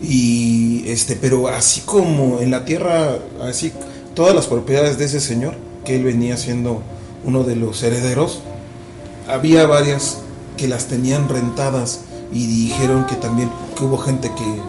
Y 0.00 0.84
este, 0.88 1.16
pero 1.16 1.48
así 1.48 1.80
como 1.82 2.40
en 2.40 2.50
la 2.50 2.64
tierra, 2.64 3.16
así 3.42 3.72
todas 4.14 4.34
las 4.34 4.46
propiedades 4.46 4.98
de 4.98 5.04
ese 5.06 5.20
señor, 5.20 5.54
que 5.84 5.96
él 5.96 6.04
venía 6.04 6.36
siendo 6.36 6.82
uno 7.24 7.42
de 7.44 7.56
los 7.56 7.82
herederos, 7.82 8.40
había 9.28 9.66
varias 9.66 10.18
que 10.56 10.68
las 10.68 10.86
tenían 10.86 11.28
rentadas 11.28 12.00
y 12.32 12.46
dijeron 12.46 13.06
que 13.06 13.16
también 13.16 13.50
que 13.76 13.84
hubo 13.84 13.98
gente 13.98 14.30
que 14.36 14.60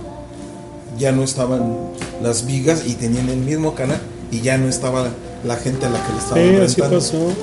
ya 0.97 1.11
no 1.11 1.23
estaban 1.23 1.75
las 2.21 2.45
vigas 2.45 2.83
y 2.87 2.93
tenían 2.93 3.29
el 3.29 3.37
mismo 3.37 3.75
canal 3.75 3.99
y 4.31 4.41
ya 4.41 4.57
no 4.57 4.67
estaba 4.69 5.09
la 5.43 5.57
gente 5.57 5.85
a 5.85 5.89
la 5.89 6.03
que 6.05 6.13
le 6.13 6.19
estaban 6.19 6.43
Sí, 6.43 6.55
así 6.55 6.81
rentando. 6.81 6.97
pasó. 6.99 7.33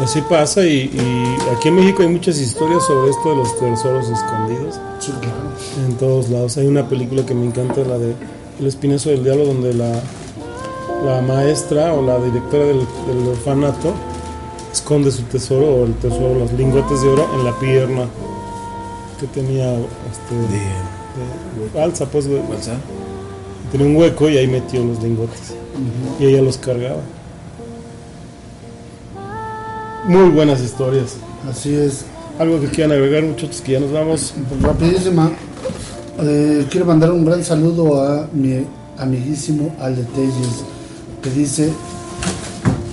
Así 0.00 0.20
pasa 0.22 0.64
y, 0.66 0.90
y 0.92 1.36
aquí 1.56 1.68
en 1.68 1.76
México 1.76 2.02
hay 2.02 2.08
muchas 2.08 2.38
historias 2.38 2.82
sobre 2.84 3.10
esto 3.10 3.30
de 3.30 3.36
los 3.36 3.58
tesoros 3.58 4.08
escondidos 4.08 4.80
Sí, 4.98 5.12
claro. 5.20 5.86
en 5.86 5.94
todos 5.96 6.28
lados. 6.28 6.56
Hay 6.56 6.66
una 6.66 6.88
película 6.88 7.24
que 7.24 7.34
me 7.34 7.46
encanta, 7.46 7.82
la 7.82 7.98
de 7.98 8.14
El 8.58 8.66
Espinazo 8.66 9.10
del 9.10 9.22
Diablo, 9.22 9.44
donde 9.46 9.74
la, 9.74 9.92
la 11.04 11.20
maestra 11.22 11.94
o 11.94 12.02
la 12.02 12.18
directora 12.18 12.64
del, 12.64 12.78
del 13.06 13.28
orfanato 13.28 13.92
esconde 14.72 15.10
su 15.12 15.22
tesoro 15.24 15.66
o 15.72 15.84
el 15.84 15.94
tesoro, 15.94 16.34
los 16.34 16.52
lingotes 16.52 17.00
de 17.02 17.08
oro 17.08 17.28
en 17.34 17.44
la 17.44 17.52
pierna 17.60 18.06
que 19.20 19.26
tenía 19.28 19.72
este, 19.74 20.34
De- 20.50 21.72
de 21.74 21.82
alza, 21.82 22.06
pues, 22.06 22.26
tenía 23.70 23.86
un 23.86 23.94
hueco 23.96 24.28
y 24.28 24.38
ahí 24.38 24.46
metió 24.48 24.82
los 24.84 25.00
lingotes 25.02 25.54
y 26.18 26.24
ella 26.26 26.42
los 26.42 26.56
cargaba. 26.58 27.00
Muy 30.06 30.30
buenas 30.30 30.60
historias. 30.60 31.14
Así 31.48 31.74
es. 31.74 32.04
Algo 32.38 32.60
que 32.60 32.68
quieran 32.68 32.92
agregar, 32.92 33.22
muchachos, 33.24 33.60
que 33.60 33.72
ya 33.72 33.80
nos 33.80 33.92
vamos. 33.92 34.34
Pues 34.48 34.62
rapidísima. 34.62 35.30
Eh, 36.20 36.66
quiero 36.70 36.86
mandar 36.86 37.12
un 37.12 37.24
gran 37.24 37.42
saludo 37.44 38.00
a 38.02 38.26
mi 38.32 38.64
amiguísimo 38.98 39.74
Ale 39.80 40.02
Telles, 40.14 40.64
que 41.22 41.30
dice 41.30 41.72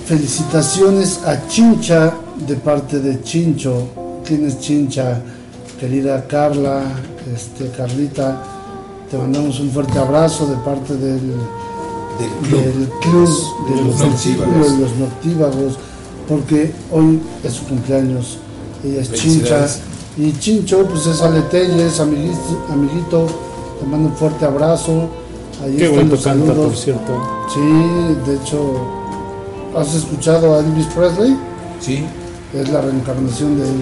felicitaciones 0.06 1.20
a 1.24 1.46
Chincha 1.48 2.14
de 2.46 2.56
parte 2.56 2.98
de 3.00 3.22
Chincho. 3.22 3.88
¿Quién 4.24 4.46
es 4.46 4.58
Chincha? 4.60 5.20
Querida 5.78 6.26
Carla, 6.26 6.82
este, 7.34 7.70
Carlita, 7.70 8.42
te 9.10 9.16
mandamos 9.16 9.58
un 9.60 9.70
fuerte 9.70 9.98
abrazo 9.98 10.46
de 10.46 10.56
parte 10.56 10.94
del, 10.94 11.20
Del 12.18 12.30
club. 12.42 12.60
del 12.60 12.88
club 13.00 13.28
de 13.68 13.74
De 13.74 13.82
los, 13.82 13.86
los 13.86 13.98
del 14.00 14.18
círculo 14.18 14.46
noctívagos. 14.58 14.72
de 14.72 14.78
los 14.84 14.96
noctívagos, 14.96 15.78
porque 16.30 16.72
hoy 16.92 17.20
es 17.44 17.52
su 17.54 17.64
cumpleaños. 17.66 18.38
Ella 18.84 19.00
es 19.02 19.12
Chincha. 19.12 19.66
Y 20.16 20.32
Chincho, 20.38 20.86
pues 20.86 21.06
es 21.06 21.20
Ale 21.20 21.42
Telles, 21.42 21.98
amiguito, 21.98 22.66
amiguito, 22.70 23.26
te 23.80 23.86
mando 23.86 24.08
un 24.10 24.16
fuerte 24.16 24.44
abrazo. 24.44 25.08
Ahí 25.62 25.76
Qué 25.76 25.88
bonito 25.88 26.14
canta, 26.16 26.30
saludos. 26.46 26.56
por 26.68 26.76
cierto. 26.76 27.12
Sí, 27.52 27.60
de 28.30 28.36
hecho, 28.36 28.74
¿has 29.76 29.92
escuchado 29.94 30.54
a 30.54 30.60
Elvis 30.60 30.86
Presley? 30.86 31.36
Sí, 31.80 32.04
Es 32.54 32.68
la 32.70 32.80
reencarnación 32.80 33.58
de 33.58 33.64
él. 33.68 33.80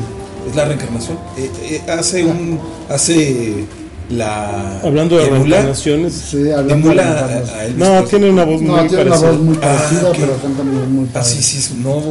es 0.49 0.57
la 0.57 0.65
reencarnación. 0.65 1.19
Eh, 1.37 1.51
eh, 1.63 1.91
hace 1.91 2.25
un 2.25 2.59
hace 2.89 3.67
la 4.11 4.81
Hablando 4.81 5.17
de 5.19 5.29
reencarnaciones. 5.29 6.13
Sí, 6.15 6.51
hablando 6.51 6.89
de 6.91 7.01
a- 7.01 7.25
a 7.27 7.69
No, 7.77 8.05
tiene 8.05 8.31
una 8.31 8.45
voz 8.45 8.63
No, 8.63 8.77
muy 8.77 8.89
tiene 8.89 9.03
una 9.05 9.11
parecida. 9.11 9.31
voz 9.33 9.41
muy 9.41 9.57
Ah, 9.57 9.61
parecida, 9.61 10.09
ok. 10.11 10.17
pero 10.19 10.37
canta 10.43 10.63
muy, 10.65 10.87
muy 10.87 11.09
Ah, 11.15 11.23
sí, 11.23 11.43
sí, 11.43 11.59
es- 11.59 11.69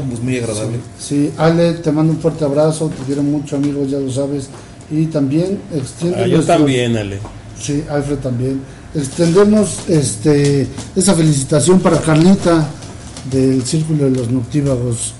pues 0.09 0.19
muy 0.21 0.37
agradable. 0.37 0.77
Sí, 0.99 1.31
Ale, 1.37 1.73
te 1.73 1.91
mando 1.91 2.13
un 2.13 2.19
fuerte 2.19 2.45
abrazo, 2.45 2.89
te 2.89 3.03
quiero 3.05 3.23
mucho, 3.23 3.55
amigos, 3.55 3.89
ya 3.89 3.99
lo 3.99 4.11
sabes. 4.11 4.47
Y 4.91 5.05
también 5.07 5.59
extiende 5.75 6.17
Ah, 6.23 6.27
yo 6.27 6.35
nuestro- 6.35 6.55
también, 6.57 6.95
Ale. 6.97 7.19
Sí, 7.59 7.83
Alfred 7.89 8.17
también. 8.17 8.61
Extendemos 8.93 9.79
este 9.87 10.67
esa 10.95 11.13
felicitación 11.13 11.79
para 11.79 11.99
Carlita 11.99 12.67
del 13.31 13.63
Círculo 13.65 14.05
de 14.05 14.11
los 14.11 14.29
Noctívagos. 14.31 15.13